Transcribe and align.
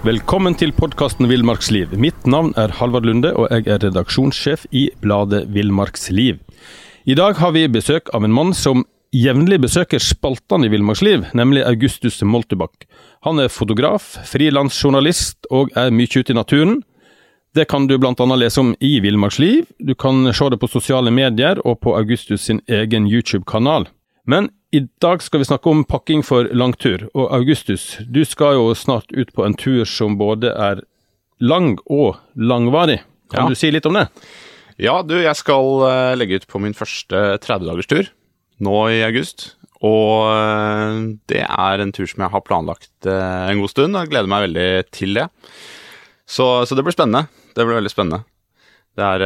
Velkommen 0.00 0.54
til 0.56 0.70
podkasten 0.72 1.26
Villmarksliv. 1.28 1.90
Mitt 2.00 2.24
navn 2.24 2.54
er 2.56 2.72
Halvard 2.78 3.04
Lunde, 3.04 3.34
og 3.36 3.50
jeg 3.52 3.66
er 3.68 3.82
redaksjonssjef 3.82 4.62
i 4.72 4.86
bladet 5.02 5.42
Villmarksliv. 5.52 6.38
I 7.04 7.16
dag 7.18 7.36
har 7.36 7.52
vi 7.52 7.66
besøk 7.68 8.08
av 8.16 8.24
en 8.24 8.32
mann 8.32 8.54
som 8.56 8.86
jevnlig 9.12 9.58
besøker 9.60 10.00
spaltene 10.00 10.70
i 10.70 10.72
Villmarksliv, 10.72 11.26
nemlig 11.36 11.66
Augustus 11.68 12.16
Moltebakk. 12.24 12.86
Han 13.28 13.44
er 13.44 13.52
fotograf, 13.52 14.14
frilansjournalist 14.30 15.50
og 15.52 15.68
er 15.76 15.92
mye 15.92 16.08
ute 16.16 16.32
i 16.32 16.38
naturen. 16.38 16.78
Det 17.52 17.68
kan 17.68 17.84
du 17.84 17.98
bl.a. 18.00 18.14
lese 18.40 18.64
om 18.64 18.72
i 18.80 18.94
Villmarksliv, 19.04 19.68
du 19.84 19.92
kan 19.92 20.32
se 20.32 20.48
det 20.48 20.62
på 20.64 20.72
sosiale 20.78 21.12
medier 21.12 21.60
og 21.60 21.82
på 21.84 21.92
Augustus 22.00 22.48
sin 22.48 22.64
egen 22.72 23.04
YouTube-kanal. 23.04 23.90
Men 24.24 24.48
i 24.72 24.80
dag 25.02 25.22
skal 25.22 25.40
vi 25.42 25.48
snakke 25.48 25.70
om 25.70 25.84
pakking 25.88 26.22
for 26.26 26.46
langtur. 26.54 27.08
Og 27.14 27.30
Augustus, 27.34 27.96
du 28.06 28.20
skal 28.28 28.54
jo 28.58 28.68
snart 28.78 29.10
ut 29.12 29.32
på 29.34 29.44
en 29.46 29.56
tur 29.58 29.82
som 29.88 30.14
både 30.20 30.52
er 30.54 30.82
lang 31.42 31.74
og 31.90 32.20
langvarig. 32.36 33.00
Kan 33.32 33.44
Ja. 33.44 33.48
du 33.48 33.54
si 33.58 33.70
litt 33.70 33.86
om 33.86 33.94
det? 33.98 34.08
Ja, 34.78 35.02
du, 35.02 35.16
jeg 35.20 35.36
skal 35.36 35.82
eh, 35.88 36.14
legge 36.16 36.38
ut 36.40 36.46
på 36.48 36.60
min 36.62 36.72
første 36.74 37.38
30-dagerstur 37.42 38.08
nå 38.60 38.76
i 38.94 39.02
august. 39.06 39.56
Og 39.82 40.30
eh, 40.30 41.16
det 41.28 41.42
er 41.48 41.80
en 41.82 41.92
tur 41.92 42.06
som 42.06 42.22
jeg 42.24 42.30
har 42.32 42.44
planlagt 42.46 42.90
eh, 43.06 43.50
en 43.50 43.60
god 43.60 43.70
stund, 43.72 43.94
og 43.96 44.02
jeg 44.04 44.12
gleder 44.14 44.28
meg 44.30 44.46
veldig 44.48 44.68
til 44.92 45.14
det. 45.18 45.28
Så, 46.30 46.46
så 46.68 46.76
det 46.78 46.84
blir 46.86 46.94
spennende. 46.94 47.26
Det 47.56 47.64
blir 47.66 47.80
veldig 47.80 47.90
spennende. 47.92 48.22
Det 48.96 49.02
er 49.06 49.22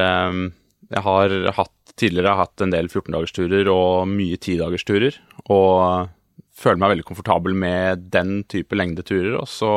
Jeg 0.94 1.02
har 1.02 1.32
hatt 1.56 1.70
tidligere 1.96 2.34
hatt 2.36 2.60
en 2.64 2.70
del 2.72 2.88
14-dagersturer 2.90 3.68
og 3.70 4.08
mye 4.10 4.36
10-dagersturer, 4.36 5.14
og 5.52 6.10
føler 6.54 6.80
meg 6.80 6.94
veldig 6.94 7.06
komfortabel 7.08 7.56
med 7.58 8.08
den 8.14 8.42
type 8.50 8.76
lengdeturer. 8.78 9.36
Og 9.40 9.48
så 9.50 9.72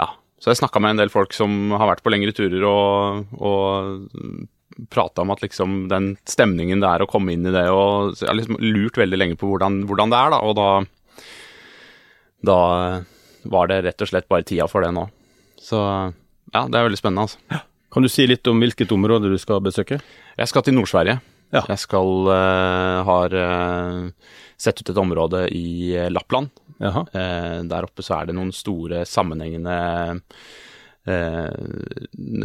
ja, 0.00 0.08
så 0.40 0.52
jeg 0.52 0.62
snakka 0.62 0.82
med 0.82 0.96
en 0.96 1.02
del 1.02 1.12
folk 1.12 1.36
som 1.36 1.74
har 1.76 1.90
vært 1.92 2.04
på 2.04 2.12
lengre 2.14 2.34
turer, 2.36 2.64
og, 2.66 3.28
og 3.38 4.88
prata 4.94 5.24
om 5.24 5.34
at 5.34 5.42
liksom 5.42 5.86
den 5.90 6.12
stemningen 6.28 6.82
det 6.82 6.90
er 6.90 7.04
å 7.04 7.10
komme 7.10 7.34
inn 7.34 7.46
i 7.48 7.54
det, 7.54 7.66
og 7.74 8.14
jeg 8.16 8.30
har 8.30 8.38
liksom 8.38 8.60
lurt 8.62 8.98
veldig 9.00 9.18
lenge 9.18 9.38
på 9.38 9.50
hvordan, 9.50 9.82
hvordan 9.90 10.14
det 10.14 10.20
er, 10.22 10.34
da. 10.34 10.40
Og 10.46 10.56
da, 10.58 10.68
da 12.46 12.60
var 13.48 13.70
det 13.70 13.82
rett 13.86 14.04
og 14.04 14.10
slett 14.10 14.30
bare 14.30 14.46
tida 14.46 14.68
for 14.70 14.86
det 14.86 14.92
nå. 14.94 15.08
Så 15.58 15.80
ja, 16.54 16.64
det 16.64 16.78
er 16.78 16.86
veldig 16.86 17.00
spennende, 17.00 17.28
altså. 17.28 17.64
Kan 17.92 18.04
du 18.04 18.10
si 18.12 18.26
litt 18.28 18.46
om 18.50 18.60
hvilket 18.60 18.90
område 18.92 19.30
du 19.32 19.38
skal 19.40 19.62
besøke? 19.64 19.96
Jeg 20.36 20.50
skal 20.50 20.64
til 20.64 20.76
Nord-Sverige. 20.76 21.18
Ja. 21.54 21.62
Jeg 21.68 21.78
skal 21.80 22.28
uh, 22.28 23.02
har 23.08 23.34
uh, 23.34 24.08
sett 24.60 24.80
ut 24.82 24.90
et 24.90 24.98
område 25.00 25.46
i 25.54 25.94
eh, 25.96 26.10
Lappland. 26.10 26.50
Eh, 26.82 27.60
der 27.70 27.86
oppe 27.86 28.02
så 28.02 28.18
er 28.20 28.26
det 28.28 28.34
noen 28.36 28.50
store 28.54 29.04
sammenhengende 29.06 29.76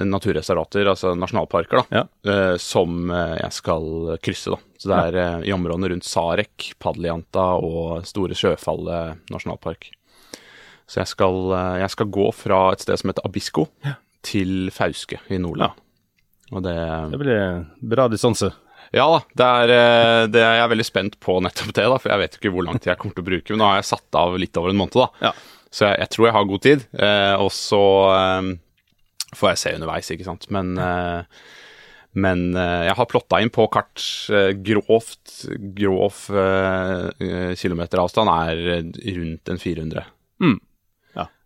naturreservater, 0.08 0.88
altså 0.88 1.12
nasjonalparker, 1.19 1.81
da, 1.81 2.03
Ja. 2.24 2.58
som 2.62 3.09
jeg 3.12 3.52
skal 3.52 4.18
krysse. 4.24 4.53
da. 4.53 4.58
Så 4.80 4.88
det 4.88 5.00
er 5.09 5.18
eh, 5.19 5.50
i 5.50 5.53
områdene 5.53 5.90
rundt 5.92 6.06
Sarek, 6.08 6.69
Padlianta 6.80 7.44
og 7.59 8.06
Store 8.08 8.34
Sjøfallet 8.38 9.19
nasjonalpark. 9.34 9.90
Så 10.88 11.02
jeg 11.02 11.08
skal, 11.12 11.38
jeg 11.81 11.90
skal 11.92 12.12
gå 12.13 12.30
fra 12.36 12.62
et 12.72 12.80
sted 12.86 12.97
som 13.02 13.09
heter 13.12 13.25
Abisko, 13.28 13.68
til 14.24 14.69
Fauske 14.72 15.19
i 15.34 15.38
Nordland. 15.42 15.74
Og 16.53 16.63
det 16.63 16.78
Det 17.12 17.19
blir 17.19 17.66
bra 17.81 18.08
distanse. 18.08 18.53
Ja 18.94 19.06
da, 19.09 19.20
det 19.40 19.48
er, 19.50 19.72
eh, 19.74 20.20
det 20.30 20.42
er 20.44 20.59
jeg 20.59 20.64
er 20.68 20.72
veldig 20.76 20.86
spent 20.86 21.16
på 21.24 21.40
nettopp 21.42 21.72
det, 21.74 21.88
da, 21.90 21.98
for 21.98 22.14
jeg 22.14 22.22
vet 22.22 22.38
ikke 22.38 22.52
hvor 22.54 22.68
lang 22.68 22.78
tid 22.80 22.92
jeg 22.92 23.02
kommer 23.02 23.18
til 23.18 23.26
å 23.26 23.30
bruke. 23.31 23.54
Men 23.54 23.64
nå 23.64 23.72
har 23.72 23.80
jeg 23.81 23.90
satt 23.90 24.20
av 24.22 24.38
litt 24.42 24.59
over 24.62 24.74
en 24.74 24.80
måned, 24.84 25.00
da. 25.02 25.30
Ja. 25.30 25.34
Så 25.74 25.88
jeg, 25.90 25.98
jeg 26.04 26.14
tror 26.14 26.28
jeg 26.30 26.36
har 26.38 26.48
god 26.52 26.64
tid. 26.68 26.86
Eh, 26.94 27.34
og 27.42 27.50
så 27.56 27.81
eh, 28.14 28.54
får 29.34 29.54
jeg 29.54 29.62
se 29.64 29.76
underveis, 29.80 30.12
ikke 30.14 30.28
sant. 30.28 30.48
Men, 30.54 30.74
eh, 30.78 31.44
men 32.14 32.44
eh, 32.54 32.84
jeg 32.90 32.98
har 33.00 33.09
plotta 33.09 33.42
inn 33.42 33.50
på 33.54 33.66
kart 33.74 34.04
eh, 34.30 34.52
grovt 34.62 35.40
grov 35.74 36.20
kilometeravstand 37.58 38.30
er 38.38 38.62
rundt 39.18 39.50
en 39.50 39.62
400. 39.66 40.06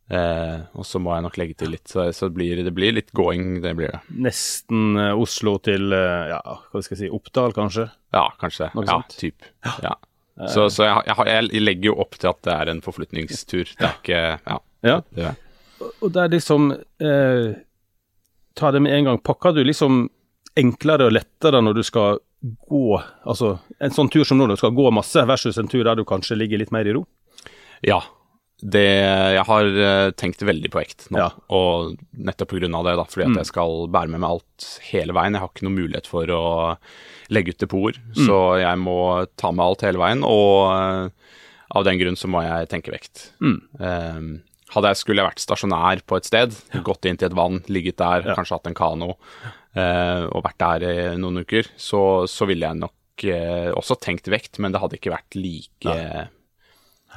Ja. 0.07 0.17
Eh, 0.17 0.59
og 0.79 0.85
så 0.87 1.01
må 1.03 1.11
jeg 1.15 1.25
nok 1.25 1.37
legge 1.39 1.57
til 1.59 1.73
litt, 1.75 1.85
så, 1.91 2.05
så 2.15 2.29
det, 2.29 2.37
blir, 2.37 2.61
det 2.63 2.73
blir 2.75 2.95
litt 2.95 3.11
going, 3.17 3.57
det 3.63 3.73
blir 3.75 3.91
det. 3.91 4.01
Nesten 4.27 4.99
eh, 4.99 5.11
Oslo 5.19 5.57
til 5.63 5.91
eh, 5.95 6.29
ja, 6.31 6.39
hva 6.41 6.83
skal 6.83 6.95
jeg 6.95 7.01
si, 7.05 7.09
Oppdal, 7.13 7.55
kanskje? 7.57 7.89
Ja, 8.15 8.27
kanskje. 8.39 8.69
Noe 8.77 8.87
ja, 8.87 9.01
typ. 9.11 9.49
Ja. 9.83 9.97
Så, 10.53 10.67
så 10.69 10.85
jeg, 10.85 11.07
jeg, 11.09 11.49
jeg 11.51 11.63
legger 11.63 11.89
jo 11.89 11.97
opp 12.03 12.17
til 12.21 12.29
at 12.29 12.39
det 12.45 12.53
er 12.53 12.71
en 12.71 12.83
forflytningstur. 12.85 13.73
Det 13.73 13.87
er 13.87 14.01
ikke 14.01 14.23
Ja. 14.45 14.59
Ja. 14.85 14.99
Det 15.09 15.23
er. 15.31 15.39
Og 16.01 16.11
det 16.13 16.21
er 16.21 16.33
liksom 16.33 16.69
eh, 16.73 17.57
Ta 18.57 18.71
det 18.73 18.81
med 18.81 18.93
en 18.93 19.09
gang. 19.09 19.19
Pakker 19.21 19.53
du 19.53 19.63
liksom 19.65 20.07
enklere 20.57 21.09
og 21.09 21.13
lettere 21.13 21.61
når 21.61 21.77
du 21.77 21.83
skal 21.85 22.21
gå 22.41 22.99
Altså 23.25 23.55
en 23.81 23.93
sånn 23.93 24.09
tur 24.13 24.25
som 24.25 24.37
nå, 24.37 24.45
du 24.49 24.57
skal 24.57 24.73
gå 24.77 24.89
masse, 24.93 25.21
versus 25.29 25.57
en 25.57 25.69
tur 25.69 25.83
der 25.85 25.97
du 25.97 26.05
kanskje 26.05 26.37
ligger 26.37 26.61
litt 26.61 26.73
mer 26.73 26.85
i 26.85 26.93
ro? 26.93 27.03
Ja. 27.85 27.99
Det, 28.57 28.81
jeg 29.37 29.43
har 29.45 29.67
eh, 29.69 30.11
tenkt 30.17 30.41
veldig 30.41 30.69
på 30.73 30.79
vekt 30.81 31.03
nå, 31.13 31.19
Ja. 31.19 31.27
og 31.53 31.97
nettopp 32.17 32.49
pga. 32.55 32.65
det, 32.65 32.95
da, 32.97 33.03
fordi 33.05 33.25
at 33.27 33.29
Mm. 33.29 33.37
jeg 33.37 33.45
skal 33.51 33.87
bære 33.93 34.09
med 34.09 34.19
meg 34.23 34.29
alt 34.31 34.79
hele 34.89 35.13
veien. 35.13 35.33
Jeg 35.33 35.41
har 35.41 35.49
ikke 35.53 35.67
noen 35.67 35.77
mulighet 35.77 36.07
for 36.09 36.25
å 36.25 36.77
legge 37.29 37.49
ut 37.53 37.59
depoter, 37.59 37.99
Mm. 38.01 38.25
så 38.25 38.37
jeg 38.59 38.77
må 38.81 39.27
ta 39.37 39.51
med 39.51 39.61
alt 39.63 39.81
hele 39.81 39.99
veien, 40.01 40.23
og 40.25 40.73
eh, 40.73 41.09
av 41.75 41.83
den 41.85 41.99
grunn 41.99 42.15
så 42.17 42.27
må 42.27 42.41
jeg 42.41 42.69
tenke 42.69 42.89
vekt. 42.91 43.31
Mm. 43.39 43.61
Um, 43.79 44.41
hadde 44.73 44.87
jeg 44.89 44.97
skulle 44.97 45.21
jeg 45.21 45.29
vært 45.29 45.45
stasjonær 45.45 46.01
på 46.07 46.17
et 46.17 46.25
sted, 46.25 46.49
gått 46.83 47.05
inn 47.05 47.17
til 47.17 47.27
et 47.29 47.35
vann, 47.37 47.59
ligget 47.69 47.97
der, 47.97 48.23
Ja. 48.25 48.35
kanskje 48.35 48.55
hatt 48.57 48.67
en 48.67 48.73
kano, 48.73 49.17
uh, 49.75 50.25
og 50.33 50.43
vært 50.43 50.57
der 50.57 51.13
i 51.13 51.15
noen 51.17 51.37
uker, 51.45 51.67
så, 51.77 52.25
så 52.27 52.47
ville 52.47 52.65
jeg 52.65 52.79
nok 52.79 52.91
uh, 53.23 53.69
også 53.77 53.99
tenkt 54.01 54.25
vekt, 54.27 54.57
men 54.59 54.71
det 54.71 54.81
hadde 54.81 54.97
ikke 54.97 55.13
vært 55.13 55.35
like, 55.35 56.29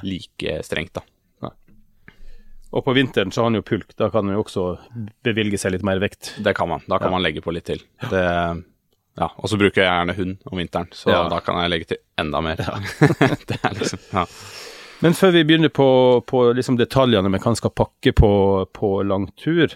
like 0.02 0.60
strengt, 0.64 0.92
da. 0.92 1.00
Og 2.70 2.84
på 2.86 2.92
vinteren 2.94 3.32
så 3.34 3.42
har 3.42 3.48
han 3.50 3.58
jo 3.58 3.64
pulk, 3.66 3.96
da 3.98 4.06
kan 4.12 4.28
han 4.28 4.36
jo 4.36 4.44
også 4.44 4.64
bevilge 5.26 5.58
seg 5.58 5.72
litt 5.74 5.82
mer 5.86 5.98
vekt. 6.02 6.36
Det 6.44 6.52
kan 6.54 6.68
man. 6.70 6.84
Da 6.86 7.00
kan 7.02 7.10
man 7.10 7.22
legge 7.24 7.42
på 7.42 7.50
litt 7.54 7.66
til. 7.66 7.80
Det, 8.12 8.20
ja, 9.18 9.26
og 9.36 9.50
så 9.50 9.58
bruker 9.58 9.82
jeg 9.82 9.90
gjerne 9.90 10.14
hund 10.20 10.36
om 10.52 10.60
vinteren, 10.62 10.90
så 10.94 11.10
Ja. 11.10 11.24
da 11.32 11.40
kan 11.42 11.58
jeg 11.64 11.72
legge 11.72 11.88
til 11.90 11.98
enda 12.22 12.40
mer. 12.46 12.60
det 13.50 13.58
er 13.58 13.74
liksom, 13.74 13.98
ja. 14.14 14.26
Men 15.02 15.16
før 15.18 15.32
vi 15.34 15.42
begynner 15.48 15.72
på, 15.74 15.88
på 16.28 16.44
liksom 16.54 16.76
detaljene 16.78 17.30
med 17.32 17.40
hva 17.42 17.50
en 17.54 17.58
skal 17.58 17.72
pakke 17.74 18.12
på, 18.14 18.30
på 18.76 18.90
langtur, 19.08 19.74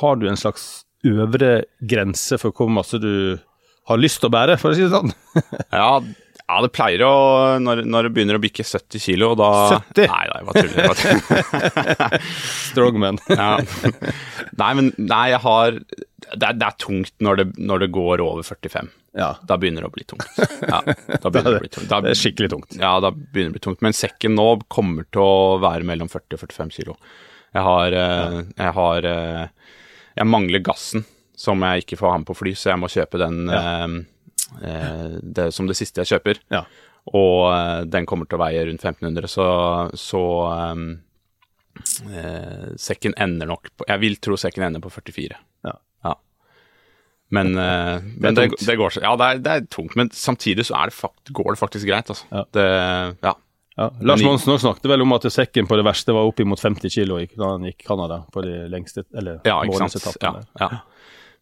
har 0.00 0.16
du 0.20 0.28
en 0.30 0.36
slags 0.38 0.84
øvre 1.08 1.64
grense 1.80 2.36
for 2.38 2.52
hvor 2.54 2.68
masse 2.70 3.00
du 3.00 3.38
har 3.88 3.98
lyst 3.98 4.20
til 4.20 4.28
å 4.28 4.34
bære, 4.36 4.58
for 4.60 4.70
å 4.70 4.76
si 4.76 4.84
det 4.84 4.92
sånn? 4.92 5.10
Ja, 5.72 5.98
ja, 6.50 6.60
det 6.64 6.70
pleier 6.74 7.02
å 7.06 7.14
Når, 7.62 7.84
når 7.86 8.06
det 8.06 8.12
begynner 8.16 8.38
å 8.38 8.42
bikke 8.42 8.64
70 8.66 9.02
kilo, 9.04 9.32
da 9.38 9.50
70? 9.76 10.06
Nei, 10.10 10.22
nei, 10.32 10.40
bare 10.48 10.64
tuller 10.64 10.88
jeg? 10.88 10.96
Tuller? 11.00 12.30
Strongman. 12.70 13.20
Ja. 13.40 13.50
Nei, 14.58 14.70
men 14.76 14.90
nei, 14.98 15.26
jeg 15.32 15.40
har 15.44 15.76
Det 15.80 16.42
er, 16.42 16.56
det 16.58 16.66
er 16.66 16.76
tungt 16.82 17.14
når 17.22 17.40
det, 17.40 17.46
når 17.70 17.84
det 17.84 17.88
går 17.94 18.22
over 18.24 18.44
45. 18.46 18.90
Ja. 19.16 19.30
Da 19.46 19.56
begynner 19.58 19.86
det 19.86 19.90
å 19.90 19.94
bli 19.94 20.04
tungt. 20.06 20.26
Ja, 20.38 20.80
da 20.84 21.30
begynner 21.32 21.56
det 21.56 21.60
å 21.60 21.64
bli 21.64 21.72
tungt. 21.72 21.88
Da, 21.90 22.00
Det 22.04 22.12
er 22.12 22.20
skikkelig 22.20 22.50
tungt. 22.52 22.76
Ja, 22.78 22.92
da 23.02 23.10
begynner 23.14 23.50
det 23.50 23.54
å 23.54 23.58
bli 23.58 23.64
tungt. 23.68 23.82
Men 23.86 23.96
sekken 23.96 24.36
nå 24.38 24.48
kommer 24.70 25.08
til 25.10 25.24
å 25.24 25.58
være 25.62 25.86
mellom 25.88 26.10
40 26.12 26.36
og 26.36 26.44
45 26.44 26.74
kilo. 26.76 26.98
Jeg 27.56 27.66
har, 27.66 27.96
ja. 27.96 28.42
jeg 28.46 28.74
har 28.76 29.06
eh, 29.10 29.72
Jeg 30.20 30.30
mangler 30.30 30.62
gassen, 30.62 31.02
som 31.34 31.64
jeg 31.66 31.82
ikke 31.82 31.98
får 31.98 32.12
ha 32.12 32.20
med 32.22 32.28
på 32.28 32.36
fly, 32.38 32.52
så 32.54 32.70
jeg 32.70 32.82
må 32.82 32.90
kjøpe 32.92 33.18
den 33.18 33.50
eh, 33.50 33.86
eh, 34.62 35.18
det, 35.22 35.50
som 35.56 35.68
det 35.70 35.78
siste 35.78 36.02
jeg 36.02 36.16
kjøper. 36.16 36.42
Ja. 36.52 36.64
Og 37.16 37.46
eh, 37.52 37.76
den 37.90 38.08
kommer 38.08 38.28
til 38.28 38.38
å 38.38 38.42
veie 38.44 38.64
rundt 38.68 38.84
1500, 38.84 39.30
så, 39.30 39.46
så 39.98 40.24
um, 40.74 40.88
eh, 42.10 42.66
sekken 42.80 43.16
ender 43.16 43.48
nok 43.50 43.72
på 43.76 43.88
Jeg 43.88 44.04
vil 44.04 44.18
tro 44.22 44.38
sekken 44.40 44.66
ender 44.68 44.84
på 44.84 44.92
44. 44.92 45.38
Ja. 45.66 45.78
Men, 47.30 47.58
eh, 47.58 48.02
men 48.18 48.34
Det 48.34 48.48
det, 48.48 48.66
det 48.66 48.74
går 48.76 48.90
seg 48.90 49.04
Ja, 49.06 49.14
det 49.18 49.26
er, 49.26 49.38
det 49.44 49.52
er 49.52 49.68
tungt, 49.70 49.94
men 49.98 50.10
samtidig 50.14 50.66
så 50.66 50.74
er 50.80 50.90
det 50.90 50.96
fakt, 50.96 51.30
går 51.30 51.54
det 51.54 51.60
faktisk 51.60 51.86
greit, 51.86 52.10
altså. 52.10 52.26
Ja. 52.34 52.44
Det, 52.56 52.66
ja. 53.22 53.34
Ja. 53.78 53.86
Lars 54.04 54.22
Monsen 54.26 54.58
snakket 54.58 54.90
vel 54.90 55.04
om 55.06 55.14
at 55.14 55.24
sekken 55.32 55.68
på 55.70 55.76
det 55.78 55.84
verste 55.86 56.12
var 56.12 56.26
oppimot 56.28 56.60
50 56.60 56.90
kilo 56.92 57.20
da 57.22 57.52
han 57.54 57.62
gikk 57.64 57.86
Canada 57.86 58.24
på 58.34 58.42
de 58.44 58.66
lengste 58.68 59.06
eller 59.16 59.38
Ja, 59.46 59.60
ikke 59.64 59.88
sant. 59.88 60.18
Ja, 60.20 60.34
ja. 60.60 60.68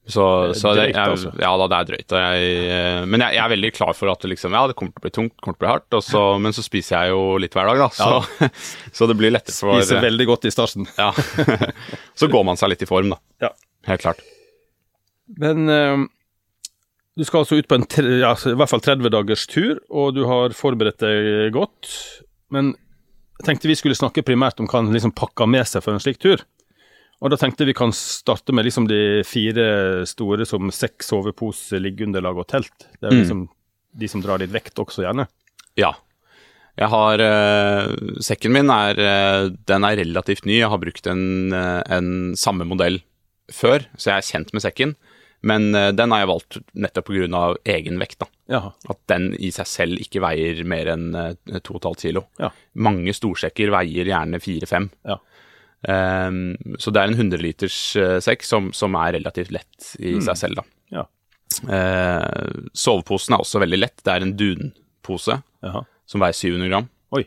Så, 0.09 0.55
så 0.57 0.71
det, 0.73 0.87
drøyt, 0.87 0.95
jeg, 0.95 1.13
altså. 1.13 1.31
ja 1.37 1.51
da, 1.61 1.65
det 1.69 1.79
er 1.79 1.89
drøyt. 1.91 2.13
Jeg, 2.17 2.53
eh, 2.73 3.01
men 3.05 3.25
jeg, 3.25 3.37
jeg 3.37 3.43
er 3.45 3.53
veldig 3.53 3.71
klar 3.77 3.97
for 3.97 4.09
at 4.09 4.23
det 4.25 4.31
liksom, 4.33 4.55
ja, 4.57 4.63
det 4.71 4.77
kommer 4.79 4.95
til 4.95 5.03
å 5.03 5.05
bli 5.05 5.13
tungt, 5.19 5.35
kommer 5.45 5.59
til 5.59 5.61
å 5.61 5.65
bli 5.67 5.73
hardt. 5.75 5.99
Så, 6.07 6.23
men 6.41 6.57
så 6.57 6.65
spiser 6.65 6.95
jeg 6.97 7.13
jo 7.13 7.25
litt 7.43 7.57
hver 7.59 7.69
dag, 7.69 7.83
da. 7.83 7.89
Så, 7.93 8.49
så 9.01 9.09
det 9.11 9.19
blir 9.21 9.35
lettere 9.35 9.59
for 9.59 9.77
Spiser 9.77 10.01
veldig 10.07 10.29
godt 10.31 10.49
i 10.49 10.55
starten. 10.55 10.89
ja. 11.03 11.11
Så 12.17 12.31
går 12.33 12.47
man 12.49 12.61
seg 12.61 12.73
litt 12.73 12.87
i 12.87 12.89
form, 12.89 13.13
da. 13.13 13.21
Ja. 13.49 13.53
Helt 13.91 14.07
klart. 14.07 14.25
Men 15.37 15.69
eh, 15.69 16.09
du 17.19 17.27
skal 17.29 17.43
altså 17.43 17.59
ut 17.59 17.69
på 17.69 17.77
en 17.77 17.87
ja, 18.23 18.33
i 18.33 18.57
hvert 18.57 18.71
fall 18.71 18.85
30 18.85 19.13
dagers 19.13 19.45
tur, 19.51 19.81
og 19.91 20.17
du 20.17 20.23
har 20.31 20.57
forberedt 20.57 21.05
deg 21.05 21.51
godt. 21.57 21.91
Men 22.55 22.73
jeg 23.39 23.47
tenkte 23.49 23.71
vi 23.71 23.77
skulle 23.79 23.99
snakke 23.99 24.25
primært 24.27 24.63
om 24.63 24.69
hva 24.71 24.81
en 24.83 24.93
liksom 24.95 25.13
pakker 25.19 25.51
med 25.51 25.69
seg 25.69 25.85
for 25.85 25.95
en 25.95 26.03
slik 26.03 26.23
tur. 26.23 26.41
Og 27.19 27.33
da 27.33 27.39
tenkte 27.41 27.67
vi 27.67 27.75
kan 27.75 27.91
starte 27.95 28.55
med 28.55 28.69
liksom 28.69 28.87
de 28.87 29.25
fire 29.27 30.05
store 30.07 30.47
som 30.47 30.71
sekk, 30.75 31.03
sovepose, 31.03 31.81
liggeunderlag 31.83 32.39
og 32.39 32.47
telt. 32.51 32.87
Det 33.01 33.09
er 33.09 33.15
jo 33.17 33.23
liksom 33.25 33.41
de 33.99 34.11
som 34.11 34.23
drar 34.23 34.39
litt 34.39 34.55
vekt 34.55 34.79
også, 34.79 35.03
gjerne. 35.03 35.27
Ja. 35.79 35.95
Jeg 36.79 36.93
har 36.93 37.19
eh, 37.25 37.89
Sekken 38.23 38.55
min 38.55 38.71
er, 38.71 39.01
eh, 39.03 39.49
den 39.67 39.87
er 39.89 39.99
relativt 39.99 40.47
ny. 40.47 40.61
Jeg 40.61 40.71
har 40.71 40.79
brukt 40.79 41.11
en, 41.11 41.51
eh, 41.51 41.83
en 41.99 42.11
samme 42.39 42.67
modell 42.69 43.01
før, 43.51 43.89
så 43.97 44.13
jeg 44.13 44.21
er 44.21 44.29
kjent 44.29 44.55
med 44.55 44.63
sekken. 44.63 44.95
Men 45.43 45.75
eh, 45.75 45.91
den 45.95 46.15
har 46.15 46.23
jeg 46.23 46.31
valgt 46.31 46.59
nettopp 46.75 47.11
pga. 47.11 47.43
egen 47.75 47.99
vekt. 47.99 48.19
da. 48.23 48.31
At 48.91 49.01
den 49.11 49.33
i 49.35 49.51
seg 49.55 49.67
selv 49.71 50.03
ikke 50.03 50.23
veier 50.23 50.63
mer 50.65 50.93
enn 50.95 51.11
eh, 51.15 51.35
2,5 51.59 51.99
kilo. 52.07 52.25
Ja. 52.39 52.51
Mange 52.75 53.15
storsekker 53.15 53.75
veier 53.75 54.07
gjerne 54.07 54.39
4-5. 54.43 54.91
Ja. 55.07 55.19
Ehm, 55.87 56.57
så 56.83 56.91
det 56.91 57.03
er 57.03 57.13
en 57.13 57.19
100 57.21 57.39
liters 57.45 57.79
eh, 58.01 58.17
sekk 58.25 58.43
som, 58.43 58.73
som 58.75 58.97
er 58.99 59.15
relativt 59.21 59.53
lett 59.55 59.93
i 60.03 60.17
seg 60.25 60.41
selv. 60.41 60.59
da. 60.63 60.67
Ja. 60.99 61.05
Uh, 61.65 62.69
soveposen 62.77 63.35
er 63.35 63.41
også 63.43 63.61
veldig 63.63 63.79
lett. 63.81 64.03
Det 64.05 64.13
er 64.13 64.25
en 64.27 64.35
dunpose 64.39 65.39
som 66.09 66.23
veier 66.25 66.37
700 66.37 66.69
gram. 66.73 66.89
Oi. 67.17 67.25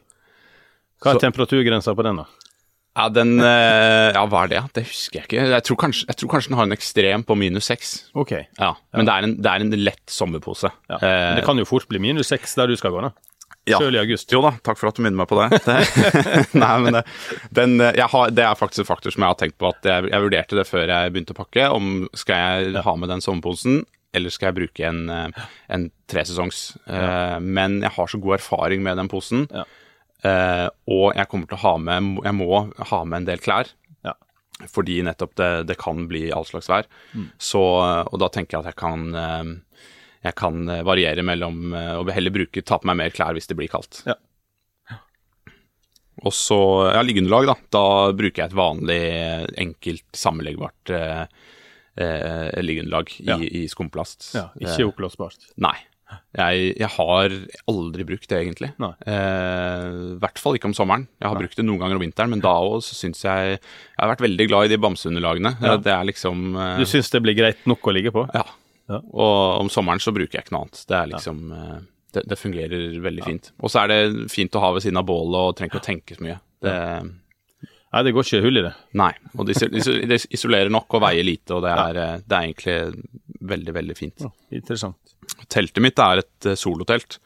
Hva 1.01 1.13
er 1.13 1.17
Så- 1.19 1.25
temperaturgrensa 1.25 1.95
på 1.97 2.05
den, 2.05 2.21
da? 2.21 2.27
Ja, 2.91 3.05
den 3.07 3.37
eh, 3.39 4.11
Ja, 4.11 4.25
hva 4.27 4.43
er 4.43 4.49
det? 4.51 4.61
Det 4.75 4.83
husker 4.83 5.21
jeg 5.21 5.27
ikke. 5.29 5.43
Jeg 5.47 5.63
tror 5.63 5.77
kanskje, 5.79 6.05
jeg 6.09 6.17
tror 6.19 6.29
kanskje 6.33 6.49
den 6.51 6.57
har 6.59 6.67
en 6.67 6.75
ekstrem 6.75 7.23
på 7.23 7.37
minus 7.39 7.69
6. 7.71 7.91
Okay. 8.19 8.43
Ja, 8.59 8.73
men 8.93 9.07
det 9.07 9.13
er, 9.13 9.23
en, 9.29 9.35
det 9.39 9.47
er 9.51 9.63
en 9.63 9.71
lett 9.79 10.11
sommerpose. 10.11 10.67
Ja. 10.91 10.97
Men 10.99 11.39
det 11.39 11.45
kan 11.47 11.57
jo 11.61 11.63
fort 11.69 11.87
bli 11.87 12.01
minus 12.03 12.27
seks 12.33 12.53
der 12.59 12.67
du 12.67 12.75
skal 12.75 12.91
gå, 12.91 12.99
da. 13.07 13.13
Ja. 13.69 13.77
Selv 13.77 13.93
i 13.93 13.99
august. 14.01 14.31
Jo 14.33 14.41
da, 14.41 14.55
takk 14.65 14.79
for 14.79 14.89
at 14.89 14.97
du 14.97 15.03
minner 15.05 15.19
meg 15.21 15.29
på 15.29 15.37
det. 15.37 15.59
det 15.67 16.45
nei, 16.63 16.73
men 16.81 16.95
det, 16.97 17.03
den, 17.53 17.75
eh, 17.83 17.99
har, 18.09 18.31
det 18.33 18.45
er 18.45 18.57
faktisk 18.57 18.83
en 18.83 18.89
faktor 18.89 19.13
som 19.13 19.21
jeg 19.21 19.33
har 19.35 19.37
tenkt 19.37 19.59
på 19.61 19.69
at 19.69 19.85
jeg, 19.85 20.09
jeg 20.09 20.25
vurderte 20.25 20.57
det 20.57 20.65
før 20.69 20.89
jeg 20.89 21.13
begynte 21.13 21.35
å 21.35 21.37
pakke. 21.37 21.67
Om 21.77 21.91
skal 22.17 22.41
jeg 22.41 22.85
ha 22.87 22.95
med 22.97 23.13
den 23.13 23.21
sommerposen, 23.21 23.83
eller 24.17 24.33
skal 24.33 24.49
jeg 24.49 24.57
bruke 24.63 24.87
en, 24.89 25.03
eh, 25.13 25.45
en 25.77 25.85
tresesongs. 26.09 26.63
Eh, 26.89 27.37
men 27.43 27.79
jeg 27.85 27.93
har 27.99 28.11
så 28.11 28.21
god 28.23 28.39
erfaring 28.39 28.81
med 28.87 28.97
den 28.97 29.11
posen, 29.11 29.45
Ja. 29.53 29.67
uh, 30.25 30.67
og 30.85 31.15
jeg 31.17 31.29
kommer 31.29 31.47
til 31.49 31.57
å 31.57 31.63
ha 31.63 31.77
med 31.81 32.19
Jeg 32.23 32.35
må 32.37 32.49
ha 32.91 33.03
med 33.05 33.21
en 33.21 33.29
del 33.29 33.39
klær. 33.41 33.69
Ja. 34.05 34.13
Fordi 34.69 34.99
nettopp 35.05 35.37
det, 35.37 35.51
det 35.69 35.77
kan 35.81 36.07
bli 36.09 36.31
all 36.33 36.45
slags 36.45 36.69
vær. 36.69 36.89
Så, 37.37 37.61
og 37.61 38.19
da 38.21 38.29
tenker 38.29 38.57
jeg 38.57 38.65
at 38.65 38.73
jeg 38.73 38.81
kan 38.81 39.15
eh, 39.15 39.53
jeg 40.23 40.35
kan 40.37 40.67
eh, 40.69 40.83
variere 40.85 41.23
mellom 41.25 41.73
å 41.73 41.85
og 42.01 42.11
heller 42.13 42.31
bruke, 42.35 42.61
ta 42.65 42.77
på 42.77 42.85
meg 42.91 42.97
mer 42.99 43.09
klær 43.15 43.33
hvis 43.37 43.47
det 43.49 43.57
blir 43.57 43.71
kaldt. 43.71 44.03
Ja. 44.05 44.15
Og 46.21 46.33
så 46.35 46.57
ja, 46.93 47.01
liggeunderlag, 47.05 47.47
da. 47.49 47.55
Da 47.73 47.83
bruker 48.13 48.43
jeg 48.43 48.51
et 48.51 48.57
vanlig, 48.57 48.99
eh, 49.09 49.45
enkelt, 49.63 50.05
sammenleggbart 50.13 50.91
eh, 50.93 51.23
eh, 51.97 52.59
liggeunderlag 52.61 53.15
i, 53.17 53.29
Ja. 53.31 53.37
i 53.41 53.63
skumplast. 53.71 54.33
Ja, 54.35 54.49
ikke 54.59 54.75
Eh, 54.83 54.89
oppblåsbart. 54.91 55.47
Nei. 55.57 55.77
Jeg, 56.35 56.75
jeg 56.77 56.89
har 56.91 57.31
aldri 57.71 58.03
brukt 58.03 58.27
det, 58.27 58.37
egentlig. 58.43 58.69
I 58.75 58.91
Eh, 59.07 60.17
hvert 60.19 60.37
fall 60.43 60.57
ikke 60.59 60.67
om 60.67 60.73
sommeren. 60.75 61.07
Jeg 61.21 61.29
har 61.31 61.39
brukt 61.39 61.55
det 61.55 61.63
noen 61.65 61.79
ganger 61.79 61.95
om 61.95 62.03
vinteren, 62.03 62.29
men 62.35 62.41
da 62.43 62.51
òg 62.59 62.83
syns 62.83 63.23
jeg 63.23 63.55
Jeg 63.57 63.59
har 63.97 64.09
vært 64.11 64.25
veldig 64.27 64.47
glad 64.51 64.65
i 64.67 64.73
de 64.75 64.77
bamseunderlagene. 64.77 65.55
Ja. 65.63 65.77
Det 65.77 65.93
er 65.95 66.03
liksom 66.05 66.51
eh, 66.59 66.77
Du 66.83 66.85
syns 66.85 67.09
det 67.09 67.23
blir 67.23 67.33
greit 67.39 67.65
nok 67.65 67.81
å 67.87 67.93
ligge 67.95 68.11
på? 68.11 68.27
ja. 68.35 68.43
Ja. 68.89 68.97
Og 69.13 69.61
om 69.61 69.69
sommeren 69.69 69.99
så 70.03 70.11
bruker 70.15 70.37
jeg 70.39 70.45
ikke 70.45 70.55
noe 70.55 70.65
annet. 70.65 70.81
Det 70.89 70.97
er 70.97 71.07
liksom 71.13 71.41
ja. 71.55 71.79
det, 72.17 72.23
det 72.27 72.37
fungerer 72.39 72.99
veldig 73.05 73.23
fint. 73.23 73.51
Og 73.61 73.71
så 73.71 73.83
er 73.85 73.87
det 73.93 74.29
fint 74.33 74.55
å 74.57 74.63
ha 74.63 74.71
ved 74.75 74.83
siden 74.83 74.97
av 74.99 75.05
bålet 75.07 75.39
og 75.41 75.55
trenger 75.59 75.71
ikke 75.75 75.83
å 75.83 75.89
tenke 75.91 76.17
så 76.17 76.25
mye. 76.27 76.39
Det, 76.61 76.75
Nei, 77.91 78.01
det 78.07 78.11
går 78.15 78.23
ikke 78.23 78.39
hull 78.45 78.59
i 78.61 78.61
det. 78.63 78.73
nei. 78.95 79.11
Og 79.35 79.45
det 79.47 79.55
iso- 79.57 79.67
iso- 79.67 80.27
isolerer 80.31 80.69
nok 80.71 80.93
og 80.95 81.01
veier 81.03 81.25
lite, 81.27 81.51
og 81.57 81.65
det 81.65 81.71
er, 81.75 81.97
eh, 81.99 82.21
det 82.23 82.37
er 82.37 82.45
egentlig 82.47 83.03
veldig, 83.51 83.73
veldig 83.75 83.95
fint. 83.97 84.23
Interessant. 84.49 84.95
Teltet 85.51 85.81
mitt 85.83 85.99
er 85.99 86.21
et 86.21 86.47
eh, 86.47 86.55
solotelt 86.55 87.17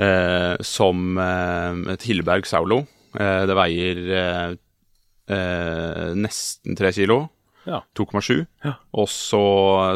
eh, 0.00 0.56
som 0.64 1.18
eh, 1.20 1.92
et 1.92 2.06
Hilleberg 2.08 2.48
Saulo. 2.48 2.80
Eh, 3.18 3.42
det 3.50 3.56
veier 3.58 4.00
eh, 4.22 4.56
eh, 5.36 6.14
nesten 6.16 6.76
tre 6.78 6.92
kilo. 6.96 7.26
Ja. 7.68 7.82
2,7. 7.98 8.46
Ja. 8.64 8.72
Så, 9.12 9.40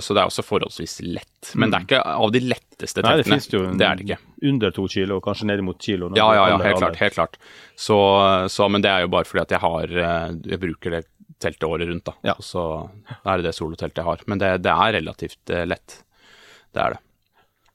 så 0.05 0.15
det 0.15 0.21
er 0.23 0.29
også 0.29 0.45
forholdsvis 0.45 0.99
lett. 1.09 1.53
Men 1.57 1.73
det 1.73 1.79
er 1.81 1.87
ikke 1.87 2.01
av 2.13 2.33
de 2.35 2.43
letteste 2.45 3.03
Nei, 3.05 3.15
det 3.19 3.25
finnes 3.27 3.49
jo 3.51 3.63
en- 3.71 3.79
det 3.81 3.89
det 4.07 4.19
under 4.51 4.71
to 4.77 4.85
kilo, 4.93 5.21
kanskje 5.25 5.49
ned 5.49 5.63
mot 5.65 5.79
kilo. 5.81 6.11
Ja, 6.15 6.29
ja, 6.37 6.49
ja, 6.53 6.59
helt 6.63 6.79
klart. 6.83 6.97
helt 7.01 7.15
klart. 7.17 7.39
Så, 7.77 7.97
så, 8.53 8.69
men 8.71 8.85
det 8.85 8.91
er 8.93 9.07
jo 9.07 9.13
bare 9.15 9.25
fordi 9.29 9.43
at 9.47 9.55
jeg 9.57 9.63
har 9.65 9.97
eh, 10.05 10.35
Jeg 10.53 10.61
bruker 10.61 10.91
det 10.99 11.03
teltet 11.43 11.65
året 11.67 11.89
rundt, 11.89 12.05
da. 12.07 12.13
Ja. 12.23 12.35
Så 12.39 12.63
er 13.25 13.41
det 13.41 13.49
det 13.49 13.55
soloteltet 13.57 13.99
jeg 13.99 14.07
har. 14.07 14.21
Men 14.31 14.39
det, 14.39 14.53
det 14.63 14.71
er 14.77 14.93
relativt 15.01 15.51
eh, 15.51 15.65
lett. 15.67 15.97
Det 16.73 16.83
er 16.85 16.95
det. 16.95 17.01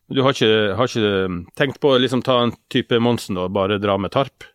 Du 0.07 0.21
har 0.23 0.31
ikke, 0.31 0.75
har 0.79 0.87
ikke 0.87 1.47
tenkt 1.59 1.81
på 1.83 1.89
å 1.91 1.97
liksom 1.99 2.21
ta 2.23 2.37
en 2.45 2.53
type 2.71 2.95
Monsen 3.03 3.35
og 3.41 3.51
bare 3.57 3.75
dra 3.83 3.97
med 3.99 4.13
tarp? 4.13 4.45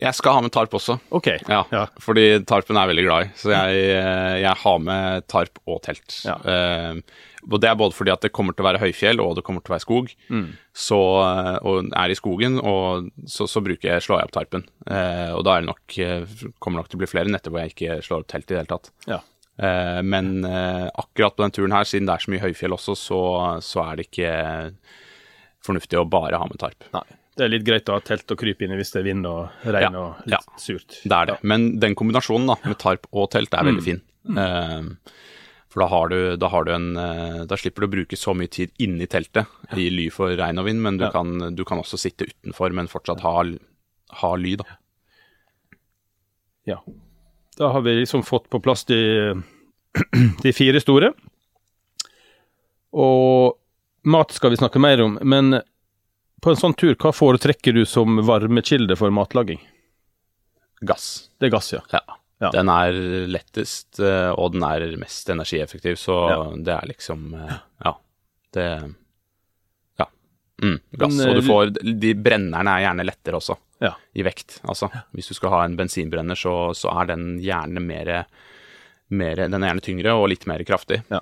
Jeg 0.00 0.16
skal 0.16 0.32
ha 0.38 0.40
med 0.44 0.52
tarp 0.54 0.72
også. 0.78 0.98
Ok. 1.12 1.26
Ja, 1.48 1.64
Ja. 1.72 1.86
fordi 2.00 2.42
tarpen 2.48 2.76
er 2.78 2.86
jeg 2.86 2.92
veldig 2.96 3.04
glad 3.06 3.26
i. 3.26 3.32
Så 3.36 3.50
jeg, 3.52 3.82
eh, 3.96 4.36
jeg 4.42 4.54
har 4.62 4.78
med 4.80 5.26
tarp 5.28 5.58
og 5.68 5.82
telt. 5.84 6.14
Ja. 6.24 6.38
Eh, 6.44 7.00
og 7.50 7.60
det 7.60 7.68
er 7.70 7.76
både 7.76 7.92
fordi 7.96 8.12
at 8.12 8.20
det 8.24 8.32
kommer 8.36 8.52
til 8.56 8.64
å 8.64 8.68
være 8.68 8.80
høyfjell, 8.80 9.20
og 9.20 9.34
det 9.36 9.44
kommer 9.44 9.60
til 9.64 9.72
å 9.72 9.76
være 9.76 9.84
skog. 9.84 10.10
Mm. 10.28 10.46
Så, 10.72 10.98
eh, 11.24 11.58
og 11.68 11.90
er 11.96 12.10
i 12.10 12.16
skogen, 12.18 12.58
og 12.64 13.10
så, 13.28 13.46
så 13.48 13.62
bruker 13.64 13.90
jeg, 13.94 14.02
slår 14.04 14.20
jeg 14.22 14.28
opp 14.30 14.36
tarpen. 14.38 14.64
Eh, 14.88 15.32
og 15.36 15.44
da 15.44 15.56
er 15.58 15.60
det 15.64 15.70
nok, 15.70 15.98
eh, 15.98 16.24
kommer 16.60 16.80
nok 16.80 16.88
til 16.88 16.98
å 16.98 17.02
bli 17.04 17.10
flere 17.12 17.28
netter 17.32 17.50
hvor 17.52 17.60
jeg 17.64 17.74
ikke 17.76 18.00
slår 18.04 18.24
opp 18.24 18.28
telt 18.32 18.48
i 18.50 18.54
det 18.54 18.60
hele 18.64 18.72
tatt. 18.72 18.90
Ja. 19.08 19.20
Eh, 19.60 20.00
men 20.02 20.44
eh, 20.48 20.88
akkurat 20.96 21.36
på 21.36 21.44
den 21.44 21.52
turen 21.52 21.72
her, 21.76 21.84
siden 21.84 22.08
det 22.08 22.16
er 22.16 22.24
så 22.24 22.32
mye 22.32 22.44
høyfjell 22.48 22.72
også, 22.76 22.96
så, 22.96 23.20
så 23.60 23.84
er 23.84 23.96
det 24.00 24.08
ikke 24.08 24.34
fornuftig 25.64 25.98
å 26.00 26.08
bare 26.08 26.38
ha 26.40 26.46
med 26.48 26.60
tarp. 26.60 26.86
Nei. 26.96 27.04
Det 27.40 27.46
er 27.46 27.52
litt 27.54 27.64
greit 27.64 27.88
å 27.88 27.94
ha 27.96 28.02
telt 28.04 28.28
og 28.34 28.36
krype 28.42 28.66
inn 28.66 28.74
i 28.74 28.76
hvis 28.76 28.90
det 28.92 29.00
er 29.00 29.06
vind 29.08 29.24
og 29.30 29.62
regn 29.64 29.94
Ja, 29.96 30.00
og 30.04 30.26
litt 30.28 30.36
ja. 30.36 30.58
surt. 30.60 30.98
Det 31.08 31.16
er 31.16 31.30
det. 31.30 31.36
Men 31.48 31.70
den 31.80 31.94
kombinasjonen 31.96 32.50
da, 32.52 32.58
med 32.68 32.76
tarp 32.82 33.06
og 33.16 33.30
telt 33.32 33.54
er 33.56 33.64
Mm. 33.64 33.70
veldig 33.70 33.84
fin. 33.86 34.00
Eh, 34.36 35.14
for 35.70 35.80
da 35.84 35.86
har, 35.88 36.08
du, 36.12 36.36
da 36.36 36.48
har 36.52 36.64
du 36.66 36.72
en 36.74 36.88
uh, 36.98 37.44
Da 37.48 37.56
slipper 37.56 37.84
du 37.84 37.86
å 37.86 37.92
bruke 37.94 38.16
så 38.18 38.34
mye 38.36 38.50
tid 38.50 38.72
inni 38.82 39.06
teltet 39.08 39.46
i 39.78 39.86
ly 39.88 40.08
for 40.12 40.34
regn 40.36 40.58
og 40.60 40.66
vind, 40.66 40.82
men 40.82 40.98
du, 40.98 41.04
Ja. 41.06 41.10
kan, 41.14 41.54
du 41.54 41.64
kan 41.64 41.78
også 41.80 41.96
sitte 41.96 42.26
utenfor, 42.28 42.74
men 42.74 42.90
fortsatt 42.90 43.22
ha, 43.24 43.34
ha 44.20 44.30
ly, 44.36 44.56
da. 44.60 44.64
Ja. 46.66 46.80
Da 47.56 47.70
har 47.72 47.80
vi 47.86 47.94
liksom 48.02 48.22
fått 48.26 48.50
på 48.50 48.60
plass 48.60 48.84
de, 48.90 49.00
de 50.42 50.52
fire 50.52 50.80
store. 50.82 51.12
Og 52.92 53.56
mat 54.10 54.32
skal 54.34 54.50
vi 54.52 54.58
snakke 54.60 54.80
mer 54.82 55.00
om, 55.06 55.18
men 55.22 55.60
på 56.40 56.50
en 56.52 56.56
sånn 56.60 56.74
tur, 56.76 56.94
hva 56.96 57.12
foretrekker 57.14 57.74
du 57.76 57.84
som 57.86 58.16
varmekilde 58.26 58.96
for 58.98 59.10
matlaging? 59.14 59.60
Gass. 60.80 61.28
Det 61.38 61.50
er 61.50 61.54
gass, 61.56 61.72
ja. 61.74 61.82
Ja. 61.92 62.00
Ja. 62.40 62.50
Den 62.54 62.70
er 62.72 62.96
lettest, 63.28 63.98
eh, 64.00 64.30
og 64.32 64.54
den 64.54 64.62
er 64.64 64.86
mest 64.96 65.28
energieffektiv, 65.28 65.98
så 66.00 66.14
Ja. 66.30 66.38
det 66.56 66.72
er 66.72 66.86
liksom 66.88 67.34
eh, 67.36 67.58
Ja. 67.84 67.92
Det 68.52 68.94
Ja. 69.98 70.06
Mm, 70.62 70.80
gass. 70.96 71.16
Men, 71.18 71.28
og 71.28 71.34
du 71.34 71.40
eh, 71.40 71.48
får 71.50 72.00
De 72.00 72.14
brennerne 72.14 72.68
er 72.78 72.86
gjerne 72.86 73.04
lettere 73.04 73.36
også, 73.36 73.56
Ja. 73.82 73.94
i 74.14 74.22
vekt. 74.22 74.60
Altså, 74.64 74.88
hvis 75.12 75.28
du 75.28 75.34
skal 75.34 75.50
ha 75.50 75.64
en 75.64 75.76
bensinbrenner, 75.76 76.34
så, 76.34 76.72
så 76.74 76.88
er 77.02 77.06
den 77.12 77.38
gjerne 77.40 77.80
mer, 77.80 78.24
mer 79.10 79.36
Den 79.36 79.62
er 79.62 79.68
gjerne 79.74 79.82
tyngre 79.84 80.14
og 80.16 80.28
litt 80.30 80.46
mer 80.46 80.64
kraftig. 80.64 81.02
Ja. 81.10 81.20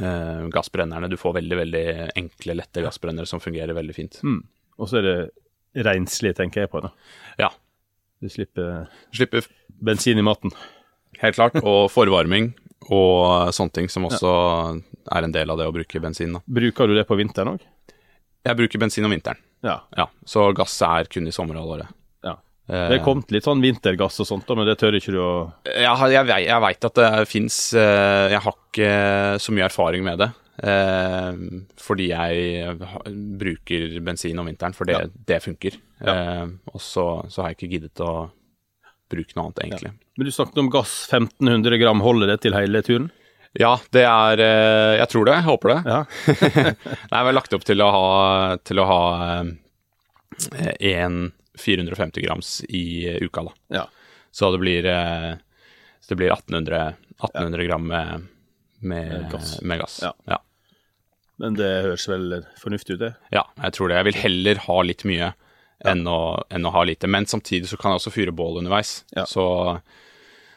Eh, 0.00 0.46
gassbrennerne 0.52 1.08
Du 1.08 1.16
får 1.16 1.34
veldig, 1.38 1.56
veldig 1.56 1.84
enkle, 2.16 2.56
lette 2.58 2.82
gassbrennere 2.84 3.26
som 3.26 3.40
fungerer 3.40 3.72
veldig 3.76 3.94
fint. 3.96 4.18
Mm. 4.22 4.42
Og 4.78 4.88
så 4.90 4.98
er 5.00 5.06
det 5.06 5.84
renslig, 5.86 6.34
tenker 6.36 6.64
jeg 6.66 6.70
på. 6.72 6.82
da. 6.84 6.90
Ja. 7.40 7.50
Du 8.20 8.28
slipper 8.32 8.86
Slipper 9.12 9.46
bensin 9.80 10.18
i 10.18 10.22
maten. 10.24 10.52
helt 11.20 11.36
klart. 11.36 11.56
Og 11.64 11.90
forvarming 11.92 12.52
og 12.92 13.48
sånne 13.56 13.72
ting 13.72 13.88
som 13.90 14.04
også 14.06 14.30
er 15.10 15.24
en 15.26 15.32
del 15.34 15.50
av 15.50 15.58
det 15.58 15.66
å 15.66 15.72
bruke 15.74 16.00
bensin. 16.00 16.36
da. 16.36 16.40
Bruker 16.46 16.86
du 16.86 16.94
det 16.94 17.06
på 17.08 17.16
vinteren 17.18 17.56
òg? 17.56 17.64
Jeg 18.46 18.56
bruker 18.60 18.78
bensin 18.78 19.04
om 19.04 19.10
vinteren, 19.10 19.40
Ja. 19.64 19.80
ja. 19.96 20.04
Så 20.24 20.52
gass 20.54 20.76
er 20.86 21.08
kun 21.10 21.26
i 21.26 21.32
sommerhalvåret. 21.34 21.88
Ja. 22.68 22.74
Eh, 22.74 22.88
Det 22.90 22.96
er 22.98 23.04
kommet 23.04 23.30
litt 23.30 23.44
sånn 23.46 23.60
vintergass 23.62 24.18
og 24.20 24.26
sånt, 24.26 24.48
men 24.56 24.66
det 24.66 24.78
tør 24.80 24.96
ikke 24.98 25.12
du 25.14 25.20
å 25.22 25.32
Jeg, 25.66 26.10
jeg, 26.16 26.46
jeg 26.46 26.60
veit 26.64 26.84
at 26.88 26.94
det 26.98 27.10
fins 27.30 27.58
Jeg 27.76 28.40
har 28.42 28.56
ikke 28.58 28.90
så 29.42 29.54
mye 29.54 29.68
erfaring 29.68 30.02
med 30.06 30.18
det. 30.24 30.30
Eh, 30.66 31.36
fordi 31.78 32.08
jeg 32.10 32.78
bruker 33.38 34.00
bensin 34.02 34.38
om 34.40 34.46
vinteren, 34.48 34.74
for 34.74 34.88
det, 34.88 34.96
Ja. 34.96 35.06
det 35.30 35.42
funker. 35.44 35.76
Ja. 36.00 36.14
Eh, 36.14 36.46
og 36.72 36.80
så, 36.80 37.06
så 37.30 37.42
har 37.42 37.52
jeg 37.52 37.58
ikke 37.60 37.72
giddet 37.76 38.00
å 38.02 38.30
bruke 39.12 39.36
noe 39.36 39.44
annet, 39.46 39.62
egentlig. 39.66 39.92
Men 40.16 40.26
du 40.26 40.32
snakket 40.34 40.58
om 40.64 40.70
gass 40.72 40.94
1500 41.12 41.78
gram, 41.78 42.00
holder 42.02 42.32
det 42.32 42.40
til 42.42 42.56
hele 42.56 42.80
turen? 42.82 43.10
Ja, 43.56 43.76
det 43.94 44.02
er 44.04 44.40
eh, 44.42 44.96
Jeg 44.98 45.08
tror 45.12 45.24
det. 45.28 45.36
Jeg 45.38 45.46
håper 45.46 45.72
det. 45.72 45.78
Ja. 45.86 46.00
Nei, 47.12 47.20
vi 47.20 47.28
har 47.30 47.36
lagt 47.36 47.54
opp 47.56 47.64
til 47.64 47.80
å 47.84 47.90
ha, 47.94 48.56
til 48.66 48.80
å 48.82 48.88
ha 48.90 48.98
eh, 49.36 50.74
en 50.96 51.20
450 51.60 52.24
grams 52.26 52.58
i 52.68 52.84
uka, 53.22 53.46
da. 53.48 53.56
ja. 53.80 53.86
Så 54.36 54.50
det 54.52 54.58
blir, 54.60 54.84
eh, 54.84 55.34
så 56.00 56.12
det 56.12 56.18
blir 56.20 56.32
1800, 56.34 56.94
1800 57.22 57.64
gram 57.64 57.86
med, 57.88 58.26
med, 58.84 59.30
gass. 59.32 59.54
Med 59.62 59.80
gass. 59.80 60.00
Ja. 60.02 60.12
Ja. 60.28 60.42
Men 61.40 61.56
det 61.56 61.70
høres 61.86 62.04
vel 62.08 62.42
fornuftig 62.60 62.96
ut, 62.96 63.00
det? 63.00 63.14
ja, 63.32 63.46
jeg 63.62 63.76
tror 63.76 63.88
det. 63.88 63.96
Jeg 63.96 64.08
vil 64.10 64.18
heller 64.20 64.60
ha 64.66 64.76
litt 64.84 65.04
mye 65.08 65.30
enn, 65.84 66.04
å, 66.08 66.18
enn 66.52 66.68
å 66.68 66.72
ha 66.72 66.84
lite. 66.88 67.08
Men 67.08 67.28
samtidig 67.28 67.70
så 67.70 67.78
kan 67.80 67.92
jeg 67.92 68.02
også 68.02 68.12
fyre 68.14 68.34
bål 68.36 68.60
underveis. 68.62 68.98
Ja. 69.16 69.26
Så, 69.28 69.46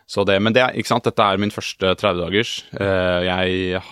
så 0.10 0.24
det, 0.28 0.40
men 0.44 0.56
det, 0.56 0.66
ikke 0.80 0.94
sant? 0.94 1.08
dette 1.08 1.26
er 1.26 1.42
min 1.42 1.54
første 1.54 1.94
30-dagers. 2.00 2.54
Eh, 2.80 3.20
jeg 3.28 3.84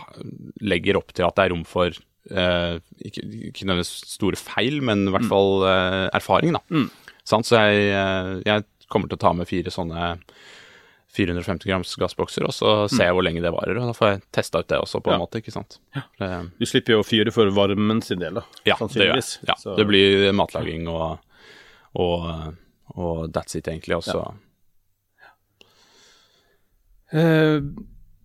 legger 0.64 1.00
opp 1.02 1.16
til 1.16 1.28
at 1.28 1.40
det 1.40 1.48
er 1.48 1.56
rom 1.56 1.66
for 1.68 1.92
eh, 1.92 2.07
ikke, 2.30 3.24
ikke 3.52 3.66
nødvendigvis 3.68 3.94
store 4.18 4.36
feil, 4.40 4.82
men 4.84 5.08
i 5.08 5.12
hvert 5.16 5.28
fall 5.30 5.64
eh, 5.68 6.10
erfaring, 6.18 6.54
da. 6.58 6.62
Mm. 6.70 6.90
Så 7.28 7.42
jeg, 7.56 7.90
eh, 7.92 8.42
jeg 8.46 8.66
kommer 8.90 9.08
til 9.10 9.18
å 9.18 9.24
ta 9.26 9.34
med 9.34 9.48
fire 9.50 9.72
sånne 9.74 10.18
450 11.18 11.66
grams 11.66 11.96
gassbokser, 11.98 12.44
og 12.46 12.54
så 12.54 12.72
ser 12.92 13.08
jeg 13.10 13.16
hvor 13.18 13.24
lenge 13.26 13.42
det 13.42 13.50
varer. 13.52 13.80
Og 13.82 13.88
da 13.90 13.94
får 13.98 14.12
jeg 14.12 14.22
testa 14.38 14.60
ut 14.62 14.68
det 14.70 14.78
også, 14.78 15.00
på 15.02 15.10
en 15.12 15.18
Ja. 15.18 15.24
måte. 15.26 15.40
ikke 15.42 15.52
sant? 15.56 15.80
Ja. 15.96 16.04
Du 16.60 16.66
slipper 16.66 16.94
jo 16.94 17.00
å 17.02 17.08
fyre 17.08 17.32
for 17.34 17.50
varmen 17.50 18.04
sin 18.04 18.20
del, 18.20 18.36
da. 18.36 18.44
ja, 18.66 18.76
det 18.80 18.94
gjør 19.02 19.16
jeg. 19.16 19.24
Ja, 19.48 19.56
Så- 19.58 19.76
det 19.78 19.88
blir 19.88 20.32
matlaging 20.34 20.88
og, 20.88 21.20
og, 21.96 22.54
og 22.96 23.32
that's 23.34 23.56
it, 23.56 23.66
egentlig. 23.68 23.98
Også. 23.98 24.34
Eh, 27.14 27.62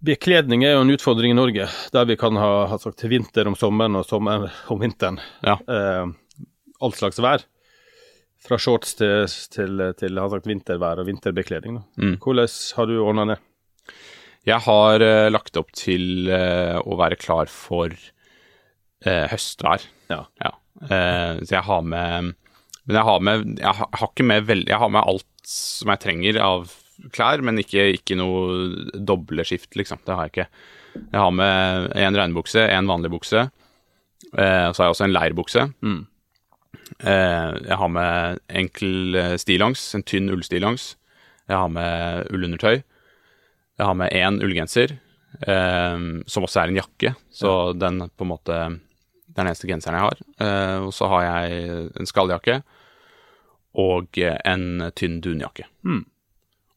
bekledning 0.02 0.64
er 0.66 0.76
jo 0.76 0.82
en 0.84 0.92
utfordring 0.94 1.32
i 1.34 1.38
Norge, 1.38 1.68
der 1.94 2.08
vi 2.08 2.18
kan 2.20 2.36
ha, 2.40 2.66
ha 2.70 2.78
sagt 2.80 3.04
vinter 3.10 3.48
om 3.50 3.56
sommeren 3.58 3.98
og 3.98 4.06
sommer 4.08 4.50
om 4.72 4.82
vinteren. 4.82 5.20
Ja. 5.46 5.58
Eh, 5.62 6.06
all 6.82 6.94
slags 6.98 7.20
vær. 7.22 7.46
Fra 8.42 8.58
shorts 8.58 8.96
til, 8.98 9.28
til, 9.54 9.82
til 9.98 10.18
sagt, 10.18 10.48
vintervær 10.50 10.98
og 10.98 11.06
vinterbekledning. 11.06 11.78
Mm. 11.94 12.16
Hvordan 12.22 12.50
har 12.76 12.90
du 12.90 12.96
ordna 12.98 13.28
det? 13.30 13.38
Jeg 14.48 14.58
har 14.64 15.04
eh, 15.06 15.30
lagt 15.30 15.58
opp 15.60 15.70
til 15.78 16.26
eh, 16.26 16.74
å 16.82 16.98
være 16.98 17.20
klar 17.20 17.50
for 17.50 17.94
eh, 17.94 19.26
høstvær. 19.30 19.86
Ja. 20.10 20.24
Eh, 20.42 21.38
så 21.46 21.54
jeg 21.54 21.66
har 21.68 21.84
med 21.86 22.32
Men 22.82 22.96
jeg 22.96 23.04
har 23.06 23.20
med 23.22 23.44
Jeg 23.60 23.74
har, 23.78 23.86
jeg 23.86 24.00
har 24.00 24.24
med 24.26 24.46
vel, 24.48 24.62
Jeg 24.66 24.80
har 24.82 24.90
med 24.90 25.06
alt 25.06 25.46
som 25.46 25.92
jeg 25.92 26.02
trenger 26.02 26.38
av 26.42 26.72
klær, 27.12 27.42
men 27.44 27.58
ikke, 27.62 27.88
ikke 27.96 28.16
noe 28.18 28.94
doble 28.94 29.44
skift, 29.48 29.74
liksom. 29.78 30.00
Det 30.06 30.14
har 30.14 30.28
jeg 30.28 30.34
ikke. 30.34 30.48
Jeg 30.94 31.18
har 31.18 31.34
med 31.34 31.92
en 31.96 32.18
regnbukse, 32.18 32.64
en 32.68 32.90
vanlig 32.90 33.10
bukse. 33.12 33.46
Eh, 34.32 34.68
så 34.72 34.76
har 34.78 34.88
jeg 34.88 34.96
også 34.96 35.06
en 35.08 35.14
leirbukse. 35.14 35.66
Mm. 35.82 36.00
Eh, 37.00 37.52
jeg 37.68 37.78
har 37.80 37.92
med 37.92 38.42
enkel 38.62 39.18
eh, 39.18 39.36
stillongs, 39.40 39.84
en 39.96 40.04
tynn 40.06 40.30
ullstillongs. 40.32 40.92
Jeg 41.48 41.58
har 41.58 41.72
med 41.72 42.28
ullundertøy. 42.32 42.82
Jeg 43.80 43.88
har 43.88 43.96
med 43.98 44.12
én 44.14 44.38
ullgenser, 44.44 44.96
eh, 45.46 45.98
som 46.26 46.46
også 46.46 46.62
er 46.62 46.72
en 46.72 46.80
jakke. 46.82 47.14
Så 47.32 47.72
den 47.78 48.06
på 48.10 48.26
en 48.26 48.34
måte 48.34 48.62
Det 49.32 49.40
er 49.40 49.46
den 49.46 49.48
eneste 49.48 49.68
genseren 49.68 49.96
jeg 49.96 50.04
har. 50.04 50.18
Eh, 50.44 50.78
og 50.84 50.92
så 50.92 51.08
har 51.08 51.22
jeg 51.24 51.90
en 51.96 52.06
skalljakke 52.06 52.62
og 53.80 54.18
en 54.20 54.90
tynn 54.92 55.22
dunjakke. 55.24 55.64
Mm. 55.88 56.04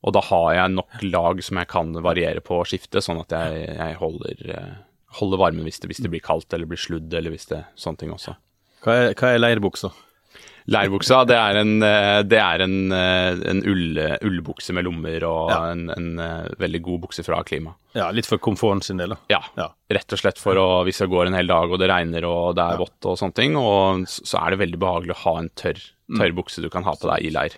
Og 0.05 0.13
da 0.13 0.21
har 0.21 0.49
jeg 0.53 0.73
nok 0.75 1.01
lag 1.09 1.39
som 1.43 1.57
jeg 1.57 1.67
kan 1.71 1.93
variere 2.05 2.41
på 2.45 2.59
å 2.61 2.65
skifte, 2.69 3.01
sånn 3.01 3.23
at 3.23 3.33
jeg, 3.33 3.63
jeg 3.73 3.95
holder, 3.97 4.43
eh, 4.53 4.73
holder 5.19 5.41
varmen 5.41 5.65
hvis 5.65 5.79
det, 5.81 5.89
hvis 5.89 6.03
det 6.05 6.11
blir 6.13 6.21
kaldt 6.21 6.53
eller 6.53 6.69
blir 6.69 6.77
sludd, 6.81 7.09
eller 7.17 7.33
hvis 7.33 7.49
det 7.49 7.63
sånne 7.79 7.97
ting 8.03 8.11
også. 8.13 8.35
Hva 8.85 8.99
er, 9.07 9.15
hva 9.17 9.31
er 9.33 9.41
leirbuksa? 9.41 9.89
Leirbuksa, 10.65 11.19
det 11.29 11.35
er 11.37 11.57
en, 11.61 11.73
eh, 11.85 12.19
det 12.25 12.39
er 12.41 12.61
en, 12.65 12.77
eh, 12.91 13.37
en 13.51 13.59
ull, 13.69 13.99
ullbukse 14.25 14.73
med 14.73 14.85
lommer 14.87 15.23
og 15.27 15.49
Ja. 15.51 15.59
en, 15.71 15.89
en 15.93 16.07
veldig 16.57 16.81
god 16.81 17.01
bukse 17.03 17.23
fra 17.25 17.43
Klima. 17.45 17.75
Ja, 17.93 18.09
litt 18.11 18.25
for 18.25 18.37
komforten 18.41 18.81
sin 18.83 18.97
del, 18.97 19.09
da. 19.13 19.17
Ja, 19.29 19.41
Ja. 19.57 19.67
rett 19.93 20.11
og 20.13 20.19
slett 20.21 20.37
for 20.41 20.55
å, 20.57 20.83
hvis 20.85 20.99
jeg 21.01 21.09
går 21.09 21.27
en 21.27 21.37
hel 21.37 21.47
dag 21.47 21.69
og 21.69 21.77
det 21.79 21.89
regner 21.89 22.25
og 22.25 22.55
det 22.57 22.65
er 22.65 22.77
vått 22.81 23.05
og 23.05 23.17
sånne 23.17 23.33
ting, 23.37 23.55
og 23.55 24.05
så 24.09 24.41
er 24.41 24.51
det 24.55 24.59
veldig 24.65 24.79
behagelig 24.81 25.13
å 25.17 25.23
ha 25.25 25.37
en 25.39 25.49
tørr, 25.55 25.81
tørr 26.17 26.33
bukse 26.33 26.61
du 26.61 26.69
kan 26.69 26.83
ha 26.83 26.93
på 26.97 27.09
deg 27.13 27.25
i 27.25 27.29
leir. 27.33 27.57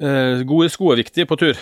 Gode 0.00 0.70
sko 0.72 0.92
er 0.94 1.02
viktige 1.02 1.26
på 1.28 1.36
tur. 1.40 1.58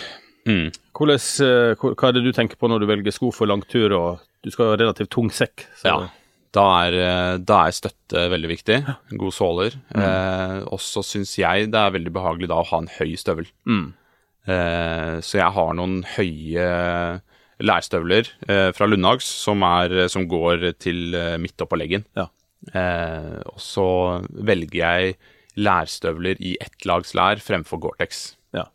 Mm. 0.47 0.69
Hvordan, 0.95 1.19
eh, 1.43 1.75
hva 1.75 2.07
er 2.09 2.15
det 2.15 2.23
du 2.25 2.31
tenker 2.35 2.55
på 2.59 2.69
når 2.71 2.79
du 2.81 2.87
velger 2.89 3.11
sko 3.15 3.31
for 3.35 3.49
langtur, 3.51 3.91
og 3.97 4.21
du 4.43 4.49
skal 4.53 4.71
ha 4.71 4.77
relativt 4.79 5.09
tung 5.11 5.29
sekk? 5.29 5.65
så- 5.77 5.85
Ja, 5.85 6.09
da 6.55 6.63
er, 6.87 6.93
eh, 6.93 7.37
da 7.37 7.65
er 7.67 7.71
støtte 7.75 8.23
veldig 8.31 8.49
viktig. 8.49 8.77
Gode 9.17 9.35
såler. 9.35 9.75
Eh, 9.93 10.63
og 10.71 10.79
så 10.79 11.03
syns 11.03 11.35
jeg 11.37 11.69
det 11.71 11.75
er 11.79 11.91
veldig 11.91 12.13
behagelig 12.13 12.47
da 12.47 12.55
å 12.61 12.65
ha 12.65 12.77
en 12.79 12.87
høy 12.87 13.15
støvel. 13.17 13.45
Mm. 13.67 13.93
Eh, 14.47 15.19
så 15.21 15.33
jeg 15.43 15.51
har 15.53 15.73
noen 15.75 16.03
høye 16.15 17.21
lærstøvler 17.61 18.29
eh, 18.47 18.71
fra 18.71 18.87
Lundhags 18.87 19.25
som, 19.27 19.59
som 20.09 20.27
går 20.31 20.71
til 20.79 21.13
eh, 21.13 21.37
midt 21.37 21.57
oppå 21.59 21.77
leggen. 21.77 22.05
Ja. 22.15 22.27
Eh, 22.73 23.41
og 23.45 23.59
så 23.59 24.25
velger 24.31 24.79
jeg 24.79 25.15
lærstøvler 25.59 26.39
i 26.39 26.55
ett 26.63 26.87
lags 26.87 27.13
lær 27.17 27.41
fremfor 27.43 27.81
Gore-Tex. 27.83 28.21
Ja. 28.55 28.65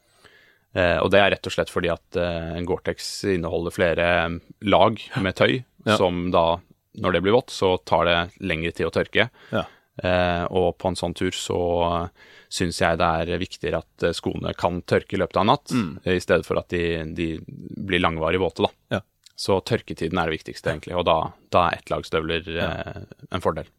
Eh, 0.77 0.99
og 1.01 1.11
det 1.15 1.23
er 1.23 1.33
rett 1.35 1.49
og 1.49 1.55
slett 1.55 1.73
fordi 1.73 1.91
at 1.93 2.19
eh, 2.21 2.61
Gore-Tex 2.69 3.09
inneholder 3.37 3.75
flere 3.75 4.09
lag 4.63 5.01
med 5.25 5.39
tøy, 5.41 5.63
Ja. 5.85 5.99
som 6.01 6.31
da, 6.33 6.61
når 6.97 7.13
det 7.13 7.21
blir 7.27 7.35
vått, 7.37 7.53
så 7.53 7.75
tar 7.85 8.07
det 8.09 8.19
lengre 8.41 8.73
tid 8.73 8.87
å 8.89 8.95
tørke. 8.95 9.29
Ja. 9.53 9.67
Eh, 10.03 10.45
og 10.51 10.79
på 10.81 10.89
en 10.91 10.97
sånn 10.99 11.15
tur 11.15 11.31
så, 11.37 11.59
syns 12.55 12.81
jeg 12.83 12.99
det 12.99 13.07
er 13.07 13.39
viktigere 13.43 13.83
at 13.83 14.07
eh, 14.07 14.15
skoene 14.17 14.55
kan 14.59 14.81
tørke 14.83 15.15
i 15.17 15.21
løpet 15.21 15.39
av 15.39 15.45
en 15.45 15.53
natt, 15.53 15.75
mm. 15.75 15.91
i 16.11 16.21
stedet 16.23 16.47
for 16.47 16.59
at 16.61 16.71
de, 16.73 17.05
de 17.15 17.29
blir 17.45 18.03
langvarig 18.03 18.41
våte. 18.43 18.67
da. 18.67 18.99
Ja. 18.99 19.03
Så 19.37 19.59
tørketiden 19.67 20.19
er 20.21 20.31
det 20.31 20.39
viktigste, 20.39 20.71
egentlig, 20.71 20.95
og 20.99 21.07
da, 21.09 21.17
da 21.55 21.69
er 21.69 21.81
ettlagsstøvler 21.81 22.51
eh, 22.55 23.01
en 23.35 23.43
fordel. 23.45 23.71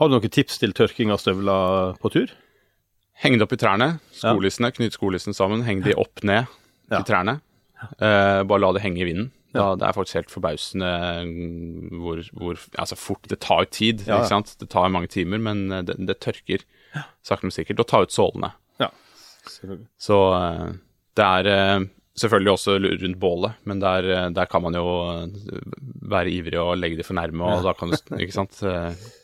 Har 0.00 0.10
du 0.10 0.16
noen 0.16 0.32
tips 0.34 0.58
til 0.58 0.74
tørking 0.74 1.12
av 1.14 1.20
støvler 1.22 1.94
på 2.02 2.10
tur? 2.10 2.32
Heng 3.22 3.36
det 3.38 3.46
opp 3.46 3.52
i 3.54 3.60
trærne, 3.60 3.88
skolissene, 4.16 4.72
knyt 4.74 4.96
skolissene 4.96 5.36
sammen, 5.36 5.62
heng 5.66 5.84
de 5.84 5.94
opp 6.00 6.24
ned 6.26 6.46
Ja. 6.90 6.98
i 7.00 7.04
trærne. 7.06 7.38
Uh, 8.00 8.42
bare 8.48 8.60
la 8.60 8.72
det 8.74 8.82
henge 8.84 9.00
i 9.02 9.06
vinden. 9.08 9.30
Da, 9.54 9.68
det 9.78 9.86
er 9.86 9.94
faktisk 9.94 10.16
helt 10.18 10.32
forbausende 10.34 10.88
mm, 11.28 12.00
hvor, 12.02 12.18
hvor 12.34 12.58
Altså 12.80 12.96
fort 12.98 13.22
Det 13.30 13.36
tar 13.44 13.60
jo 13.62 13.68
tid, 13.70 14.00
Ja, 14.02 14.16
ja. 14.16 14.22
ikke 14.24 14.32
sant. 14.32 14.54
Det 14.58 14.66
tar 14.72 14.90
mange 14.90 15.06
timer, 15.06 15.38
men 15.38 15.60
eh, 15.70 15.84
det, 15.86 15.94
det 16.08 16.16
tørker 16.24 16.64
sakte, 17.22 17.46
men 17.46 17.54
sikkert. 17.54 17.78
Og 17.84 17.86
ta 17.86 18.00
ut 18.02 18.10
sålene. 18.14 18.50
Ja. 18.82 18.88
Så 20.00 20.18
uh, 20.34 20.72
det 21.14 21.28
er 21.38 21.50
uh, 21.78 21.86
selvfølgelig 22.18 22.52
også 22.56 22.76
rundt 22.82 23.20
bålet, 23.22 23.54
men 23.64 23.78
der, 23.84 24.10
der 24.34 24.50
kan 24.50 24.62
man 24.66 24.74
jo 24.74 24.84
være 26.02 26.30
ivrig 26.34 26.58
og 26.58 26.74
legge 26.78 26.98
de 26.98 27.06
for 27.06 27.14
nærme, 27.18 27.44
og 27.46 27.62
da 27.66 27.72
kan 27.78 27.90
du 27.94 27.96
Ikke 28.18 28.34
sant. 28.34 28.58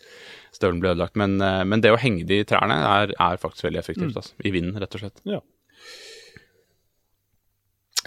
Støvelen 0.54 0.82
blir 0.82 0.94
ødelagt. 0.94 1.16
Men, 1.20 1.38
eh, 1.44 1.62
men 1.64 1.82
det 1.84 1.92
å 1.94 2.00
henge 2.00 2.26
de 2.28 2.40
i 2.42 2.46
trærne 2.48 2.76
er, 2.76 3.14
er 3.16 3.40
faktisk 3.40 3.68
veldig 3.68 3.82
effektivt. 3.82 4.16
Altså. 4.16 4.34
I 4.44 4.54
vinden, 4.54 4.78
rett 4.80 4.96
og 4.96 5.04
slett. 5.04 5.22
Ja. 5.28 5.42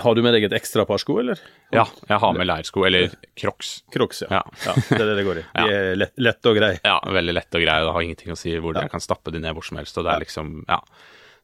Har 0.01 0.15
du 0.15 0.23
med 0.25 0.33
deg 0.33 0.47
et 0.47 0.55
ekstra 0.57 0.87
par 0.89 0.97
sko, 0.97 1.19
eller? 1.21 1.39
Ja, 1.73 1.83
jeg 2.09 2.17
har 2.23 2.33
med 2.33 2.47
leirsko, 2.49 2.81
eller 2.87 3.11
crocs. 3.37 3.75
Crocs, 3.93 4.23
ja. 4.25 4.39
Ja. 4.39 4.41
ja. 4.65 4.73
Det 4.89 4.97
er 4.97 5.11
det 5.11 5.17
det 5.19 5.25
går 5.27 5.41
i. 5.43 5.45
De 5.59 5.75
er 5.77 5.99
lett, 5.99 6.13
lette 6.17 6.49
og 6.49 6.57
greie. 6.57 6.79
Ja, 6.81 6.97
veldig 7.13 7.35
lett 7.37 7.59
og 7.59 7.65
greie. 7.65 7.85
Det 7.85 7.93
har 7.93 8.05
ingenting 8.07 8.33
å 8.33 8.39
si 8.39 8.55
hvor 8.57 8.79
jeg 8.79 8.89
kan 8.91 9.03
stappe 9.03 9.33
de 9.33 9.43
ned 9.43 9.53
hvor 9.53 9.65
som 9.67 9.77
helst. 9.77 9.99
Og 10.01 10.07
det 10.07 10.15
er 10.15 10.25
liksom, 10.25 10.55
ja. 10.65 10.81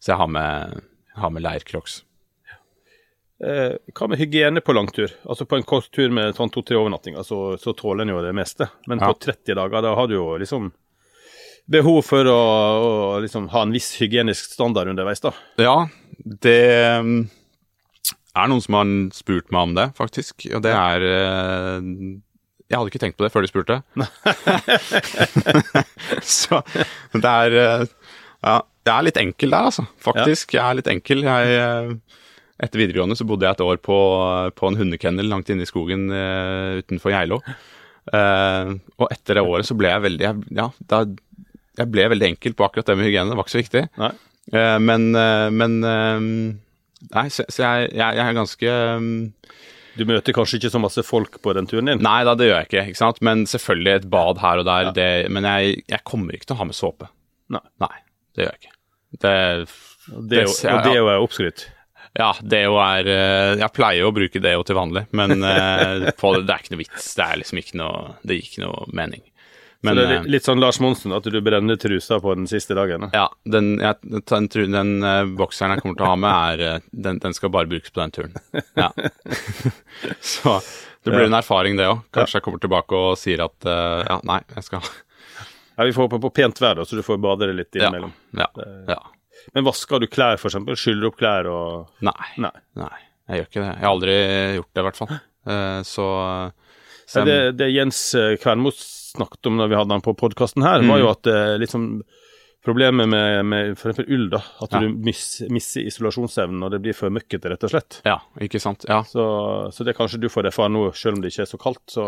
Så 0.02 0.16
jeg 0.16 0.22
har 0.24 0.32
med, 0.34 0.80
har 1.22 1.36
med 1.36 1.46
leircrocs. 1.46 2.02
Eh, 3.40 3.78
hva 3.96 4.10
med 4.12 4.20
hygiene 4.20 4.60
på 4.66 4.74
langtur? 4.76 5.14
Altså 5.24 5.46
På 5.48 5.56
en 5.56 5.64
kort 5.64 5.88
tur 5.96 6.12
med 6.12 6.36
sånn 6.36 6.52
to-tre 6.52 6.76
overnattinger, 6.76 7.24
så, 7.24 7.54
så 7.62 7.72
tåler 7.78 8.04
en 8.04 8.16
jo 8.16 8.24
det 8.26 8.34
meste. 8.36 8.68
Men 8.90 9.00
på 9.04 9.14
30 9.14 9.56
dager, 9.62 9.86
da 9.86 9.94
har 9.96 10.10
du 10.10 10.18
jo 10.18 10.26
liksom 10.42 10.74
behov 11.70 12.00
for 12.08 12.30
å, 12.30 12.38
å 12.38 13.20
liksom 13.24 13.50
ha 13.54 13.66
en 13.66 13.74
viss 13.76 13.92
hygienisk 14.00 14.56
standard 14.56 14.90
underveis, 14.92 15.22
da. 15.24 15.34
Ja, 15.62 15.76
det 16.18 16.62
mm, 17.06 17.20
er 18.38 18.50
noen 18.50 18.64
som 18.64 18.80
har 18.80 18.96
spurt 19.16 19.54
meg 19.54 19.70
om 19.70 19.76
det, 19.78 19.90
faktisk. 19.98 20.48
Og 20.56 20.64
det 20.66 20.74
er 20.76 21.06
eh, 21.10 21.92
Jeg 22.70 22.78
hadde 22.78 22.94
ikke 22.94 23.04
tenkt 23.06 23.20
på 23.20 23.26
det 23.26 23.32
før 23.34 23.46
de 23.46 23.52
spurte. 23.52 23.80
Så 26.40 26.62
det 27.16 27.36
er 27.36 27.60
eh, 27.64 27.88
Ja, 28.40 28.60
jeg 28.90 28.96
er 28.96 29.06
litt 29.06 29.22
enkel 29.22 29.54
der, 29.54 29.70
altså. 29.70 29.86
Faktisk. 30.02 30.56
Jeg 30.58 30.64
er 30.66 30.80
litt 30.80 30.90
enkel. 30.92 31.26
Jeg, 31.28 31.58
eh, 31.62 32.22
etter 32.60 32.82
videregående 32.82 33.18
så 33.20 33.28
bodde 33.28 33.46
jeg 33.48 33.60
et 33.60 33.66
år 33.66 33.82
på, 33.84 33.98
på 34.58 34.70
en 34.70 34.80
hundekennel 34.80 35.30
langt 35.32 35.52
inne 35.52 35.64
i 35.64 35.70
skogen 35.70 36.10
utenfor 36.12 37.14
Geilo. 37.14 37.38
Og 38.10 39.06
etter 39.14 39.38
det 39.38 39.44
året 39.46 39.70
så 39.70 39.78
ble 39.80 39.94
jeg 39.94 40.04
veldig 40.04 40.26
Ja, 40.58 40.66
da, 40.92 41.06
jeg 41.78 41.92
ble 41.94 42.08
veldig 42.12 42.28
enkel 42.34 42.54
på 42.58 42.66
akkurat 42.66 42.86
det 42.90 42.96
med 42.98 43.06
hygiene. 43.08 43.30
Det 43.32 43.38
var 43.38 43.46
ikke 43.48 43.56
så 43.58 43.62
viktig. 43.62 43.84
Nei. 44.02 44.10
Eh, 44.54 44.78
men 44.82 45.04
eh, 45.16 45.50
men 45.54 45.76
eh, 45.86 46.26
Nei, 47.14 47.28
så, 47.32 47.46
så 47.48 47.62
jeg, 47.64 47.92
jeg, 47.96 48.16
jeg 48.18 48.26
er 48.26 48.36
ganske 48.36 48.72
Du 50.00 50.02
møter 50.10 50.36
kanskje 50.36 50.58
ikke 50.60 50.72
så 50.74 50.82
masse 50.84 51.04
folk 51.08 51.38
på 51.44 51.54
den 51.56 51.68
turen 51.70 51.88
din? 51.92 52.02
Nei 52.04 52.24
da, 52.28 52.34
det 52.36 52.50
gjør 52.50 52.58
jeg 52.64 52.68
ikke. 52.70 52.84
ikke 52.92 53.00
sant? 53.00 53.22
Men 53.24 53.46
selvfølgelig 53.48 53.94
et 53.94 54.08
bad 54.12 54.42
her 54.44 54.62
og 54.64 54.68
der. 54.68 54.90
Det, 54.98 55.08
men 55.32 55.48
jeg, 55.48 55.84
jeg 55.92 56.04
kommer 56.08 56.36
ikke 56.36 56.50
til 56.50 56.58
å 56.58 56.60
ha 56.64 56.68
med 56.68 56.76
såpe. 56.78 57.08
Nei. 57.56 57.62
Nei, 57.86 57.96
det 58.36 58.44
gjør 58.46 58.52
jeg 58.56 58.62
ikke. 58.64 58.76
Det, 59.24 59.34
det, 60.30 60.44
jo- 60.44 60.58
ja, 60.66 60.74
og 60.76 60.84
det 60.86 60.92
er 60.94 61.00
jo 61.00 61.24
oppskrytt. 61.26 61.66
Ja, 62.20 62.32
deo 62.42 62.76
er 62.82 63.08
Jeg 63.62 63.70
pleier 63.78 64.08
å 64.08 64.14
bruke 64.14 64.42
deo 64.44 64.64
til 64.66 64.76
vanlig, 64.78 65.06
men 65.16 65.40
på, 66.20 66.32
det 66.42 66.52
er 66.52 66.64
ikke 66.64 66.74
noe 66.76 66.82
vits. 66.84 67.12
Det 67.16 67.26
er 67.26 67.40
liksom 67.42 67.60
ikke 67.62 67.78
noe 67.80 68.00
Det 68.26 68.38
gir 68.40 68.48
ikke 68.50 68.64
noe 68.66 68.88
mening. 68.98 69.24
Men 69.82 69.96
så 69.96 70.00
det 70.00 70.06
er 70.10 70.14
eh, 70.18 70.26
litt, 70.34 70.44
sånn 70.44 70.60
Lars 70.60 70.80
Monsen, 70.84 71.14
at 71.16 71.24
du 71.24 71.38
brenner 71.44 71.78
trusa 71.80 72.18
på 72.20 72.34
den 72.36 72.48
siste 72.52 72.76
dagen? 72.76 73.06
da. 73.06 73.10
ja, 73.16 73.28
den, 73.48 73.70
jeg, 73.80 73.96
den, 74.04 74.48
den, 74.52 74.74
den 74.76 74.92
eh, 75.08 75.22
bokseren 75.40 75.72
jeg 75.78 75.84
kommer 75.86 75.96
til 76.00 76.08
å 76.08 76.10
ha 76.12 76.18
med, 76.20 76.40
er 76.60 76.64
eh, 76.68 76.88
den, 77.08 77.22
den 77.24 77.36
skal 77.38 77.54
bare 77.54 77.70
brukes 77.72 77.94
på 77.96 78.02
den 78.04 78.12
turen. 78.12 78.36
Ja. 78.76 78.90
Så 80.20 80.58
det 81.04 81.14
blir 81.14 81.30
en 81.30 81.38
erfaring, 81.38 81.78
det 81.80 81.88
òg. 81.88 82.02
Kanskje 82.16 82.40
jeg 82.40 82.46
kommer 82.48 82.60
tilbake 82.64 82.98
og 82.98 83.14
sier 83.20 83.46
at 83.46 83.56
uh, 83.68 84.02
ja, 84.04 84.18
nei, 84.28 84.42
jeg 84.58 84.68
skal 84.68 84.84
Ja, 85.80 85.86
Vi 85.88 85.94
får 85.96 86.10
håpe 86.10 86.20
på 86.28 86.32
pent 86.42 86.60
vær, 86.60 86.76
da, 86.82 86.84
så 86.84 87.00
du 87.00 87.04
får 87.08 87.22
bade 87.24 87.48
det 87.48 87.56
litt 87.62 87.80
Ja. 87.80 87.88
innimellom. 87.88 88.12
ja, 88.36 88.50
ja. 88.92 89.00
Men 89.56 89.64
vasker 89.64 90.02
du 90.04 90.10
klær, 90.12 90.36
eksempel? 90.36 90.76
Skyller 90.78 91.06
du 91.08 91.10
opp 91.14 91.20
klær 91.22 91.48
og 91.48 92.04
Nei, 92.04 92.34
Nei. 92.44 92.52
nei. 92.78 92.98
Jeg 93.30 93.40
gjør 93.40 93.48
ikke 93.48 93.62
det. 93.62 93.70
Jeg 93.70 93.86
har 93.86 93.94
aldri 93.94 94.16
gjort 94.58 94.70
det, 94.74 94.82
i 94.82 94.86
hvert 94.90 95.00
fall. 95.00 95.14
Uh, 95.48 95.80
så, 95.88 96.08
så 97.08 97.22
Ja, 97.22 97.28
det, 97.30 97.38
det 97.62 97.70
Jens 97.72 98.02
eh, 98.20 98.34
Kvernmo 98.42 98.74
snakket 99.16 99.50
om 99.52 99.58
når 99.60 99.70
vi 99.72 99.78
hadde 99.80 99.96
han 99.98 100.06
på 100.06 100.16
podkasten 100.18 100.64
her, 100.66 100.82
Mm. 100.84 100.90
var 100.94 101.00
jo 101.06 101.12
at 101.14 101.28
eh, 101.34 101.58
liksom 101.62 101.92
Problemet 102.60 103.08
med, 103.08 103.46
med 103.48 103.70
eksempel 103.72 104.04
ull, 104.12 104.26
da, 104.34 104.42
at 104.60 104.74
Ja. 104.76 104.80
du 104.84 104.90
mis, 104.92 105.20
mister 105.48 105.80
isolasjonsevnen 105.88 106.60
når 106.60 106.74
det 106.74 106.80
blir 106.84 106.94
for 106.98 107.08
møkkete, 107.16 107.48
rett 107.54 107.64
og 107.64 107.72
slett. 107.72 108.02
Ja, 108.04 108.18
ikke 108.44 108.60
sant. 108.60 108.84
Ja, 108.90 108.98
Så, 109.08 109.24
så 109.72 109.86
det 109.88 109.94
kanskje 109.96 110.20
du 110.20 110.28
får 110.28 110.50
erfare 110.52 110.68
nå, 110.68 110.82
selv 110.94 111.16
om 111.16 111.22
det 111.24 111.32
ikke 111.32 111.46
er 111.46 111.52
så 111.54 111.58
kaldt. 111.58 111.86
Så 111.88 112.08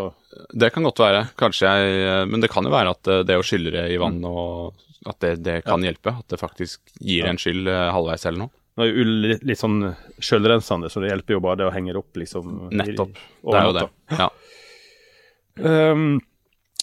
det 0.52 0.74
kan 0.76 0.84
godt 0.84 1.00
være. 1.00 1.22
Kanskje 1.40 1.72
jeg 1.72 2.28
Men 2.28 2.42
det 2.44 2.50
kan 2.52 2.68
jo 2.68 2.74
være 2.76 2.92
at 2.92 3.08
eh, 3.08 3.22
det 3.24 3.38
å 3.40 3.46
skylle 3.48 3.72
det 3.72 3.86
i 3.96 3.98
vann 4.04 4.20
og 4.28 4.74
at 5.08 5.20
det, 5.24 5.32
det 5.42 5.56
kan 5.64 5.80
hjelpe. 5.88 6.18
At 6.20 6.28
det 6.28 6.42
faktisk 6.44 6.82
gir 7.00 7.32
en 7.32 7.40
skyld 7.40 7.72
eh, 7.72 7.88
halvveis 7.96 8.26
eller 8.28 8.44
noe. 8.44 8.52
nå 8.76 8.84
er 8.84 8.92
jo 8.92 9.06
ull 9.06 9.16
litt, 9.32 9.44
litt 9.48 9.58
sånn 9.64 9.80
sjølrensende, 10.20 10.92
så 10.92 11.00
det 11.00 11.14
hjelper 11.14 11.38
jo 11.40 11.40
bare 11.48 11.62
det 11.64 11.70
å 11.70 11.72
henge 11.72 11.96
det 11.96 12.04
opp, 12.04 12.12
liksom. 12.20 12.68
Nettopp. 12.76 13.16
Det 13.16 13.56
er 13.56 13.70
jo 13.72 13.78
det. 13.80 13.88
Ja. 14.20 14.28
Um, 15.64 16.20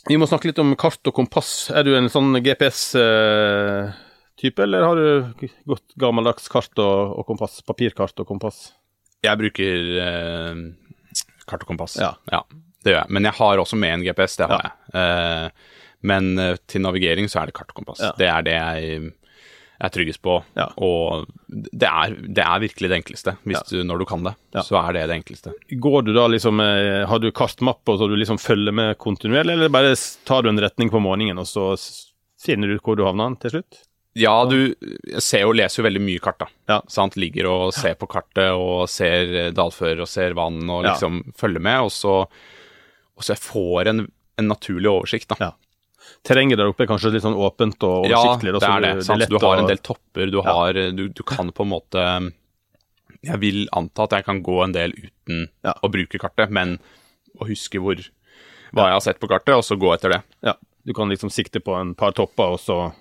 vi 0.07 0.17
må 0.21 0.27
snakke 0.31 0.47
litt 0.51 0.59
om 0.63 0.75
kart 0.79 1.03
og 1.11 1.15
kompass. 1.17 1.71
Er 1.75 1.83
du 1.85 1.91
en 1.99 2.07
sånn 2.13 2.37
GPS-type, 2.45 4.61
eller 4.63 4.81
har 4.87 4.97
du 4.97 5.07
godt 5.69 5.95
gammeldags 6.01 6.49
kart 6.53 6.79
og, 6.83 7.25
kompass? 7.29 7.55
Papirkart 7.67 8.21
og 8.23 8.27
kompass? 8.29 8.59
Jeg 9.27 9.35
bruker 9.41 9.77
eh, 10.05 10.55
kart 11.49 11.63
og 11.65 11.69
kompass. 11.73 11.93
Ja. 11.99 12.13
det 12.85 12.91
gjør 12.95 13.01
jeg. 13.03 13.11
Men 13.17 13.23
jeg 13.27 13.35
har 13.41 13.55
også 13.65 13.77
med 13.81 13.91
en 13.97 14.05
GPS, 14.07 14.33
det 14.39 14.45
har 14.47 14.53
Ja. 14.55 14.59
jeg. 14.69 14.73
Eh, 15.03 15.47
men 16.09 16.25
eh, 16.39 16.55
til 16.71 16.81
navigering 16.85 17.27
så 17.27 17.41
er 17.43 17.47
det 17.51 17.57
kart 17.59 17.71
og 17.75 17.79
kompass. 17.81 18.01
Ja. 18.05 18.13
Det 18.19 18.29
er 18.31 18.43
det 18.47 18.55
jeg 18.55 18.79
er 19.81 19.93
tryggest 19.95 20.21
på. 20.25 20.41
Ja. 20.59 20.65
Og 20.83 21.27
det 21.49 21.87
er, 21.87 22.15
det 22.19 22.43
er 22.45 22.63
virkelig 22.65 22.89
det 22.91 22.97
enkleste. 22.99 23.37
Hvis 23.47 23.61
du, 23.71 23.77
når 23.87 23.99
du 24.03 24.05
kan 24.11 24.25
det, 24.27 24.35
Ja. 24.57 24.63
så 24.67 24.79
er 24.81 24.93
det 24.97 25.05
det 25.09 25.19
enkleste. 25.21 25.53
Går 25.79 26.03
du 26.09 26.13
da 26.17 26.27
liksom 26.27 26.59
eh, 26.65 27.05
Har 27.07 27.19
du 27.23 27.31
kartmappe, 27.31 27.93
og 27.95 27.99
så 28.01 28.09
du 28.11 28.17
liksom 28.19 28.39
følger 28.43 28.73
med 28.75 28.99
kontinuerlig, 28.99 29.53
eller 29.55 29.69
bare 29.71 29.95
tar 30.27 30.43
du 30.43 30.49
en 30.51 30.59
retning 30.59 30.91
på 30.91 30.99
morgenen, 31.01 31.39
og 31.39 31.47
så 31.47 31.69
finner 32.43 32.67
du 32.69 32.75
ut 32.79 32.83
hvor 32.83 32.97
du 32.99 33.05
havner 33.07 33.39
til 33.39 33.51
slutt? 33.59 33.85
Ja, 34.19 34.35
du 34.51 34.75
ser 35.23 35.45
og 35.47 35.55
leser 35.55 35.79
jo 35.79 35.87
veldig 35.87 36.01
mye 36.03 36.19
kart, 36.25 36.41
da. 36.43 36.47
Ja. 36.73 36.81
Sant? 36.91 37.15
Ligger 37.21 37.47
og 37.47 37.73
ser 37.77 37.95
på 38.01 38.09
kartet 38.11 38.51
og 38.51 38.89
ser 38.91 39.31
eh, 39.45 39.51
dalfører 39.55 40.03
og 40.03 40.11
ser 40.11 40.35
vann 40.35 40.59
og 40.67 40.83
Ja. 40.83 40.97
liksom 40.97 41.23
følger 41.39 41.63
med, 41.63 41.87
og 41.87 41.93
så, 41.95 42.17
og 42.27 43.23
så 43.23 43.37
jeg 43.37 43.43
får 43.47 43.93
en, 43.93 44.09
en 44.43 44.49
naturlig 44.51 44.91
oversikt, 44.91 45.31
da. 45.39 45.53
Ja. 46.19 46.35
Terrenget 46.35 46.59
der 46.59 46.69
oppe 46.69 46.83
er 46.85 46.91
kanskje 46.91 47.13
litt 47.15 47.23
sånn 47.25 47.37
åpent 47.39 47.83
og 47.87 48.07
Ja, 48.11 48.19
oversiktlig? 48.19 48.53
Ja, 48.53 48.59
det 48.59 48.69
er 48.69 48.81
det. 48.81 48.95
du- 48.99 49.03
sant? 49.07 49.19
lett 49.21 49.31
Du 49.31 49.39
har 49.39 49.59
en 49.63 49.67
del 49.71 49.79
topper, 49.79 50.31
du, 50.31 50.41
har, 50.43 50.73
du, 50.75 51.09
du 51.09 51.23
kan 51.23 51.51
på 51.53 51.63
en 51.65 51.71
måte 51.73 52.33
Jeg 53.25 53.41
vil 53.41 53.69
anta 53.73 54.05
at 54.05 54.11
jeg 54.19 54.25
kan 54.27 54.43
gå 54.43 54.63
en 54.65 54.73
del 54.73 54.93
uten 54.93 55.49
Ja. 55.65 55.75
å 55.83 55.89
bruke 55.91 56.19
kartet, 56.19 56.51
men 56.51 56.79
å 57.41 57.47
huske 57.49 57.81
hvor 57.81 57.97
hva 58.75 58.85
jeg 58.85 58.93
har 58.93 59.01
sett 59.01 59.19
på 59.21 59.29
kartet, 59.31 59.55
og 59.57 59.65
så 59.65 59.79
gå 59.81 59.89
etter 59.95 60.11
det. 60.11 60.23
Ja, 60.45 60.53
du 60.85 60.93
kan 60.93 61.09
liksom 61.09 61.31
sikte 61.33 61.59
på 61.65 61.75
en 61.81 61.95
par 61.95 62.13
topper, 62.13 62.53
og 62.53 62.59
så 62.61 62.93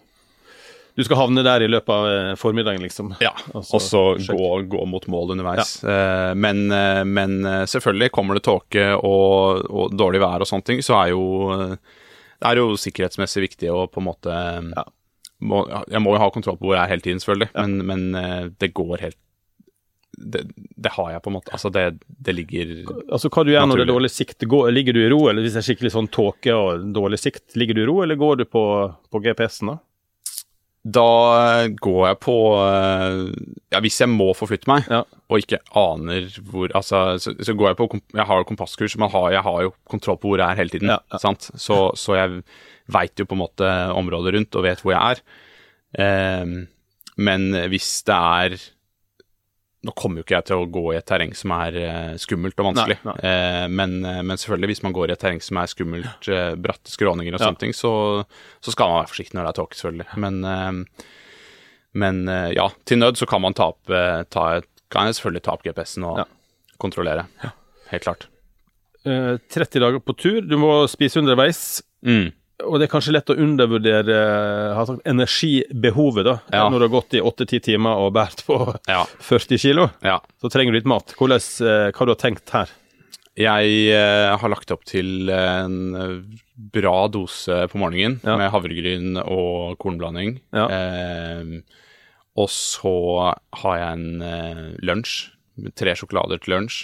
Du 0.95 1.03
skal 1.03 1.17
havne 1.17 1.43
der 1.43 1.61
i 1.61 1.67
løpet 1.67 1.89
av 1.93 2.05
eh, 2.09 2.35
formiddagen, 2.35 2.81
liksom. 2.81 3.11
Ja, 3.21 3.29
Og 3.53 3.61
så 3.63 4.17
gå, 4.17 4.67
gå 4.67 4.85
mot 4.87 5.05
mål 5.07 5.35
underveis. 5.35 5.83
Eh, 5.83 6.33
men, 6.33 6.71
eh, 6.71 7.03
men 7.03 7.45
eh, 7.45 7.65
selvfølgelig, 7.69 8.09
kommer 8.11 8.33
det 8.33 8.41
tåke 8.47 8.95
og, 8.97 9.69
og 9.69 9.91
dårlig 9.93 10.19
vær 10.23 10.41
og 10.41 10.47
sånne 10.49 10.65
ting, 10.65 10.79
så 10.81 10.97
er 11.03 11.11
jo 11.11 11.51
eh, 11.53 11.75
Det 12.37 12.49
er 12.51 12.59
jo 12.61 12.75
sikkerhetsmessig 12.77 13.41
viktig 13.47 13.69
å 13.73 13.85
på 13.89 14.01
en 14.03 14.07
måte 14.11 14.33
Ja. 14.75 14.83
må, 15.41 15.63
Jeg 15.89 16.01
må 16.03 16.13
jo 16.15 16.19
ha 16.21 16.29
kontroll 16.33 16.57
på 16.59 16.67
hvor 16.69 16.75
jeg 16.77 16.83
er 16.85 16.91
hele 16.95 17.05
tiden, 17.05 17.21
selvfølgelig, 17.23 17.49
men, 17.55 17.77
men 17.89 18.03
eh, 18.15 18.43
det 18.61 18.73
går 18.77 19.01
helt 19.05 19.17
det, 20.17 20.47
det 20.81 20.91
har 20.95 21.11
jeg 21.13 21.21
på 21.21 21.29
en 21.29 21.35
måte 21.35 21.51
Altså, 21.53 21.69
det, 21.69 21.99
det 22.07 22.33
ligger 22.33 22.71
Altså, 23.11 23.29
Hva 23.29 23.43
du 23.45 23.51
gjør 23.51 23.67
når 23.69 23.77
det 23.81 23.85
er 23.85 23.91
dårlig 23.91 24.09
sikt? 24.09 24.45
Går, 24.49 24.71
ligger 24.73 24.95
du 24.97 25.01
i 25.03 25.09
ro, 25.13 25.19
eller 25.29 25.45
hvis 25.45 25.53
det 25.53 25.61
er 25.61 25.67
skikkelig 25.67 25.91
sånn 25.93 26.07
tåke 26.09 26.55
og 26.57 26.87
dårlig 26.95 27.19
sikt, 27.21 27.43
ligger 27.59 27.77
du 27.77 27.83
i 27.83 27.85
ro, 27.89 27.99
eller 28.05 28.17
går 28.17 28.39
du 28.41 28.45
på, 28.49 28.63
på 29.13 29.21
GPS-en, 29.25 29.73
da? 29.75 29.77
Da 30.97 31.67
går 31.83 32.01
jeg 32.07 32.19
på 32.23 32.37
eh, 32.63 33.21
Ja, 33.75 33.81
hvis 33.83 33.99
jeg 34.01 34.09
må 34.13 34.31
forflytte 34.37 34.69
meg, 34.71 34.87
Ja. 34.89 35.03
Og 35.29 35.41
ikke 35.43 35.57
aner 35.75 36.29
hvor 36.47 36.71
Altså, 36.77 37.01
så, 37.19 37.33
så 37.43 37.53
går 37.57 37.73
jeg 37.73 37.77
på 37.81 37.87
Jeg 38.15 38.25
har 38.29 38.37
jo 38.39 38.45
kompasskurs, 38.47 38.95
men 39.01 39.09
har, 39.11 39.31
jeg 39.35 39.43
har 39.43 39.61
jo 39.65 39.73
kontroll 39.91 40.17
på 40.21 40.29
hvor 40.31 40.39
jeg 40.39 40.47
er 40.53 40.61
hele 40.61 40.71
tiden. 40.71 40.93
Ja, 40.93 40.99
ja. 41.11 41.19
Sant? 41.19 41.49
Så, 41.59 41.81
så 41.99 42.15
jeg 42.15 42.43
veit 42.87 43.19
jo 43.19 43.25
på 43.27 43.35
en 43.35 43.41
måte 43.43 43.67
området 43.91 44.33
rundt 44.37 44.55
og 44.55 44.63
vet 44.63 44.79
hvor 44.85 44.95
jeg 44.95 45.17
er. 45.17 45.21
Ehm, 45.99 46.55
Men 47.17 47.49
hvis 47.71 48.03
det 48.07 48.13
er 48.15 48.57
Nå 49.87 49.93
kommer 49.95 50.19
jo 50.19 50.25
ikke 50.25 50.35
jeg 50.39 50.45
til 50.49 50.61
å 50.63 50.69
gå 50.73 50.81
i 50.91 50.97
et 50.97 51.05
terreng 51.07 51.35
som 51.37 51.51
er 51.53 51.75
eh, 51.79 52.15
skummelt 52.19 52.57
og 52.59 52.65
vanskelig, 52.71 52.97
Nei, 53.05 53.13
Eh, 53.29 53.67
men, 53.69 53.93
eh, 54.09 54.21
men 54.25 54.39
selvfølgelig, 54.41 54.69
hvis 54.73 54.81
man 54.83 54.95
går 54.95 55.11
i 55.11 55.13
et 55.13 55.21
terreng 55.21 55.39
som 55.45 55.59
er 55.61 55.69
skummelt, 55.71 56.27
eh, 56.33 56.55
bratte 56.59 56.91
skråninger 56.91 57.35
og 57.37 57.39
sånne 57.43 57.61
ting, 57.61 57.75
så, 57.77 57.91
så 58.59 58.73
skal 58.73 58.89
man 58.89 59.03
være 59.03 59.11
forsiktig 59.13 59.37
når 59.37 59.45
det 59.47 59.51
er 59.53 59.59
tåke, 59.61 59.77
selvfølgelig. 59.79 60.07
Men, 60.25 60.39
eh, 60.49 61.05
men 62.03 62.23
eh, 62.33 62.49
ja, 62.57 62.65
til 62.89 62.99
nød 63.03 63.21
så 63.21 63.29
kan 63.29 63.45
man 63.45 63.55
ta 63.55 63.69
opp, 63.75 63.83
eh, 63.93 64.23
ta, 64.33 64.47
et- 64.57 64.76
kan 64.93 65.05
jeg 65.09 65.17
selvfølgelig 65.19 65.43
ta 65.43 65.51
opp 65.57 65.63
GPS-en 65.67 66.03
og 66.07 66.17
Ja. 66.23 66.25
kontrollere. 66.79 67.27
Helt 67.91 68.03
klart. 68.03 68.27
Eh, 69.05 69.37
30 69.49 69.79
dager 69.79 69.99
på 70.03 70.15
tur, 70.17 70.41
du 70.41 70.57
må 70.57 70.87
spise 70.91 71.17
underveis. 71.21 71.81
Mm. 72.05 72.31
Og 72.65 72.79
det 72.79 72.87
er 72.87 72.91
kanskje 72.91 73.13
lett 73.13 73.29
å 73.29 73.35
undervurdere 73.37 74.15
eh, 74.17 74.73
har 74.75 74.85
sagt, 74.89 75.03
energibehovet, 75.05 76.25
da. 76.25 76.39
Ja. 76.51 76.63
Når 76.69 76.79
du 76.79 76.85
har 76.87 76.93
gått 77.01 77.13
i 77.13 77.21
8-10 77.21 77.61
timer 77.69 78.01
og 78.01 78.13
båret 78.17 78.43
på 78.47 78.57
Ja. 78.89 79.03
40 79.29 79.57
kilo, 79.61 79.89
ja. 80.03 80.19
så 80.41 80.49
trenger 80.49 80.73
du 80.73 80.79
litt 80.79 80.89
mat. 80.89 81.13
Hvordan, 81.19 81.37
eh, 81.61 81.91
hva 81.91 81.99
har 82.01 82.09
du 82.11 82.15
tenkt 82.15 82.49
her? 82.55 82.69
Jeg 83.37 83.73
eh, 83.93 84.35
har 84.41 84.49
lagt 84.49 84.71
opp 84.73 84.83
til 84.89 85.29
en 85.29 86.33
bra 86.73 87.07
dose 87.13 87.67
på 87.69 87.77
morgenen 87.77 88.19
Ja. 88.25 88.35
med 88.41 88.49
havregryn 88.51 89.19
og 89.21 89.77
kornblanding. 89.77 90.39
Ja. 90.57 90.65
Eh, 90.73 91.61
og 92.37 92.49
så 92.53 92.93
har 93.63 93.77
jeg 93.81 93.97
en 93.97 94.21
eh, 94.21 94.63
lunsj. 94.85 95.31
Tre 95.73 95.95
sjokolader 95.97 96.37
til 96.43 96.53
lunsj. 96.53 96.83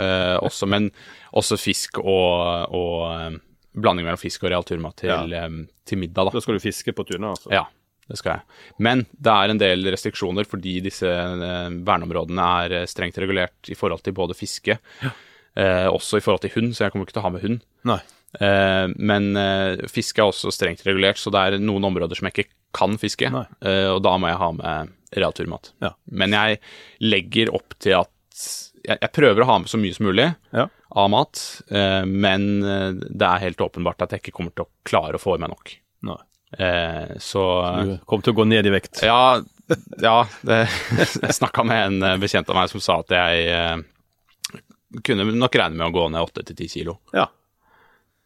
Eh, 0.00 0.36
også, 0.44 0.68
men 0.68 0.90
også 1.36 1.56
fisk 1.60 1.98
og, 2.02 2.68
og 2.76 2.94
eh, 3.14 3.38
blanding 3.80 4.04
mellom 4.06 4.20
fisk 4.20 4.44
og 4.44 4.50
real 4.52 4.64
turmat 4.68 4.96
til, 5.00 5.08
Ja. 5.12 5.44
eh, 5.46 5.60
til 5.88 5.98
middag. 6.02 6.28
da. 6.28 6.36
Da 6.36 6.40
skal 6.44 6.56
du 6.58 6.64
fiske 6.64 6.92
på 6.96 7.04
turene, 7.08 7.32
altså? 7.32 7.48
Ja, 7.54 7.64
det 8.10 8.18
skal 8.20 8.38
jeg. 8.38 8.42
Men 8.78 9.06
det 9.16 9.32
er 9.32 9.52
en 9.54 9.60
del 9.62 9.88
restriksjoner 9.94 10.44
fordi 10.48 10.78
disse 10.84 11.08
eh, 11.08 11.72
verneområdene 11.86 12.46
er 12.64 12.76
eh, 12.82 12.86
strengt 12.90 13.18
regulert 13.22 13.70
i 13.72 13.76
forhold 13.78 14.02
til 14.04 14.12
både 14.16 14.36
fiske, 14.36 14.78
eh, 15.56 15.88
også 15.88 16.20
i 16.20 16.24
forhold 16.24 16.44
til 16.44 16.54
hund, 16.58 16.72
så 16.76 16.84
jeg 16.86 16.92
kommer 16.94 17.08
ikke 17.08 17.16
til 17.16 17.22
å 17.24 17.28
ha 17.28 17.34
med 17.38 17.46
hund. 17.48 17.60
Nei. 17.88 18.00
Men 19.02 19.24
fiske 19.90 20.22
er 20.22 20.28
også 20.30 20.52
strengt 20.54 20.84
regulert, 20.86 21.18
så 21.18 21.32
det 21.34 21.40
er 21.40 21.56
noen 21.58 21.82
områder 21.88 22.14
som 22.14 22.28
jeg 22.28 22.36
ikke 22.36 22.52
kan 22.76 22.96
fiske, 23.00 23.26
eh, 23.26 23.86
og 23.90 24.02
da 24.06 24.16
må 24.20 24.28
jeg 24.30 24.38
ha 24.40 24.50
med 24.54 24.92
realturmat. 25.16 25.72
Ja. 25.82 25.92
Men 26.06 26.36
jeg 26.36 26.60
legger 27.02 27.50
opp 27.56 27.74
til 27.82 27.96
at 27.98 28.10
jeg, 28.86 28.96
jeg 29.02 29.12
prøver 29.12 29.42
å 29.42 29.48
ha 29.50 29.56
med 29.60 29.68
så 29.68 29.76
mye 29.80 29.92
som 29.96 30.06
mulig 30.06 30.28
Ja. 30.56 30.68
av 30.96 31.10
mat, 31.12 31.40
uh, 31.74 32.02
men 32.06 32.62
eh, 32.64 32.90
det 33.10 33.26
er 33.26 33.42
helt 33.44 33.60
åpenbart 33.60 34.00
at 34.06 34.14
jeg 34.14 34.22
ikke 34.22 34.36
kommer 34.38 34.54
til 34.54 34.64
å 34.64 34.70
klare 34.88 35.18
å 35.18 35.22
få 35.22 35.34
i 35.36 35.42
meg 35.42 35.50
nok. 35.52 35.74
Nei. 36.08 36.16
Eh, 36.58 37.12
så 37.22 37.42
Du 37.84 37.92
kommer 38.06 38.24
til 38.26 38.32
å 38.32 38.38
gå 38.40 38.46
ned 38.48 38.66
i 38.66 38.72
vekt? 38.74 39.02
ja, 39.06 39.38
ja 40.02 40.16
det, 40.42 40.62
jeg 40.96 41.36
snakka 41.36 41.62
med 41.68 42.00
en 42.00 42.22
bekjent 42.22 42.48
av 42.50 42.56
meg 42.58 42.72
som 42.72 42.82
sa 42.82 42.96
at 43.04 43.12
jeg 43.14 43.84
kunne 45.06 45.28
nok 45.38 45.54
regne 45.60 45.78
med 45.78 45.86
å 45.90 45.94
gå 45.94 46.08
ned 46.10 46.24
8-10 46.24 46.72
kilo. 46.72 46.96
Ja. 47.14 47.28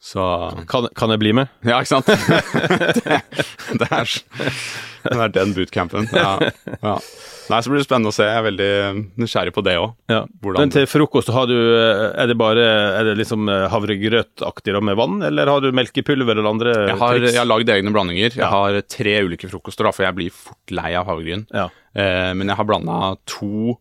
Så 0.05 0.23
Kan, 0.69 0.89
kan 0.97 1.13
jeg 1.15 1.23
bli 1.23 1.33
med? 1.37 1.49
Ja, 1.65 1.79
ikke 1.81 1.95
sant? 1.95 2.11
det, 2.11 3.23
det, 3.81 3.89
er, 3.89 4.11
det 5.09 5.15
er 5.17 5.33
den 5.33 5.55
bootcampen. 5.57 6.11
Ja, 6.13 6.35
ja. 6.85 6.99
Nei, 7.45 7.59
så 7.61 7.69
blir 7.73 7.81
det 7.83 7.87
spennende 7.87 8.09
å 8.13 8.15
se. 8.17 8.25
Jeg 8.25 8.41
er 8.41 8.45
veldig 8.47 8.69
nysgjerrig 9.21 9.53
på 9.57 9.65
det 9.65 9.75
òg. 9.81 9.95
Ja. 10.13 10.23
Men 10.57 10.73
til 10.73 10.87
frokost 10.89 11.29
har 11.33 11.49
du 11.51 11.57
eh, 11.57 12.05
Er 12.23 12.31
det 12.31 12.37
bare 12.41 12.63
Er 13.01 13.09
det 13.11 13.19
liksom 13.19 13.51
eh, 13.53 13.67
havregrøtaktig 13.73 14.77
med 14.85 14.97
vann, 14.97 15.19
eller 15.29 15.51
har 15.53 15.65
du 15.65 15.69
melkepulver 15.77 16.37
eller 16.39 16.49
andre 16.49 16.73
Jeg 16.91 16.97
har, 17.01 17.19
triks? 17.19 17.33
jeg 17.35 17.41
har 17.43 17.51
lagd 17.51 17.73
egne 17.75 17.93
blandinger. 17.93 18.37
Jeg 18.41 18.49
har 18.57 18.81
tre 18.89 19.17
ulike 19.27 19.49
frokoster, 19.53 19.89
da, 19.89 19.93
for 19.97 20.07
jeg 20.09 20.17
blir 20.21 20.33
fort 20.37 20.73
lei 20.77 20.93
av 20.97 21.09
havregryn. 21.11 21.45
Ja. 21.53 21.69
Eh, 21.97 22.33
men 22.37 22.49
jeg 22.53 22.61
har 22.61 22.69
blanda 22.69 23.15
to 23.29 23.77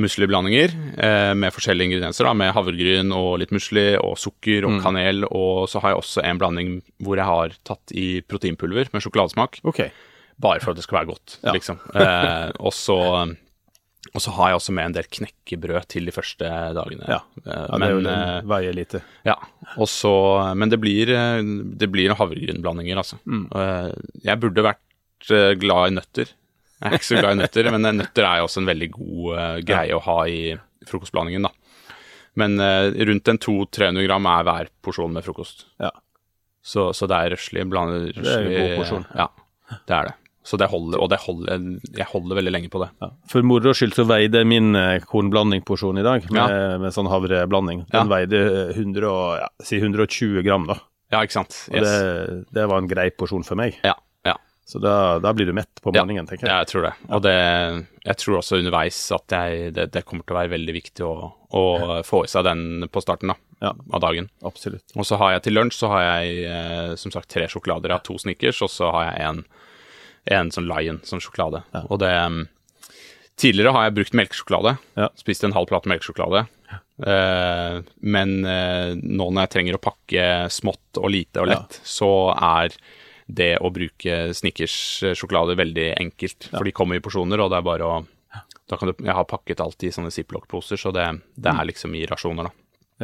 musliblandinger 0.00 0.72
eh, 0.98 1.34
med 1.38 1.52
forskjellige 1.54 1.90
ingredienser. 1.92 2.26
da, 2.26 2.32
Med 2.34 2.52
havregryn 2.56 3.12
og 3.14 3.38
litt 3.42 3.52
musli 3.54 3.94
og 4.00 4.16
sukker 4.18 4.66
og 4.68 4.80
kanel. 4.82 5.24
Og 5.30 5.68
så 5.70 5.80
har 5.84 5.94
jeg 5.94 6.00
også 6.02 6.24
en 6.26 6.40
blanding 6.42 6.74
hvor 7.04 7.20
jeg 7.20 7.28
har 7.28 7.54
tatt 7.64 7.94
i 7.94 8.20
proteinpulver 8.26 8.90
med 8.92 9.04
sjokoladesmak. 9.04 9.60
Okay. 9.64 9.90
Bare 10.42 10.58
for 10.60 10.72
at 10.74 10.80
det 10.80 10.84
skal 10.88 10.98
være 11.02 11.12
godt, 11.12 11.38
Ja. 11.44 11.52
liksom. 11.54 11.78
Eh, 11.94 12.50
og, 12.58 12.72
så, 12.74 12.96
og 14.14 14.20
så 14.20 14.32
har 14.34 14.50
jeg 14.50 14.58
også 14.58 14.72
med 14.74 14.84
en 14.90 14.96
del 14.98 15.06
knekkebrød 15.06 15.86
til 15.94 16.10
de 16.10 16.14
første 16.16 16.50
dagene. 16.74 17.06
Ja. 17.06 17.20
Eh, 17.46 17.66
Ja, 17.70 17.78
men, 17.78 18.02
det 18.02 18.16
eh, 18.18 18.40
veier 18.50 18.74
lite. 18.74 19.02
ja, 19.24 19.36
og 19.78 19.86
så, 19.88 20.10
men 20.58 20.68
det 20.74 20.80
blir, 20.82 21.08
eh, 21.14 21.38
det 21.78 21.86
blir 21.94 22.16
havregrynblandinger, 22.18 22.98
altså. 22.98 23.20
Mm. 23.30 23.46
Jeg 24.26 24.40
burde 24.42 24.66
vært 24.66 24.80
glad 25.62 25.88
i 25.92 25.94
nøtter. 26.00 26.34
Jeg 26.84 26.92
er 26.92 26.98
ikke 27.00 27.08
så 27.08 27.20
glad 27.20 27.34
i 27.34 27.40
nøtter, 27.42 27.68
men 27.74 27.88
eh, 27.88 27.96
nøtter 28.02 28.26
er 28.28 28.40
jo 28.42 28.48
også 28.48 28.60
en 28.62 28.68
veldig 28.70 28.88
god 28.94 29.28
uh, 29.34 29.58
greie 29.64 29.96
å 29.96 30.02
ha 30.04 30.16
i 30.28 30.40
frokostblandingen, 30.88 31.46
da. 31.48 31.52
Men 32.40 32.58
uh, 32.60 32.90
rundt 33.08 33.30
en 33.30 33.38
200-300 33.40 34.04
gram 34.08 34.26
er 34.28 34.44
hver 34.48 34.70
porsjon 34.84 35.14
med 35.14 35.24
frokost. 35.24 35.64
Ja. 35.80 35.90
Så, 36.64 36.90
så 36.96 37.08
det 37.10 37.16
er 37.16 37.34
røslig. 37.36 37.64
Blander, 37.72 38.10
Det 38.16 38.28
er 38.36 38.44
en 38.44 38.54
god 38.58 38.76
porsjon. 38.82 39.08
Ja, 39.16 39.28
det 39.88 39.96
er 39.96 40.10
det. 40.10 40.14
Så 40.44 40.58
det 40.60 40.66
holder, 40.68 41.00
og 41.00 41.08
det 41.08 41.16
holder, 41.24 41.62
jeg 41.96 42.04
holder 42.10 42.36
veldig 42.36 42.52
lenge 42.52 42.68
på 42.68 42.82
det. 42.82 42.90
Ja. 43.00 43.08
For 43.32 43.46
moro 43.48 43.72
skyld 43.72 43.94
så 43.96 44.04
veide 44.04 44.42
min 44.44 44.76
kornblandingporsjon 45.08 46.02
i 46.02 46.04
dag, 46.04 46.26
med, 46.36 46.56
med 46.82 46.92
sånn 46.92 47.08
havreblanding. 47.08 47.86
Den 47.88 48.02
Ja. 48.02 48.10
veide 48.12 48.42
eh, 48.68 48.74
100 48.76 49.06
og, 49.08 49.38
ja, 49.40 49.48
si 49.64 49.78
120 49.80 50.44
gram, 50.44 50.66
da. 50.68 50.76
Ja, 51.14 51.22
ikke 51.24 51.38
sant? 51.38 51.56
Og 51.72 51.80
det, 51.86 51.94
det 52.56 52.66
var 52.68 52.82
en 52.82 52.90
grei 52.90 53.06
porsjon 53.16 53.44
for 53.46 53.56
meg. 53.56 53.78
Ja, 53.86 53.94
ja. 53.94 53.96
Så 54.64 54.80
da, 54.80 55.18
da 55.20 55.32
blir 55.36 55.44
du 55.46 55.52
mett 55.52 55.80
på 55.84 55.92
blandingen, 55.92 56.24
tenker 56.26 56.46
jeg. 56.46 56.52
Ja, 56.54 56.62
jeg 56.62 56.70
tror 56.70 56.86
det. 56.86 56.92
Og 57.12 57.20
det, 57.26 57.34
jeg 58.06 58.16
tror 58.22 58.38
også 58.38 58.56
underveis 58.62 59.00
at 59.12 59.34
jeg, 59.36 59.74
det, 59.76 59.90
det 59.92 60.02
kommer 60.08 60.24
til 60.24 60.32
å 60.32 60.38
være 60.38 60.52
veldig 60.54 60.74
viktig 60.78 61.04
å, 61.04 61.12
å 61.52 61.64
få 62.08 62.22
i 62.24 62.30
seg 62.32 62.46
den 62.48 62.86
på 62.88 63.02
starten 63.04 63.34
da, 63.34 63.36
Ja. 63.60 63.74
av 63.92 64.00
dagen. 64.06 64.30
Absolutt. 64.44 64.86
Og 64.96 65.04
så 65.04 65.18
har 65.20 65.34
jeg 65.34 65.44
til 65.46 65.56
lunsj 65.58 65.76
så 65.82 65.90
har 65.92 66.06
jeg 66.06 66.46
eh, 66.48 66.94
som 67.00 67.12
sagt 67.12 67.28
tre 67.34 67.44
sjokolader. 67.52 67.92
Jeg 67.92 67.98
har 68.00 68.06
to 68.08 68.16
Snickers, 68.24 68.62
og 68.64 68.72
så 68.72 68.88
har 68.96 69.10
jeg 69.10 69.28
en, 69.28 69.44
en 70.40 70.54
sånn 70.56 70.70
Lion 70.72 71.02
som 71.04 71.20
sjokolade. 71.20 71.60
Og 71.90 72.00
det 72.00 72.14
mm, 72.16 72.42
Tidligere 73.34 73.72
har 73.74 73.88
jeg 73.88 73.96
brukt 73.96 74.14
melkesjokolade. 74.14 74.76
Ja. 74.94 75.08
Spist 75.18 75.42
en 75.42 75.52
halv 75.56 75.66
plate 75.66 75.90
melkesjokolade. 75.90 76.44
Eh, 77.02 77.78
men 78.06 78.34
eh, 78.46 78.92
nå 78.94 79.26
når 79.34 79.40
jeg 79.48 79.52
trenger 79.56 79.76
å 79.78 79.82
pakke 79.82 80.26
smått 80.54 81.00
og 81.02 81.10
lite 81.10 81.42
og 81.42 81.50
lett, 81.50 81.80
så 81.82 82.10
er 82.36 82.76
det 83.26 83.54
å 83.64 83.70
bruke 83.72 84.32
Snickers-sjokolade 84.36 85.56
veldig 85.56 85.86
enkelt. 86.00 86.48
For 86.50 86.64
de 86.66 86.72
kommer 86.76 86.98
i 86.98 87.04
porsjoner, 87.04 87.40
og 87.40 87.50
det 87.52 87.60
er 87.60 87.66
bare 87.70 87.88
å 87.88 87.94
da 88.66 88.78
kan 88.80 88.88
du, 88.88 88.94
Jeg 89.04 89.12
har 89.12 89.26
pakket 89.28 89.60
alt 89.60 89.82
i 89.84 89.90
sånne 89.92 90.08
ziplock-poser, 90.10 90.80
så 90.80 90.88
det, 90.94 91.04
det 91.36 91.52
er 91.52 91.66
liksom 91.68 91.92
i 91.98 92.06
rasjoner, 92.08 92.48
da. 92.48 92.52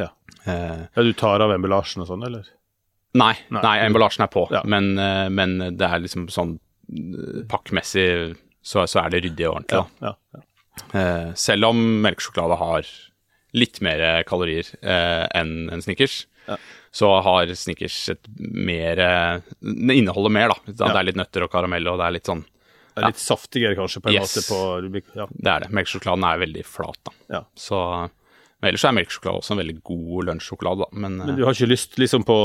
Ja. 0.01 0.07
Eh, 0.49 0.79
ja. 0.95 1.03
Du 1.05 1.11
tar 1.13 1.43
av 1.45 1.51
emballasjen 1.53 2.01
og 2.01 2.09
sånn, 2.09 2.23
eller? 2.25 2.47
Nei, 3.13 3.35
Nei. 3.53 3.61
nei, 3.61 3.75
emballasjen 3.85 4.23
er 4.25 4.31
på, 4.33 4.47
Ja. 4.49 4.63
men, 4.65 4.97
eh, 4.97 5.27
men 5.29 5.57
det 5.77 5.85
er 5.85 6.01
liksom 6.01 6.25
sånn 6.33 6.55
eh, 6.89 7.43
pakkmessig 7.51 8.07
så, 8.63 8.87
så 8.89 9.03
er 9.03 9.13
det 9.13 9.21
ryddig 9.27 9.45
og 9.51 9.59
ordentlig. 9.59 9.83
Ja. 10.01 10.15
ja. 10.33 10.41
Da. 10.41 10.99
Eh, 10.99 11.29
selv 11.37 11.69
om 11.69 11.81
melkesjokolade 12.01 12.57
har 12.57 12.89
litt 13.53 13.81
mer 13.85 14.23
kalorier 14.25 14.65
eh, 14.81 15.27
enn 15.37 15.69
en 15.75 15.81
Snickers, 15.85 16.23
Ja. 16.47 16.57
så 16.91 17.09
har 17.23 17.51
Snickers 17.55 18.09
et 18.09 18.27
mer 18.39 18.99
eh, 18.99 19.41
Det 19.61 19.95
inneholder 19.95 20.29
mer, 20.33 20.49
da. 20.49 20.55
Det 20.65 20.79
Ja. 20.79 20.99
er 20.99 21.03
litt 21.03 21.15
nøtter 21.19 21.43
og 21.45 21.51
karamell, 21.51 21.87
og 21.87 21.97
det 22.01 22.07
er 22.07 22.11
litt 22.17 22.25
sånn 22.31 22.41
Det 22.95 23.03
er 23.03 23.07
litt 23.13 23.21
saftigere 23.21 23.75
kanskje, 23.77 24.01
på 24.01 24.09
en 24.09 24.13
Yes. 24.19 24.35
måte. 24.35 24.47
på... 24.49 25.03
Ja. 25.15 25.27
Det 25.31 25.47
er 25.53 25.59
det. 25.61 25.69
Melkesjokoladen 25.71 26.23
er 26.27 26.41
veldig 26.45 26.65
flat, 26.65 26.97
da. 27.05 27.11
Ja. 27.29 27.43
Så 27.55 28.09
men 28.61 28.69
ellers 28.69 28.83
er 28.85 28.91
melkesjokolade 28.93 29.39
også 29.41 29.51
en 29.55 29.57
veldig 29.63 29.83
god 29.83 30.25
lunsjsjokolade, 30.27 30.77
da. 30.85 30.85
Men, 30.93 31.15
Men 31.17 31.29
eh, 31.31 31.35
du 31.35 31.45
har 31.45 31.53
ikke 31.55 31.69
lyst 31.71 31.95
liksom 31.97 32.23
på, 32.23 32.35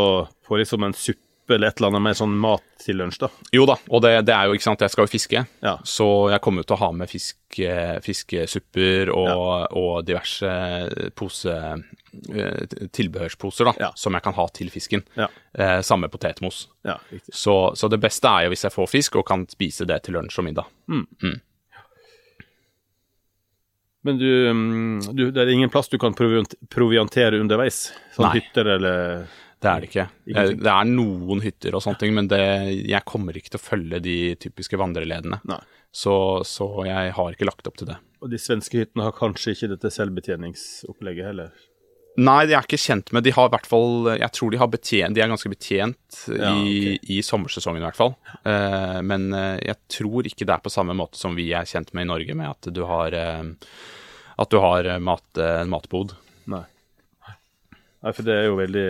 på 0.49 0.57
liksom 0.57 0.85
en 0.87 0.95
suppe 0.97 1.21
eller 1.55 1.69
et 1.69 1.77
eller 1.79 1.89
annet 1.93 2.03
med 2.03 2.17
sånn 2.17 2.33
mat 2.41 2.63
til 2.83 2.97
lunsj, 2.97 3.19
da? 3.21 3.29
Jo 3.55 3.67
da, 3.69 3.77
og 3.91 4.01
det, 4.03 4.25
det 4.27 4.33
er 4.35 4.47
jo, 4.49 4.55
ikke 4.57 4.65
sant, 4.65 4.81
jeg 4.81 4.91
skal 4.91 5.05
jo 5.07 5.13
fiske. 5.13 5.43
Ja. 5.63 5.75
Så 5.85 6.07
jeg 6.33 6.41
kommer 6.43 6.65
jo 6.65 6.67
til 6.71 6.75
å 6.79 6.81
ha 6.81 6.89
med 6.93 7.11
fisk, 7.13 7.37
eh, 7.61 8.01
fiskesupper 8.03 9.13
og, 9.15 9.69
og 9.77 10.05
diverse 10.09 10.51
pose, 11.15 11.55
tilbehørsposer 12.93 13.65
da, 13.71 13.73
Ja. 13.81 13.91
som 13.97 14.15
jeg 14.17 14.23
kan 14.25 14.35
ha 14.35 14.47
til 14.55 14.71
fisken. 14.71 15.03
Ja. 15.17 15.29
Eh, 15.55 15.81
samme 15.87 16.09
potetmos. 16.13 16.67
Ja. 16.85 16.99
Så, 17.33 17.75
så 17.77 17.89
det 17.93 18.01
beste 18.03 18.29
er 18.29 18.47
jo 18.47 18.55
hvis 18.55 18.65
jeg 18.69 18.73
får 18.75 18.89
fisk 18.93 19.17
og 19.21 19.27
kan 19.29 19.47
spise 19.51 19.87
det 19.89 20.03
til 20.07 20.15
lunsj 20.19 20.39
og 20.43 20.45
middag. 20.49 20.71
Men 24.07 24.19
du, 24.19 24.29
mm, 24.53 25.01
du, 25.17 25.25
det 25.35 25.43
er 25.43 25.51
ingen 25.51 25.71
plass 25.73 25.89
du 25.91 25.99
kan 25.99 26.15
proviantere 26.15 27.41
underveis? 27.43 27.89
Sånn 28.15 28.29
Nei. 28.29 28.37
hytter 28.39 28.69
eller 28.77 29.27
Det 29.59 29.71
er 29.71 29.81
det 29.83 29.89
ikke. 29.91 30.05
Eh, 30.05 30.31
Ingenting. 30.31 30.61
Det 30.63 30.73
er 30.77 30.91
noen 30.93 31.41
hytter 31.43 31.75
og 31.75 31.83
sånne 31.83 31.99
ting, 32.03 32.13
men 32.15 32.29
det, 32.31 32.43
jeg 32.87 33.03
kommer 33.09 33.35
ikke 33.39 33.51
til 33.57 33.59
å 33.59 33.65
følge 33.67 34.01
de 34.05 34.17
typiske 34.39 34.79
vandreledene. 34.79 35.41
Nei. 35.49 35.59
Så, 35.97 36.13
så 36.47 36.69
jeg 36.87 37.15
har 37.17 37.33
ikke 37.35 37.49
lagt 37.49 37.67
opp 37.71 37.79
til 37.81 37.89
det. 37.91 37.97
Og 38.23 38.31
de 38.31 38.39
svenske 38.41 38.79
hyttene 38.83 39.07
har 39.09 39.15
kanskje 39.17 39.55
ikke 39.57 39.71
dette 39.75 39.91
selvbetjeningsopplegget 39.97 41.31
heller? 41.33 41.51
Nei, 42.17 42.47
de 42.49 42.55
er 42.57 42.65
ikke 42.65 42.81
kjent 42.81 43.11
med 43.13 43.27
De 43.27 43.33
har 43.37 43.49
i 43.49 43.53
hvert 43.53 43.67
fall 43.69 44.07
Jeg 44.15 44.33
tror 44.33 44.53
de 44.53 44.61
har 44.61 44.71
betjent 44.73 45.17
De 45.17 45.21
er 45.21 45.29
ganske 45.29 45.51
betjent 45.53 46.21
Ja, 46.33 46.53
i, 46.57 46.95
i 47.13 47.19
sommersesongen, 47.25 47.83
i 47.83 47.87
hvert 47.87 47.99
fall. 47.99 48.15
Uh, 48.41 49.03
men 49.05 49.29
uh, 49.37 49.57
jeg 49.61 49.77
tror 49.93 50.29
ikke 50.29 50.47
det 50.49 50.55
er 50.57 50.65
på 50.65 50.73
samme 50.73 50.97
måte 50.97 51.21
som 51.21 51.37
vi 51.37 51.51
er 51.53 51.69
kjent 51.69 51.93
med 51.93 52.07
i 52.07 52.11
Norge, 52.11 52.37
med 52.39 52.55
at 52.55 52.71
du 52.73 52.81
har 52.89 53.17
uh, 53.17 53.45
At 54.41 54.53
du 54.53 54.59
har 54.63 54.89
mat, 55.01 55.27
en 55.41 55.73
matbod. 55.73 56.17
Nei. 56.49 56.65
Nei, 58.03 58.13
for 58.13 58.25
det 58.27 58.35
er 58.41 58.49
jo 58.51 58.57
veldig 58.63 58.89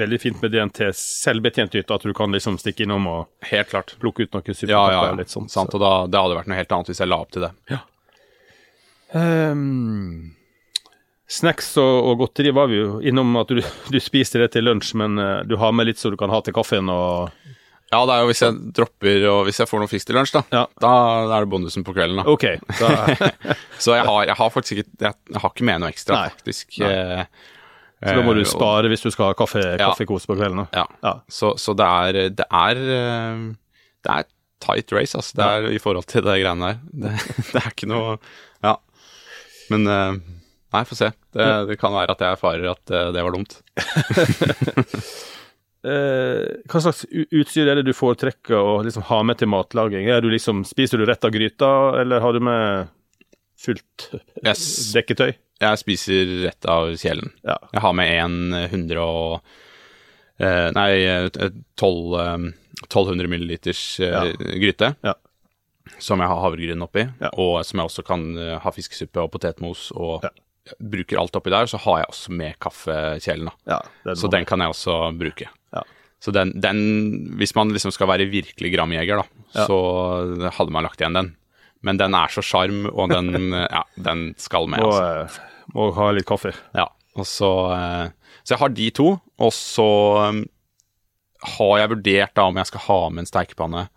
Veldig 0.00 0.18
fint 0.22 0.42
med 0.42 0.52
DNT 0.54 0.92
selvbetjent 0.94 1.74
yte, 1.74 1.96
at 1.96 2.04
du 2.06 2.12
kan 2.14 2.30
liksom 2.30 2.60
stikke 2.62 2.84
innom 2.84 3.08
og 3.10 3.48
Helt 3.50 3.72
klart. 3.72 3.96
plukke 3.98 4.22
ut 4.22 4.36
noen 4.36 4.54
Ja, 4.68 4.84
ja, 4.92 5.00
ja. 5.08 5.14
litt 5.18 5.32
sånt. 5.32 5.50
Sant, 5.50 5.74
og 5.74 5.82
da, 5.82 6.06
det 6.06 6.20
hadde 6.20 6.36
vært 6.38 6.50
noe 6.52 6.58
helt 6.60 6.74
annet 6.76 6.92
hvis 6.92 7.02
jeg 7.02 7.10
la 7.10 7.18
opp 7.24 7.32
til 7.34 7.42
det. 7.48 7.50
Ehm, 9.18 10.36
snacks 11.30 11.72
og, 11.78 11.94
og 12.10 12.18
godteri 12.24 12.50
var 12.56 12.66
vi 12.70 12.80
jo 12.80 12.98
innom 13.06 13.36
at 13.40 13.52
du, 13.54 13.60
du 13.62 13.98
spiste 14.02 14.40
det 14.42 14.50
til 14.56 14.66
lunsj, 14.66 14.94
men 14.98 15.18
uh, 15.20 15.40
du 15.46 15.54
har 15.60 15.72
med 15.76 15.86
litt 15.90 16.00
så 16.00 16.10
du 16.10 16.16
kan 16.20 16.32
ha 16.32 16.40
til 16.42 16.56
kaffen 16.56 16.90
og 16.92 17.30
Ja, 17.90 18.00
det 18.06 18.14
er 18.14 18.20
jo 18.22 18.26
hvis 18.30 18.40
jeg 18.44 18.58
dropper 18.76 19.24
og 19.32 19.38
hvis 19.48 19.56
jeg 19.58 19.66
får 19.70 19.80
noe 19.82 19.90
fisk 19.90 20.06
til 20.06 20.14
lunsj, 20.18 20.34
da. 20.36 20.42
Ja. 20.54 20.64
Da 20.82 20.90
er 21.26 21.42
det 21.42 21.50
bonusen 21.50 21.82
på 21.86 21.94
kvelden, 21.96 22.20
da. 22.20 22.26
Okay, 22.30 22.60
Da, 22.78 22.90
Så 23.82 23.96
jeg 23.98 24.06
har, 24.06 24.20
jeg 24.28 24.36
har 24.38 24.52
faktisk 24.54 24.76
ikke 24.76 25.08
jeg, 25.08 25.16
jeg 25.34 25.42
har 25.42 25.54
ikke 25.54 25.66
med 25.66 25.82
noe 25.82 25.90
ekstra, 25.90 26.20
Nei. 26.20 26.34
faktisk. 26.36 26.76
Nei. 26.82 26.90
Eh, 26.94 27.24
så 28.00 28.14
da 28.16 28.22
må 28.24 28.32
du 28.38 28.40
eh, 28.44 28.48
spare 28.48 28.88
hvis 28.92 29.02
du 29.04 29.10
skal 29.10 29.32
ha 29.32 29.34
kaffe, 29.36 29.60
kaffekos 29.82 30.28
på 30.30 30.36
kvelden. 30.38 30.62
da. 30.62 30.84
Ja. 30.84 30.86
Ja. 31.02 31.14
Så, 31.28 31.50
så 31.60 31.74
det 31.76 31.88
er 31.88 32.20
Det 32.38 32.46
er 32.46 32.78
Det 34.06 34.14
er 34.14 34.28
tight 34.62 34.94
race, 34.94 35.18
altså. 35.18 35.34
Det 35.40 35.48
er 35.50 35.66
i 35.74 35.82
forhold 35.82 36.06
til 36.08 36.22
det 36.24 36.38
greiene 36.44 36.70
der. 36.70 36.78
Det, 37.10 37.16
det 37.50 37.64
er 37.64 37.70
ikke 37.74 37.90
noe 37.90 38.14
Ja. 38.64 38.76
Men 39.74 39.86
eh, 39.90 40.14
Nei, 40.72 40.84
få 40.86 40.94
se. 40.94 41.08
Det, 41.34 41.46
det 41.68 41.76
kan 41.80 41.92
være 41.92 42.14
at 42.14 42.20
jeg 42.22 42.36
erfarer 42.36 42.68
at 42.70 42.90
eh, 42.94 43.08
det 43.16 43.24
var 43.26 43.34
dumt. 43.34 43.56
Eh, 45.80 46.58
hva 46.68 46.80
slags 46.84 47.06
utstyr 47.08 47.70
er 47.72 47.78
det 47.78 47.86
du 47.88 47.94
foretrekker 47.96 48.52
å 48.52 48.72
liksom 48.84 49.06
ha 49.08 49.22
med 49.24 49.38
til 49.40 49.48
matlaging? 49.48 50.10
Er 50.12 50.20
du 50.20 50.26
liksom, 50.28 50.58
spiser 50.68 51.00
du 51.00 51.06
rett 51.08 51.24
av 51.24 51.32
gryta, 51.32 51.70
eller 52.02 52.20
har 52.20 52.36
du 52.36 52.40
med 52.44 52.90
fullt 53.60 54.10
Yes. 54.44 54.66
dekketøy? 54.92 55.30
Jeg 55.64 55.80
spiser 55.80 56.34
rett 56.44 56.68
av 56.68 56.90
kjelen. 57.00 57.32
Ja. 57.48 57.56
Jeg 57.72 57.80
har 57.86 57.96
med 57.96 58.12
en 58.12 58.36
100 58.66 59.00
og 59.00 59.40
eh, 60.36 60.68
Nei, 60.76 60.90
eh, 61.08 61.30
12, 61.80 62.20
eh, 62.26 62.36
1200 62.84 63.32
milliliters 63.32 63.82
Ja. 64.04 64.26
gryte. 64.36 64.92
Ja. 65.04 65.14
Som 65.96 66.20
jeg 66.20 66.28
har 66.28 66.44
havregryn 66.44 66.84
oppi, 66.84 67.06
Ja. 67.24 67.32
og 67.40 67.64
som 67.64 67.80
jeg 67.80 67.88
også 67.88 68.04
kan 68.04 68.28
ha 68.36 68.70
fiskesuppe 68.76 69.16
og 69.24 69.32
potetmos 69.32 69.88
og 69.96 70.28
Ja. 70.28 70.34
Bruker 70.80 71.18
alt 71.20 71.36
oppi 71.38 71.50
der. 71.52 71.66
Så 71.70 71.78
har 71.84 72.02
jeg 72.02 72.10
også 72.12 72.32
med 72.36 72.58
kaffekjelen. 72.62 73.50
Ja, 73.68 73.80
Så 74.14 74.30
den 74.30 74.44
kan 74.48 74.60
jeg 74.60 74.68
også 74.74 74.98
bruke. 75.18 75.48
Ja. 75.74 75.82
Så 76.20 76.32
den, 76.36 76.52
den 76.60 76.80
Hvis 77.40 77.54
man 77.56 77.70
liksom 77.72 77.92
skal 77.96 78.08
være 78.10 78.28
virkelig 78.30 78.74
gramjeger, 78.74 79.22
da, 79.22 79.24
Ja. 79.56 79.66
så 79.66 80.50
hadde 80.58 80.70
man 80.70 80.84
lagt 80.84 81.00
igjen 81.00 81.14
den. 81.16 81.36
Men 81.82 81.96
den 81.96 82.12
er 82.14 82.28
så 82.28 82.42
sjarm, 82.44 82.84
og 82.92 83.08
den, 83.10 83.52
ja, 83.76 83.82
den 83.96 84.34
skal 84.36 84.66
med. 84.68 84.80
må, 84.84 84.90
Altså. 84.92 85.38
eh, 85.40 85.72
må 85.74 85.90
ha 85.96 86.10
litt 86.12 86.26
kaffe. 86.28 86.52
Ja, 86.76 86.88
og 87.16 87.24
så 87.26 87.48
eh, 87.72 88.10
Så 88.44 88.54
jeg 88.54 88.58
har 88.60 88.68
de 88.68 88.90
to, 88.90 89.06
og 89.38 89.52
så 89.52 89.86
um, 90.28 90.44
har 91.56 91.78
jeg 91.80 91.90
vurdert 91.94 92.34
da 92.36 92.42
om 92.50 92.56
jeg 92.60 92.66
skal 92.68 92.80
ha 92.86 92.98
med 93.08 93.22
en 93.24 93.26
stekepanne. 93.30 93.88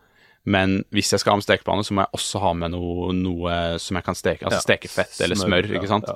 Men 0.46 0.84
hvis 0.92 1.12
jeg 1.14 1.20
skal 1.24 1.32
ha 1.34 1.38
med 1.40 1.46
stekepanne, 1.46 1.84
så 1.88 1.94
må 1.96 2.04
jeg 2.04 2.16
også 2.20 2.40
ha 2.44 2.52
med 2.54 2.72
noe, 2.74 3.14
noe 3.16 3.54
som 3.80 3.96
jeg 4.00 4.04
kan 4.08 4.16
steke. 4.20 4.44
Altså 4.48 4.60
Ja, 4.60 4.66
stekefett 4.68 5.22
eller 5.24 5.40
smør, 5.40 5.68
smør 5.68 5.78
ikke 5.80 5.92
sant. 5.92 6.08
ja. 6.08 6.16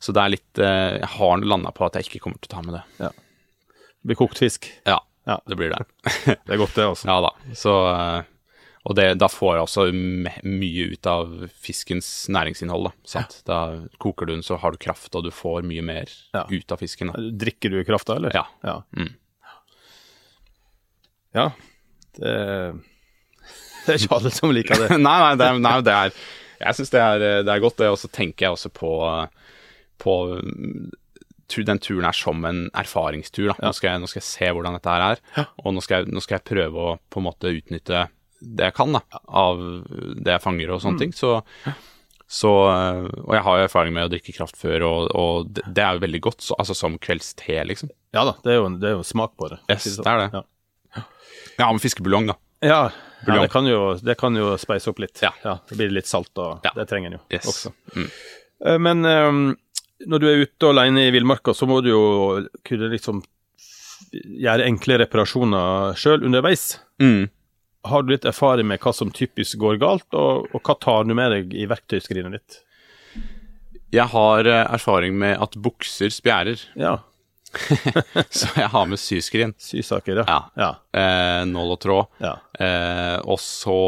Så 0.00 0.14
det 0.16 0.22
er 0.22 0.32
litt 0.32 0.58
eh, 0.64 0.96
Jeg 1.02 1.10
har 1.18 1.42
landa 1.44 1.70
på 1.76 1.84
at 1.86 1.98
jeg 1.98 2.08
ikke 2.08 2.22
kommer 2.24 2.40
til 2.40 2.48
å 2.48 2.54
ta 2.56 2.62
med 2.64 2.78
det. 2.78 3.10
Det 4.00 4.08
blir 4.10 4.16
kokt 4.16 4.40
fisk. 4.40 4.70
Ja, 4.88 4.98
Ja. 5.28 5.36
det 5.46 5.56
blir 5.60 5.70
det. 5.74 5.82
Det 6.46 6.54
er 6.54 6.60
godt, 6.62 6.74
det, 6.78 6.86
også. 6.88 7.06
Ja 7.10 7.18
da. 7.26 7.30
Så 7.54 7.74
eh, 7.92 8.22
Og 8.88 8.94
det, 8.96 9.04
da 9.20 9.28
får 9.28 9.58
jeg 9.58 9.66
også 9.66 9.82
mye 10.48 10.86
ut 10.94 11.06
av 11.12 11.34
fiskens 11.60 12.08
næringsinnhold, 12.32 12.88
da. 13.12 13.24
Da 13.44 13.58
koker 14.00 14.24
du 14.30 14.32
den, 14.38 14.42
så 14.46 14.56
har 14.62 14.72
du 14.72 14.80
kraft, 14.80 15.12
og 15.14 15.26
du 15.26 15.30
får 15.30 15.66
mye 15.68 15.84
mer 15.84 16.08
Ja. 16.32 16.46
ut 16.48 16.72
av 16.72 16.80
fisken. 16.80 17.12
Da. 17.12 17.20
Drikker 17.44 17.70
du 17.76 17.82
krafta, 17.84 18.16
eller? 18.16 18.32
Ja. 18.34 18.46
Ja. 18.64 18.78
Mm. 18.96 19.12
ja. 21.36 21.50
Det, 22.16 22.32
det 23.86 23.92
er 23.94 24.00
ikke 24.00 24.16
alle 24.16 24.32
som 24.34 24.52
liker 24.56 24.80
det. 24.86 24.96
nei, 25.06 25.18
nei, 25.26 25.34
det 25.38 25.50
nei, 25.62 25.76
det 25.86 25.94
er 25.94 26.16
Jeg 26.60 26.76
syns 26.80 26.90
det, 26.96 27.04
det 27.46 27.52
er 27.54 27.62
godt, 27.62 27.78
det. 27.84 27.92
Og 27.92 28.00
så 28.00 28.08
tenker 28.12 28.48
jeg 28.48 28.56
også 28.56 28.72
på, 28.80 28.90
på 30.02 30.14
mm, 30.40 30.90
den 31.66 31.80
turen 31.82 32.06
er 32.06 32.14
som 32.14 32.44
en 32.46 32.64
erfaringstur. 32.78 33.50
Da. 33.50 33.56
Nå, 33.58 33.72
skal 33.74 33.92
jeg, 33.94 34.00
nå 34.04 34.08
skal 34.10 34.20
jeg 34.22 34.28
se 34.28 34.50
hvordan 34.54 34.76
dette 34.78 34.92
her 34.94 35.06
er, 35.16 35.46
og 35.64 35.74
nå 35.74 35.82
skal, 35.82 36.04
jeg, 36.04 36.14
nå 36.14 36.22
skal 36.22 36.38
jeg 36.38 36.46
prøve 36.52 36.84
å 36.92 36.96
på 37.10 37.20
en 37.22 37.26
måte 37.26 37.50
utnytte 37.52 38.04
det 38.40 38.70
jeg 38.70 38.76
kan 38.78 38.94
da, 38.96 39.00
av 39.36 39.58
det 40.16 40.30
jeg 40.36 40.40
fanger 40.44 40.70
og 40.72 40.78
sånne 40.84 41.02
ting. 41.02 41.10
Så, 41.12 41.32
så, 42.30 42.52
øh, 42.70 43.08
og 43.26 43.34
jeg 43.34 43.42
har 43.44 43.58
jo 43.58 43.66
erfaring 43.66 43.92
med 43.96 44.06
å 44.06 44.12
drikke 44.12 44.32
kraft 44.36 44.56
før, 44.56 44.84
og, 44.86 45.10
og 45.18 45.50
det, 45.58 45.66
det 45.76 45.82
er 45.84 45.98
jo 45.98 46.04
veldig 46.06 46.20
godt, 46.28 46.46
så, 46.46 46.56
altså 46.62 46.76
som 46.78 46.96
kveldste, 47.02 47.58
liksom. 47.68 47.90
Ja 48.16 48.22
da, 48.30 48.36
det 48.46 48.54
er 48.54 48.60
jo, 48.62 48.70
det 48.80 48.88
er 48.92 48.96
jo 48.96 49.04
smak 49.06 49.34
på 49.36 49.50
det. 49.52 49.58
Yes, 49.68 49.90
sånn. 49.90 50.06
det 50.06 50.14
er 50.14 50.22
det. 50.22 50.30
Ja. 50.38 51.04
Ja, 51.60 51.66
med 51.74 51.82
fiskebuljong, 51.84 52.30
da. 52.30 52.38
Ja, 52.64 52.80
ja 53.26 53.36
det, 53.42 53.48
kan 53.52 53.66
jo, 53.68 53.80
det 54.00 54.16
kan 54.20 54.36
jo 54.38 54.54
speise 54.60 54.92
opp 54.94 55.02
litt. 55.02 55.20
Ja. 55.24 55.34
Det 55.68 55.76
blir 55.76 55.92
litt 55.92 56.08
salt, 56.08 56.32
og 56.40 56.64
Ja. 56.64 56.72
det 56.78 56.86
trenger 56.88 57.10
en 57.12 57.18
jo 57.18 57.24
Yes. 57.36 57.50
også. 57.50 57.74
Mm. 57.96 58.08
Eh, 58.64 58.78
Men 58.78 59.04
eh, 59.04 59.56
når 60.06 60.22
du 60.22 60.26
er 60.30 60.44
ute 60.46 60.70
alene 60.70 61.08
i 61.08 61.12
villmarka, 61.14 61.52
så 61.56 61.66
må 61.68 61.80
du 61.84 61.90
jo 61.92 62.02
kunne 62.66 62.88
liksom 62.92 63.20
gjøre 64.12 64.64
enkle 64.66 64.96
reparasjoner 65.02 65.94
sjøl 66.00 66.24
underveis. 66.26 66.78
Mm. 67.02 67.28
Har 67.88 68.02
du 68.04 68.10
litt 68.12 68.26
erfaring 68.28 68.66
med 68.68 68.80
hva 68.82 68.92
som 68.96 69.12
typisk 69.14 69.58
går 69.62 69.78
galt, 69.80 70.08
og, 70.16 70.48
og 70.54 70.64
hva 70.66 70.74
tar 70.82 71.04
du 71.08 71.14
med 71.16 71.30
deg 71.32 71.54
i 71.56 71.68
verktøyskrinet 71.70 72.36
ditt? 72.38 72.58
Jeg 73.90 74.06
har 74.12 74.46
eh, 74.46 74.66
erfaring 74.76 75.16
med 75.18 75.38
at 75.42 75.56
bukser 75.58 76.12
spjærer, 76.14 76.60
Ja, 76.78 76.98
så 78.30 78.46
jeg 78.54 78.68
har 78.70 78.84
med 78.86 79.00
syskrin. 79.02 79.54
sysaker, 79.58 80.20
ja. 80.22 80.26
Ja. 80.28 80.42
Ja, 80.60 80.68
eh, 81.00 81.40
nål 81.50 81.72
og 81.74 81.80
tråd. 81.82 82.06
ja. 82.22 82.36
Eh, 82.60 83.16
og 83.26 83.40
så 83.42 83.78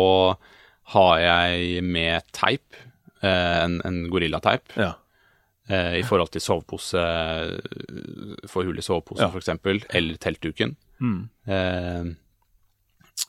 har 0.96 1.20
jeg 1.22 1.85
med 1.87 2.25
teip, 2.35 2.75
eh, 3.22 3.61
en, 3.62 3.79
en 3.87 4.01
gorillateip, 4.11 4.75
ja. 4.77 4.94
Eh, 5.68 5.98
i 6.01 6.03
forhold 6.07 6.31
til 6.35 6.40
sovepose, 6.44 7.03
for 8.51 8.64
hull 8.66 8.79
i 8.79 8.83
sovepose 8.85 9.22
Ja. 9.22 9.31
eksempel, 9.31 9.83
eller 9.90 10.16
teltduken. 10.16 10.77
Mm. 11.01 11.29
Eh, 11.46 12.14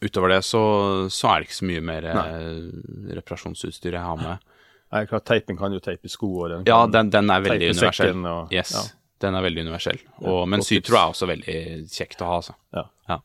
utover 0.02 0.30
det 0.30 0.42
så, 0.46 0.64
så 1.12 1.30
er 1.34 1.40
det 1.42 1.48
ikke 1.50 1.60
så 1.62 1.68
mye 1.70 1.82
mer 1.86 2.06
eh, 2.10 3.16
reparasjonsutstyr 3.20 3.94
jeg 3.98 4.02
har 4.04 4.18
med. 4.18 4.50
Nei, 4.94 5.06
klart, 5.10 5.26
Teipen 5.26 5.58
kan 5.58 5.74
jo 5.74 5.80
teipe 5.82 6.10
sko, 6.12 6.28
og 6.46 6.50
den 6.52 6.66
Ja, 6.70 6.84
den, 6.88 7.10
den 7.10 7.30
er 7.34 7.42
veldig 7.42 7.72
universell. 7.74 8.26
Og, 8.30 8.52
Yes, 8.54 8.74
Ja. 8.76 8.84
den 9.26 9.36
er 9.36 9.42
veldig 9.42 9.64
universell. 9.66 10.00
Og, 10.22 10.40
Ja, 10.44 10.46
men 10.46 10.62
sytråd 10.62 11.00
er 11.00 11.14
også 11.14 11.28
veldig 11.28 11.58
kjekt 11.90 12.22
å 12.22 12.28
ha, 12.30 12.36
altså. 12.42 12.54
Ja. 12.74 12.84
Ja. 13.10 13.20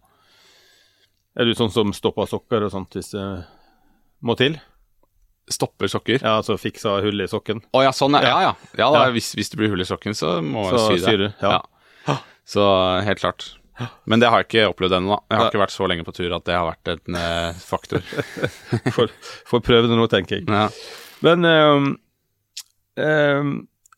Er 1.37 1.44
du 1.44 1.53
sånn 1.55 1.71
som 1.71 1.92
stopper 1.92 2.27
sokker 2.27 2.64
og 2.64 2.73
sånt 2.73 2.90
hvis 2.97 3.11
det 3.12 3.27
må 4.25 4.35
til? 4.37 4.57
Stopper 5.50 5.88
sokker. 5.90 6.18
Ja, 6.22 6.37
altså 6.42 6.56
fiksa 6.61 6.98
hull 7.04 7.20
i 7.24 7.28
sokken? 7.30 7.62
Å 7.72 7.82
ja, 7.87 7.92
sånn, 7.96 8.16
ja. 8.20 8.22
Ja, 8.28 8.40
ja. 8.48 8.52
ja 8.78 8.88
da, 8.94 9.04
Ja. 9.06 9.12
Hvis, 9.14 9.32
hvis 9.38 9.50
det 9.52 9.61
blir 9.61 9.70
hull 9.72 9.80
i 9.84 9.88
sokken, 9.88 10.14
så 10.18 10.38
må 10.44 10.66
Så 10.70 10.82
jeg 10.92 11.00
sy 11.00 11.16
det. 11.16 11.30
syr 11.40 11.48
ja. 11.48 12.16
Så 12.48 12.64
helt 13.04 13.20
klart. 13.20 13.50
Men 14.08 14.18
det 14.22 14.30
har 14.32 14.40
jeg 14.42 14.48
ikke 14.48 14.62
opplevd 14.72 14.94
ennå. 14.96 15.18
Jeg 15.28 15.37
har 15.38 15.44
Ja. 15.44 15.50
ikke 15.52 15.61
vært 15.61 15.74
så 15.74 15.87
lenge 15.87 16.04
på 16.06 16.14
tur 16.16 16.32
at 16.34 16.44
det 16.48 16.54
har 16.56 16.64
vært 16.66 16.88
en 16.94 17.18
eh, 17.20 17.52
faktor. 17.61 18.00
Får, 18.96 19.12
får 19.46 19.61
prøve 19.62 19.87
det 19.90 19.98
nå, 20.00 20.06
tenker 20.11 20.40
jeg. 20.40 20.48
Ja. 20.48 20.64
Men 21.22 21.44
um, 21.44 21.87
um, 22.98 23.52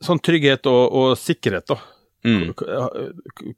sånn 0.05 0.21
trygghet 0.25 0.67
og, 0.71 0.83
og 0.93 1.15
sikkerhet, 1.21 1.67
da. 1.71 1.79
Mm. 2.27 2.51
Hva 2.53 2.91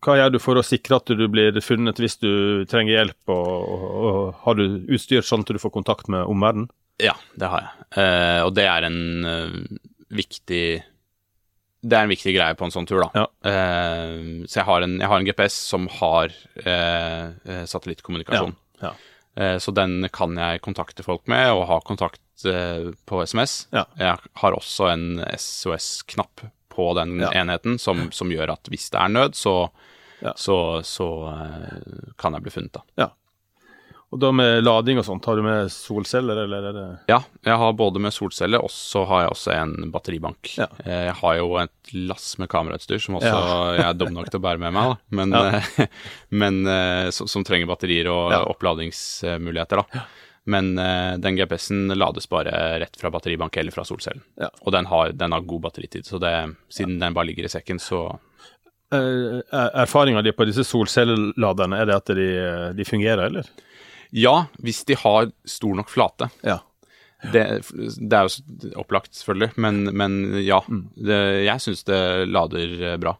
hva 0.06 0.14
gjør 0.20 0.36
du 0.36 0.38
for 0.38 0.60
å 0.60 0.62
sikre 0.62 1.00
at 1.00 1.10
du 1.10 1.24
blir 1.32 1.56
funnet 1.64 1.98
hvis 1.98 2.14
du 2.22 2.62
trenger 2.70 3.00
hjelp, 3.00 3.18
og, 3.34 3.48
og, 3.48 3.88
og 4.06 4.20
har 4.44 4.60
du 4.60 4.66
utstyr 4.94 5.24
sånn 5.26 5.42
at 5.42 5.50
du 5.50 5.58
får 5.58 5.72
kontakt 5.74 6.06
med 6.12 6.22
omverdenen? 6.30 6.68
Ja, 7.00 7.14
det 7.38 7.48
har 7.48 7.60
jeg. 7.64 7.70
Uh, 7.96 8.40
og 8.46 8.54
det 8.54 8.64
er 8.68 8.82
en 8.88 8.98
uh, 9.24 9.78
viktig 10.12 10.64
Det 11.82 11.96
er 11.98 12.04
en 12.04 12.12
viktig 12.12 12.34
greie 12.36 12.54
på 12.54 12.64
en 12.64 12.70
sånn 12.74 12.86
tur, 12.86 13.00
da. 13.02 13.08
Ja. 13.16 13.26
Uh, 13.42 14.44
så 14.46 14.60
jeg 14.60 14.66
har, 14.68 14.82
en, 14.86 14.98
jeg 15.00 15.08
har 15.10 15.18
en 15.22 15.26
GPS 15.26 15.56
som 15.72 15.88
har 16.00 16.30
satellittkommunikasjon. 17.66 18.54
Ja. 18.82 18.92
Eh, 19.36 19.56
Så 19.58 19.72
den 19.74 20.08
kan 20.12 20.36
jeg 20.36 20.60
kontakte 20.62 21.02
folk 21.02 21.26
med, 21.30 21.50
og 21.52 21.66
ha 21.70 21.80
kontakt 21.80 22.20
på 22.42 23.22
SMS. 23.26 23.68
Ja. 23.72 23.84
Jeg 23.98 24.18
har 24.42 24.52
også 24.56 24.88
en 24.92 25.22
SOS-knapp 25.38 26.42
på 26.72 26.94
den 26.98 27.20
Ja. 27.20 27.30
enheten, 27.42 27.78
som, 27.78 28.10
som 28.12 28.30
gjør 28.32 28.52
at 28.56 28.68
hvis 28.72 28.90
det 28.90 28.98
er 29.00 29.08
nød, 29.08 29.34
så, 29.34 29.70
Ja. 30.22 30.32
så, 30.36 30.82
så 30.86 31.08
kan 32.18 32.32
jeg 32.34 32.42
bli 32.42 32.50
funnet, 32.54 32.72
da. 32.96 33.10
Og 34.12 34.20
da 34.20 34.28
med 34.36 34.58
lading 34.64 34.98
og 35.00 35.06
sånt, 35.06 35.24
har 35.24 35.38
du 35.38 35.42
med 35.46 35.70
solceller, 35.72 36.42
eller 36.44 36.66
er 36.68 36.74
det 36.76 36.82
Ja, 37.08 37.22
jeg 37.48 37.56
har 37.62 37.72
både 37.72 38.00
med 38.04 38.12
solceller, 38.12 38.60
og 38.60 38.68
så 38.70 39.06
har 39.08 39.22
jeg 39.22 39.30
også 39.32 39.52
en 39.56 39.90
batteribank. 39.94 40.50
Ja. 40.58 40.66
Eh, 40.84 41.06
Jeg 41.08 41.14
har 41.22 41.36
jo 41.38 41.46
et 41.62 41.92
lass 41.94 42.34
med 42.38 42.50
kamerautstyr 42.52 43.00
som 43.00 43.16
også 43.16 43.32
jeg 43.78 43.86
er 43.86 43.94
dum 43.96 44.12
nok 44.12 44.28
til 44.28 44.38
å 44.40 44.44
bære 44.44 44.60
med 44.60 44.74
meg, 44.76 44.90
da. 44.92 45.16
Men, 45.16 45.32
Ja. 45.32 45.62
eh, 45.80 45.86
men 46.28 46.60
eh, 46.68 47.08
som, 47.10 47.26
som 47.26 47.44
trenger 47.48 47.66
batterier 47.72 48.10
og 48.12 48.32
Ja. 48.36 48.42
oppladingsmuligheter, 48.52 49.80
da. 49.80 50.04
Men 50.44 50.74
den 51.22 51.36
GPS-en 51.38 51.86
lades 51.94 52.26
bare 52.28 52.50
rett 52.82 52.96
fra 52.98 53.10
batteribank 53.14 53.56
eller 53.56 53.70
fra 53.70 53.84
solcellen. 53.86 54.24
Ja. 54.36 54.48
Og 54.66 54.72
den 54.74 54.86
har, 54.90 55.12
den 55.14 55.30
har 55.32 55.40
god 55.46 55.60
batteritid, 55.68 56.02
så 56.04 56.18
det, 56.18 56.32
siden 56.68 56.98
den 56.98 57.14
bare 57.14 57.28
ligger 57.30 57.46
i 57.46 57.52
sekken, 57.52 57.78
så 57.78 58.18
Erfaringa 58.92 60.20
di 60.22 60.32
på 60.36 60.44
disse 60.44 60.64
solcelleladerne, 60.66 61.78
er 61.80 61.86
det 61.88 61.94
at 61.96 62.10
de, 62.18 62.26
de 62.76 62.84
fungerer, 62.84 63.26
eller? 63.30 63.46
Ja, 64.12 64.34
hvis 64.60 64.82
de 64.88 64.96
har 65.00 65.30
stor 65.48 65.74
nok 65.78 65.88
flate. 65.92 66.28
Ja. 66.44 66.58
Det, 67.32 67.42
det 68.02 68.16
er 68.18 68.26
jo 68.26 68.72
opplagt, 68.82 69.14
selvfølgelig, 69.14 69.52
men, 69.62 69.82
men 69.96 70.16
ja. 70.42 70.58
Mm. 70.68 70.88
Det, 70.98 71.18
jeg 71.46 71.62
syns 71.64 71.84
det 71.88 72.00
lader 72.28 72.72
eh, 72.92 72.96
bra. 73.00 73.16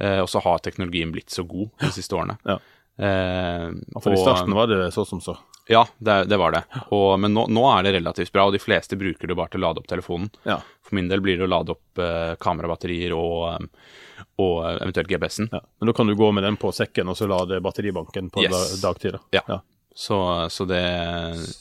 Eh, 0.00 0.18
og 0.24 0.28
så 0.32 0.40
har 0.42 0.62
teknologien 0.64 1.12
blitt 1.12 1.30
så 1.30 1.44
god 1.46 1.68
de 1.82 1.90
siste 1.94 2.16
årene. 2.16 2.38
Ja. 2.48 2.56
Eh, 2.96 3.66
For 4.00 4.12
i 4.14 4.20
starten 4.20 4.54
var 4.56 4.66
det 4.72 4.90
så 4.96 5.04
som 5.08 5.20
så. 5.20 5.36
Ja, 5.70 5.84
det, 6.02 6.24
det 6.32 6.36
var 6.40 6.52
det. 6.56 6.64
Og, 6.90 7.20
men 7.22 7.36
nå, 7.36 7.44
nå 7.52 7.62
er 7.70 7.84
det 7.86 7.92
relativt 8.00 8.32
bra, 8.34 8.48
og 8.48 8.56
de 8.56 8.58
fleste 8.62 8.96
bruker 8.98 9.30
det 9.30 9.36
bare 9.38 9.52
til 9.52 9.60
å 9.62 9.68
lade 9.68 9.78
opp 9.84 9.86
telefonen. 9.92 10.32
Ja. 10.48 10.56
For 10.82 10.96
min 10.98 11.06
del 11.12 11.22
blir 11.22 11.38
det 11.38 11.46
å 11.46 11.52
lade 11.52 11.76
opp 11.76 12.00
eh, 12.02 12.32
kamerabatterier 12.42 13.14
og, 13.14 13.44
eh, 13.52 14.24
og 14.42 14.56
eventuelt 14.80 15.12
GPS-en. 15.12 15.52
ja. 15.52 15.60
Men 15.78 15.92
da 15.92 15.94
kan 16.00 16.10
du 16.10 16.16
gå 16.18 16.32
med 16.34 16.42
den 16.48 16.58
på 16.60 16.72
sekken 16.74 17.12
og 17.12 17.20
så 17.20 17.28
lade 17.30 17.60
batteribanken 17.62 18.32
på 18.34 18.42
Yes. 18.42 18.80
da, 18.80 18.88
dagtid. 18.90 19.20
da. 19.20 19.22
Ja. 19.38 19.60
Så, 19.94 20.48
så 20.50 20.64
det 20.68 20.82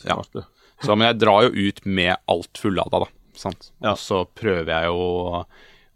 Ja. 0.08 0.22
Så, 0.82 0.96
men 0.96 1.08
jeg 1.12 1.20
drar 1.22 1.44
jo 1.46 1.68
ut 1.70 1.84
med 1.86 2.16
alt 2.32 2.58
fullada, 2.58 3.04
da. 3.04 3.08
Sant? 3.38 3.72
Ja. 3.84 3.92
Og 3.94 4.00
så 4.02 4.24
prøver 4.26 4.72
jeg 4.72 4.90
å, 4.90 5.44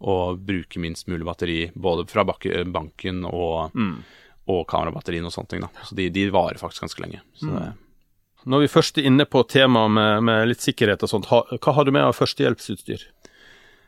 å 0.00 0.14
bruke 0.38 0.78
minst 0.78 1.08
mulig 1.10 1.26
batteri, 1.26 1.72
både 1.74 2.06
fra 2.10 2.22
banken 2.24 3.24
og, 3.26 3.72
Mm. 3.74 4.04
og 4.48 4.66
kamerabatterien 4.70 5.26
og 5.26 5.32
sånne 5.34 5.48
ting. 5.48 5.60
da. 5.60 5.68
Så 5.84 5.96
de, 5.98 6.08
de 6.10 6.28
varer 6.30 6.58
faktisk 6.60 6.82
ganske 6.86 7.02
lenge. 7.02 7.20
Så 7.34 7.46
Mm. 7.50 7.58
det, 7.58 7.72
Når 8.46 8.60
vi 8.62 8.68
først 8.68 8.98
er 8.98 9.06
inne 9.10 9.24
på 9.26 9.42
temaet 9.48 9.90
med, 9.90 10.22
med 10.22 10.48
litt 10.48 10.60
sikkerhet 10.62 11.02
og 11.02 11.08
sånt, 11.10 11.26
ha, 11.32 11.42
hva 11.50 11.72
har 11.74 11.84
du 11.84 11.90
med 11.90 12.02
av 12.06 12.14
førstehjelpsutstyr? 12.14 13.02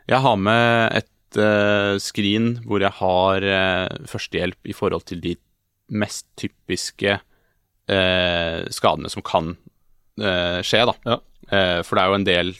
jeg 0.08 0.20
har 0.24 0.36
med 0.40 0.96
et 0.96 1.36
uh, 1.36 1.98
skrin 2.00 2.56
hvor 2.64 2.80
jeg 2.80 2.90
har 2.96 3.44
uh, 3.44 3.88
førstehjelp 4.08 4.56
i 4.66 4.72
forhold 4.72 5.04
til 5.04 5.20
de 5.20 5.36
mest 5.92 6.26
typiske 6.40 7.20
skadene 8.74 9.08
som 9.12 9.22
kan 9.24 9.54
eh, 10.20 10.58
skje, 10.66 10.84
da. 10.90 10.94
Ja. 11.08 11.18
Eh, 11.48 11.78
for 11.86 11.96
det 11.96 12.02
er 12.04 12.10
jo 12.12 12.18
en 12.18 12.26
del 12.28 12.54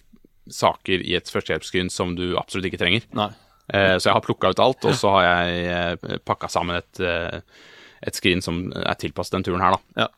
saker 0.49 1.03
i 1.05 1.12
et 1.19 1.29
førstehjelpsskrin 1.29 1.91
som 1.93 2.14
du 2.17 2.31
absolutt 2.41 2.71
ikke 2.71 2.81
trenger. 2.81 3.05
Nei. 3.19 3.29
Eh, 3.69 3.97
så 4.01 4.09
jeg 4.09 4.14
har 4.17 4.25
plukka 4.25 4.55
ut 4.55 4.62
alt, 4.64 4.87
og 4.88 4.95
så 4.97 5.11
har 5.19 5.27
jeg 5.27 5.67
eh, 5.69 6.21
pakka 6.25 6.49
sammen 6.49 6.79
et, 6.81 7.01
eh, 7.05 7.41
et 8.09 8.17
skrin 8.17 8.41
som 8.45 8.62
er 8.73 8.97
tilpasset 8.97 9.37
den 9.37 9.45
turen 9.45 9.61
her, 9.64 9.77
da. 9.77 10.07
Ja. 10.07 10.09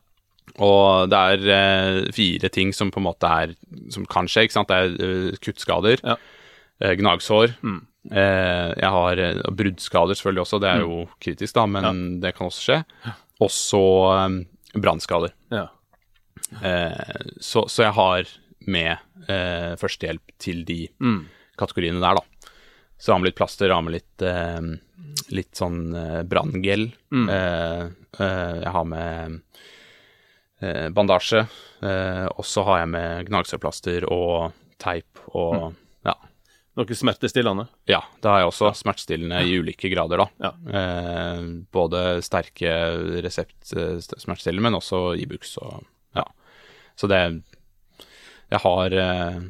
Og 0.63 1.09
det 1.11 1.19
er 1.35 1.43
eh, 1.55 1.97
fire 2.15 2.49
ting 2.51 2.71
som 2.75 2.89
på 2.91 2.99
en 2.99 3.05
måte 3.05 3.27
er 3.29 3.53
Som 3.93 4.03
kan 4.09 4.27
skje, 4.27 4.47
ikke 4.47 4.55
sant. 4.57 4.71
Det 4.71 4.79
er 4.79 5.05
eh, 5.07 5.37
kuttskader, 5.43 6.01
Ja. 6.03 6.15
eh, 6.81 6.95
gnagsår. 6.99 7.53
Mm. 7.63 7.81
Eh, 8.11 8.71
jeg 8.81 8.89
har 8.95 9.19
eh, 9.21 9.41
bruddskader 9.51 10.15
selvfølgelig 10.17 10.41
også, 10.47 10.59
det 10.63 10.71
er 10.71 10.81
jo 10.83 11.03
kritisk, 11.21 11.53
da, 11.59 11.67
men 11.69 12.19
det 12.23 12.33
kan 12.35 12.47
også 12.49 12.63
skje. 12.65 12.79
Og 13.43 13.51
så 13.53 13.83
eh, 14.15 14.39
brannskader. 14.73 15.33
Ja. 15.51 15.67
Eh, 16.63 17.25
så, 17.39 17.65
så 17.69 17.83
jeg 17.87 17.93
har 17.97 18.27
med 18.67 18.97
eh, 19.27 19.73
førstehjelp 19.81 20.33
til 20.41 20.63
de 20.67 20.87
Mm. 21.01 21.25
kategoriene 21.57 22.01
der, 22.01 22.19
da. 22.21 22.49
Så 23.01 23.09
jeg 23.09 23.13
har 23.15 23.19
med 23.23 23.29
litt 23.31 23.39
plaster, 23.39 23.67
jeg 23.67 23.75
har 23.75 23.85
med 23.85 23.95
litt, 23.97 24.21
eh, 24.21 25.31
litt 25.33 25.53
sånn 25.57 25.79
eh, 25.97 26.21
branngel. 26.29 26.91
Mm. 27.11 27.29
Eh, 27.29 27.83
eh, 28.21 28.55
jeg 28.61 28.73
har 28.75 28.85
med 28.85 29.41
eh, 30.61 30.89
bandasje. 30.93 31.47
Eh, 31.81 32.25
og 32.35 32.45
så 32.45 32.63
har 32.67 32.83
jeg 32.83 32.91
med 32.93 33.29
gnagsårplaster 33.31 34.05
og 34.11 34.51
teip 34.81 35.23
og 35.33 35.71
Mm. 35.71 35.77
Ja. 36.71 36.79
Noe 36.81 36.95
smertestillende? 36.95 37.65
Ja, 37.91 37.99
det 38.23 38.29
har 38.31 38.39
jeg 38.39 38.47
også. 38.47 38.69
Smertestillende 38.79 39.41
i 39.43 39.57
ulike 39.59 39.89
grader, 39.91 40.21
da. 40.23 40.27
Ja. 40.39 40.51
Eh, 40.79 41.41
både 41.75 42.03
sterke 42.23 42.71
reseptsmertestillende, 43.25 44.63
men 44.63 44.77
også 44.79 45.01
Ibux 45.19 45.57
og 45.61 45.81
ja. 46.15 46.23
Så 46.95 47.07
det 47.11 47.19
Jeg 48.51 48.59
har 48.63 48.91
eh, 48.93 49.41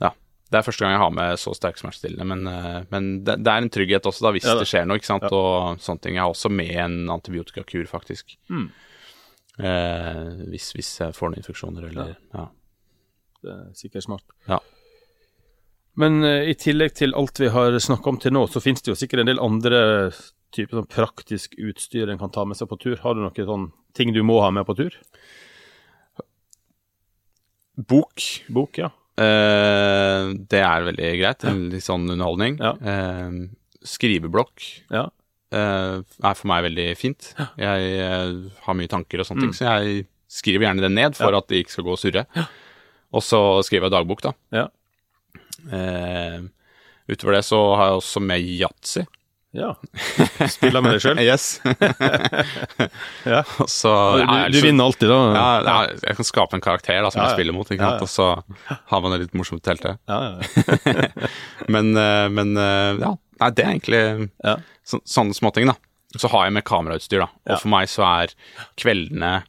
Ja. 0.00 0.10
Det 0.50 0.58
er 0.58 0.62
første 0.68 0.84
gang 0.84 0.92
jeg 0.92 1.00
har 1.00 1.10
med 1.16 1.38
så 1.40 1.54
sterke 1.56 1.80
smertestillende, 1.80 2.24
men, 2.28 2.46
eh, 2.46 2.82
men 2.92 3.24
det, 3.24 3.38
det 3.44 3.48
er 3.52 3.62
en 3.64 3.70
trygghet 3.72 4.06
også, 4.12 4.26
da, 4.26 4.32
hvis 4.36 4.44
Ja, 4.44 4.54
det. 4.54 4.66
det 4.66 4.68
skjer 4.68 4.86
noe, 4.88 4.96
ikke 5.00 5.08
sant, 5.08 5.22
Ja. 5.24 5.32
og 5.32 5.80
sånne 5.80 6.00
ting. 6.04 6.14
Jeg 6.16 6.22
har 6.26 6.32
også 6.36 6.50
med 6.52 6.70
en 6.76 7.08
antibiotikakur, 7.16 7.86
faktisk. 7.88 8.36
Mm. 8.52 8.68
Eh, 9.58 10.28
hvis, 10.52 10.72
hvis 10.76 10.92
jeg 11.00 11.14
får 11.16 11.28
noen 11.32 11.40
infeksjoner 11.40 11.88
eller 11.90 12.14
ja. 12.34 12.46
Det 13.42 13.50
er 13.52 13.72
sikkert 13.74 14.04
smart. 14.04 14.22
Ja. 14.48 14.60
Men 16.00 16.22
eh, 16.24 16.48
i 16.50 16.54
tillegg 16.56 16.94
til 16.96 17.12
alt 17.18 17.36
vi 17.42 17.48
har 17.52 17.74
snakka 17.78 18.08
om 18.14 18.18
til 18.22 18.32
nå, 18.32 18.46
så 18.48 18.62
finnes 18.64 18.80
det 18.82 18.92
jo 18.94 18.96
sikkert 18.96 19.20
en 19.24 19.28
del 19.32 19.40
andre 19.42 19.80
typer 20.52 20.78
sånn 20.78 20.88
praktisk 20.92 21.54
utstyr 21.60 22.08
en 22.12 22.18
kan 22.20 22.30
ta 22.32 22.44
med 22.48 22.56
seg 22.56 22.68
på 22.70 22.78
tur. 22.80 22.96
Har 23.02 23.14
du 23.16 23.20
noen 23.24 23.46
sånn 23.48 23.70
ting 23.96 24.12
du 24.12 24.22
må 24.24 24.38
ha 24.44 24.50
med 24.52 24.64
på 24.68 24.76
tur? 24.76 24.96
Bok. 27.76 28.20
Bok, 28.52 28.78
ja. 28.82 28.90
Eh, 29.20 30.32
det 30.48 30.60
er 30.64 30.86
veldig 30.88 31.10
greit. 31.20 31.44
En 31.48 31.66
litt 31.72 31.84
sånn 31.84 32.04
underholdning. 32.12 32.58
Ja. 32.60 32.74
Eh, 32.80 33.36
skriveblokk 33.84 34.62
Ja. 34.92 35.06
eh, 35.52 36.00
er 36.24 36.34
for 36.38 36.46
meg 36.48 36.64
veldig 36.68 36.88
fint. 36.96 37.32
Jeg 37.58 37.96
eh, 38.00 38.34
har 38.64 38.74
mye 38.78 38.88
tanker 38.92 39.20
og 39.20 39.26
sånne 39.28 39.46
ting, 39.48 39.52
så 39.56 39.68
jeg 39.80 40.06
skriver 40.32 40.68
gjerne 40.68 40.80
det 40.84 40.92
ned 40.92 41.16
for 41.16 41.28
Mm. 41.28 41.32
Ja. 41.32 41.38
at 41.38 41.48
det 41.48 41.64
ikke 41.64 41.70
skal 41.76 41.84
gå 41.84 41.92
og 41.92 41.98
surre. 42.00 42.26
Og 43.12 43.20
så 43.20 43.40
skriver 43.64 43.88
jeg 43.90 43.92
dagbok, 43.96 44.22
da. 44.22 44.32
Ja. 44.52 44.68
Eh, 45.70 46.38
utover 47.12 47.36
det 47.38 47.44
så 47.46 47.60
har 47.76 47.90
jeg 47.92 48.00
også 48.00 48.22
med 48.24 48.40
yatzy. 48.42 49.02
ja. 49.52 49.74
Spiller 50.48 50.80
med 50.80 50.94
deg 50.96 51.02
sjøl? 51.04 51.18
Yes. 51.28 51.60
Ja. 53.24 53.42
så 53.68 53.92
Du, 54.18 54.24
du 54.52 54.60
vinner 54.64 54.84
alltid, 54.88 55.08
da. 55.12 55.18
Ja, 55.36 55.46
ja, 55.66 55.76
jeg 56.08 56.16
kan 56.18 56.26
skape 56.26 56.56
en 56.58 56.64
karakter 56.64 57.02
da, 57.04 57.10
som 57.12 57.22
jeg 57.24 57.36
spiller 57.36 57.54
mot, 57.56 57.68
ikke 57.70 57.84
sant? 57.84 58.00
ja. 58.00 58.02
og 58.02 58.10
så 58.10 58.78
har 58.90 59.04
man 59.04 59.14
det 59.14 59.20
litt 59.26 59.36
morsomt 59.38 59.66
hele 59.68 59.78
teltet. 59.82 60.00
Ja, 60.10 60.18
ja. 60.32 61.28
Men, 61.70 61.92
eh, 61.96 62.26
men 62.32 62.56
eh, 62.56 63.02
ja, 63.04 63.12
nei, 63.44 63.50
det 63.54 63.64
er 63.66 63.72
egentlig 63.76 64.02
Ja. 64.44 64.56
så, 64.88 65.02
sånne 65.06 65.36
småting, 65.36 65.68
da. 65.70 65.76
Så 66.18 66.28
har 66.32 66.44
jeg 66.48 66.52
med 66.58 66.66
kamerautstyr, 66.68 67.22
da. 67.24 67.30
Og 67.52 67.60
for 67.62 67.72
meg 67.72 67.88
så 67.88 68.04
er 68.08 68.34
kveldene 68.80 69.42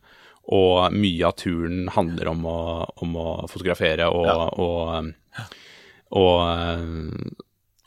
og 0.53 0.91
mye 0.95 1.23
av 1.27 1.37
turen 1.39 1.85
handler 1.95 2.29
om 2.33 2.41
å, 2.47 2.57
om 3.03 3.13
å 3.19 3.27
fotografere 3.51 4.09
og, 4.11 4.25
Ja. 4.27 4.35
og, 4.59 4.95
um, 4.99 5.13
og, 6.13 6.43
um, 6.79 7.33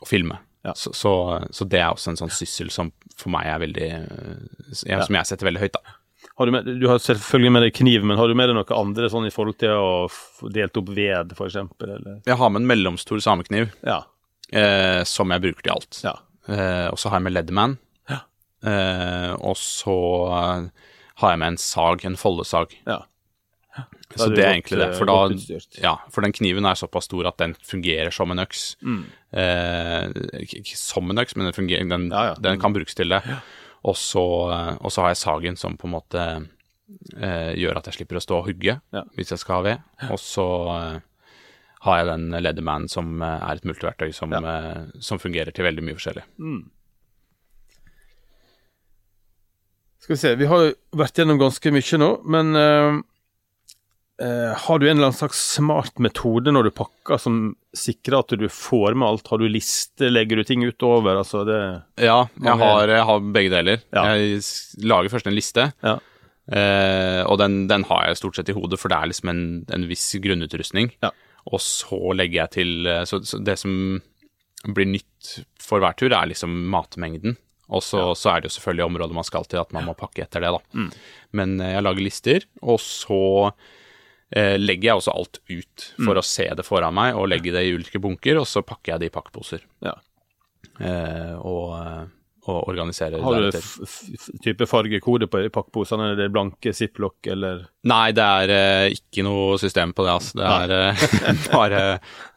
og 0.03 0.09
filme. 0.09 0.37
Ja. 0.67 0.73
Så, 0.75 0.91
så, 0.97 1.11
så 1.55 1.65
det 1.69 1.79
er 1.79 1.93
også 1.93 2.11
en 2.11 2.19
sånn 2.19 2.33
syssel 2.33 2.69
som 2.73 2.89
for 3.17 3.31
meg 3.33 3.47
er 3.47 3.61
veldig 3.63 3.87
uh, 4.03 4.41
ja, 4.89 4.99
Som 5.07 5.15
jeg 5.15 5.29
setter 5.29 5.47
veldig 5.47 5.61
høyt, 5.63 5.77
da. 5.77 5.95
Har 6.37 6.45
du, 6.49 6.51
med, 6.53 6.67
du 6.81 6.83
har 6.89 6.99
selvfølgelig 7.01 7.51
med 7.55 7.63
deg 7.65 7.73
kniv, 7.79 8.03
men 8.05 8.19
har 8.19 8.29
du 8.29 8.35
med 8.37 8.49
deg 8.51 8.57
noe 8.59 8.75
andre 8.77 9.07
sånn 9.09 9.25
i 9.25 9.31
forhold 9.33 9.57
til 9.61 9.71
å 9.73 10.49
delt 10.53 10.77
opp 10.77 10.91
ved, 10.93 11.31
eksempel. 11.33 11.95
Jeg 12.27 12.37
har 12.37 12.51
med 12.53 12.61
en 12.61 12.69
mellomstor 12.69 13.21
samekniv 13.23 13.71
Ja. 13.87 14.03
eh, 14.53 15.01
som 15.09 15.33
jeg 15.33 15.41
bruker 15.47 15.65
til 15.65 15.73
alt. 15.73 15.97
Ja. 16.05 16.13
Eh, 16.45 16.85
og 16.91 16.99
så 17.01 17.09
har 17.09 17.17
jeg 17.21 17.25
med 17.29 17.33
Leatherman. 17.39 17.73
Ja. 18.11 18.19
Eh, 18.69 19.33
og 19.39 19.57
så 19.57 19.97
eh, 20.37 20.67
har 21.23 21.33
jeg 21.33 21.41
med 21.41 21.55
en 21.55 21.61
sag, 21.63 22.05
en 22.05 22.19
foldesag. 22.21 22.75
ja. 22.85 22.99
Så 24.15 24.29
er 24.29 24.35
det 24.35 24.43
er 24.45 24.53
egentlig 24.53 24.77
det. 24.79 24.87
eh, 24.93 24.97
For, 24.97 25.05
da, 25.09 25.59
ja, 25.83 25.95
for 26.13 26.23
den 26.23 26.31
kniven 26.31 26.65
er 26.65 26.77
såpass 26.79 27.09
stor 27.09 27.27
at 27.27 27.37
den 27.41 27.55
fungerer 27.67 28.11
som 28.15 28.31
en 28.31 28.39
øks. 28.39 28.77
Mm. 28.81 29.01
Eh, 29.33 30.05
ikke, 30.45 30.77
som 30.79 31.09
en 31.11 31.19
øks, 31.19 31.35
men 31.35 31.49
den, 31.49 31.53
fungerer, 31.57 31.83
den, 31.89 32.07
Ja, 32.11 32.23
ja. 32.29 32.35
den 32.39 32.59
kan 32.61 32.73
brukes 32.73 32.95
til 32.95 33.09
det. 33.11 33.19
Og 33.83 33.97
så, 33.99 34.23
eh, 34.53 34.77
og 34.79 34.91
så 34.91 35.01
har 35.03 35.09
jeg 35.11 35.17
sagen 35.23 35.57
som 35.59 35.75
på 35.77 35.87
en 35.89 35.93
måte 35.97 36.23
eh, 37.19 37.51
gjør 37.59 37.77
at 37.81 37.89
jeg 37.91 37.97
slipper 37.99 38.17
å 38.21 38.23
stå 38.23 38.37
og 38.39 38.47
hugge 38.47 38.77
hvis 39.17 39.31
jeg 39.35 39.39
skal 39.43 39.59
ha 39.59 39.61
ved. 39.67 39.83
Og 40.11 40.19
så 40.23 40.47
eh, 40.77 40.97
har 41.87 41.99
jeg 41.99 42.07
den 42.09 42.29
Leatherman 42.41 42.87
som 42.89 43.21
eh, 43.21 43.43
er 43.43 43.59
et 43.59 43.67
multiverktøy 43.67 44.09
som, 44.15 44.31
som 45.03 45.19
fungerer 45.19 45.51
til 45.51 45.67
veldig 45.67 45.83
mye 45.83 45.99
forskjellig. 45.99 46.23
Skal 49.99 50.15
vi 50.15 50.19
se, 50.21 50.33
vi 50.39 50.47
har 50.47 50.71
vært 50.95 51.19
gjennom 51.19 51.39
ganske 51.41 51.71
mye 51.75 51.97
nå, 51.99 52.09
men 52.31 52.53
eh, 54.21 54.53
har 54.57 54.79
du 54.79 54.87
en 54.87 54.97
eller 54.97 55.09
annen 55.09 55.17
slags 55.17 55.39
smart 55.55 55.99
metode 56.03 56.51
når 56.53 56.67
du 56.67 56.75
pakker 56.75 57.19
som 57.21 57.55
sikrer 57.77 58.19
at 58.19 58.35
du 58.39 58.47
får 58.51 58.97
med 58.97 59.07
alt? 59.07 59.31
Har 59.31 59.41
du 59.41 59.47
liste, 59.51 60.09
legger 60.11 60.41
du 60.41 60.47
ting 60.47 60.65
utover? 60.65 61.19
Altså 61.21 61.43
det 61.47 61.59
Ja, 62.03 62.25
jeg 62.41 62.59
har, 62.63 62.93
jeg 62.93 63.07
har 63.11 63.31
begge 63.37 63.53
deler. 63.53 63.81
Ja. 63.95 64.05
Jeg 64.15 64.41
lager 64.83 65.13
først 65.13 65.29
en 65.29 65.37
liste. 65.37 65.71
Ja. 65.85 65.97
Eh, 66.47 67.21
og 67.27 67.39
den, 67.41 67.65
den 67.67 67.83
har 67.89 68.07
jeg 68.07 68.21
stort 68.21 68.37
sett 68.39 68.51
i 68.53 68.55
hodet, 68.55 68.79
for 68.79 68.91
det 68.91 68.99
er 68.99 69.11
liksom 69.11 69.33
en, 69.33 69.47
en 69.73 69.87
viss 69.89 70.05
grunnutrustning. 70.23 70.93
Ja. 71.03 71.11
Og 71.47 71.61
så 71.63 71.99
legger 72.15 72.43
jeg 72.43 72.55
til 72.57 72.87
eh, 72.87 73.03
så, 73.07 73.21
så 73.27 73.39
det 73.43 73.57
som 73.61 73.73
blir 74.67 74.89
nytt 74.89 75.35
for 75.61 75.83
hver 75.83 75.95
tur, 75.99 76.11
er 76.15 76.29
liksom 76.31 76.53
matmengden. 76.71 77.37
Og 77.67 77.83
så, 77.83 78.13
så 78.15 78.31
er 78.31 78.41
det 78.41 78.49
jo 78.49 78.55
selvfølgelig 78.57 78.85
området 78.85 79.15
man 79.17 79.27
skal 79.27 79.45
til, 79.47 79.59
at 79.59 79.73
man 79.75 79.83
må 79.89 79.95
pakke 79.97 80.23
etter 80.23 80.43
det, 80.43 80.53
da. 80.55 80.85
Men 81.35 81.57
eh, 81.59 81.73
jeg 81.75 81.83
lager 81.83 82.05
lister, 82.05 82.47
og 82.63 82.79
så 82.83 83.19
legger 84.35 84.89
jeg 84.89 84.99
også 84.99 85.13
alt 85.15 85.37
ut 85.47 85.83
for 86.03 86.19
å 86.19 86.23
se 86.25 86.49
det 86.59 86.65
foran 86.67 86.95
meg, 86.97 87.15
og 87.15 87.29
legge 87.31 87.53
det 87.55 87.61
i 87.63 87.69
ulike 87.77 88.01
bunker, 88.03 88.41
og 88.41 88.47
så 88.49 88.59
pakker 88.59 88.93
jeg 88.93 89.05
det 89.05 89.07
i 89.07 89.13
pakkeposer. 89.15 89.61
Ja. 89.85 89.93
Eh, 90.79 91.33
og, 91.37 91.71
eh, 91.79 92.03
og 92.47 92.69
organiserer 92.69 93.19
Har 93.19 93.41
du 93.41 93.57
type 94.43 94.67
fargekode 94.69 95.27
på 95.27 95.41
pakkeposene? 95.53 96.11
Er 96.13 96.19
det 96.19 96.29
blanke 96.31 96.73
ziplock 96.75 97.27
eller 97.33 97.65
Nei, 97.89 98.11
det 98.15 98.27
er 98.41 98.53
eh, 98.53 98.97
ikke 98.97 99.25
noe 99.25 99.57
system 99.61 99.93
på 99.97 100.05
det. 100.05 100.13
Altså. 100.19 100.37
Det 100.39 100.53
er 100.53 100.75
eh, 100.77 101.49
bare 101.57 101.81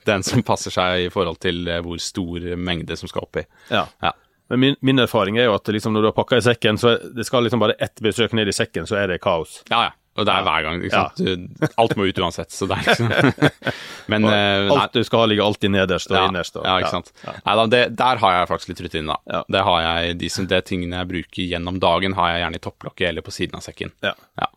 den 0.08 0.24
som 0.26 0.42
passer 0.46 0.74
seg 0.74 1.06
i 1.06 1.12
forhold 1.12 1.40
til 1.42 1.68
eh, 1.68 1.82
hvor 1.84 2.00
stor 2.02 2.50
mengde 2.56 2.98
som 2.98 3.10
skal 3.10 3.28
oppi. 3.28 3.44
Ja. 3.70 3.86
Ja. 4.02 4.14
Men 4.50 4.64
min, 4.64 4.76
min 4.82 4.98
erfaring 4.98 5.36
er 5.38 5.46
jo 5.46 5.54
at 5.54 5.68
liksom 5.70 5.94
når 5.94 6.02
du 6.02 6.08
har 6.10 6.16
pakka 6.16 6.40
i 6.40 6.42
sekken, 6.42 6.78
så 6.80 6.96
det 7.14 7.22
skal 7.28 7.44
liksom 7.46 7.62
bare 7.62 7.76
ett 7.78 8.00
besøk 8.02 8.32
ned 8.34 8.50
i 8.50 8.54
sekken, 8.56 8.88
så 8.90 8.98
er 8.98 9.12
det 9.12 9.20
kaos. 9.22 9.60
Ja, 9.70 9.84
ja. 9.86 9.92
Og 10.18 10.26
det 10.26 10.32
er 10.34 10.42
hver 10.44 10.64
gang. 10.66 10.80
Ikke 10.84 10.98
sant? 10.98 11.20
Ja. 11.22 11.68
alt 11.80 11.92
må 11.96 12.08
ut 12.10 12.18
uansett. 12.18 12.50
Så 12.52 12.66
det 12.68 12.76
er 12.80 12.88
liksom 12.88 13.12
Men 14.10 14.26
Og 14.26 14.32
eh, 14.34 14.72
Alt 14.74 14.96
du 14.98 15.04
skal 15.06 15.22
ha, 15.22 15.28
ligger 15.30 15.46
alltid 15.46 15.70
nederst 15.70 16.10
og 16.10 16.18
ja, 16.18 16.24
innerst. 16.28 16.56
Og, 16.58 16.64
ja, 16.66 16.78
ikke 16.82 16.90
sant. 16.96 17.12
Nei, 17.46 17.54
da, 17.60 17.66
det, 17.70 17.82
der 18.00 18.20
har 18.24 18.34
jeg 18.34 18.48
faktisk 18.50 18.72
litt 18.72 18.82
rutine, 18.88 19.14
da. 19.14 19.36
Ja. 19.38 19.42
Det 19.56 19.62
har 19.68 19.84
jeg, 19.86 20.16
de, 20.24 20.30
som, 20.34 20.48
det 20.50 20.64
tingene 20.68 20.98
jeg 21.02 21.10
bruker 21.12 21.46
gjennom 21.54 21.78
dagen, 21.80 22.16
har 22.18 22.32
jeg 22.34 22.42
gjerne 22.42 22.58
i 22.60 22.64
topplokket 22.66 23.08
eller 23.12 23.26
på 23.26 23.34
siden 23.38 23.60
av 23.60 23.64
sekken. 23.64 23.94
Ja. 24.04 24.16
Ja. 24.42 24.50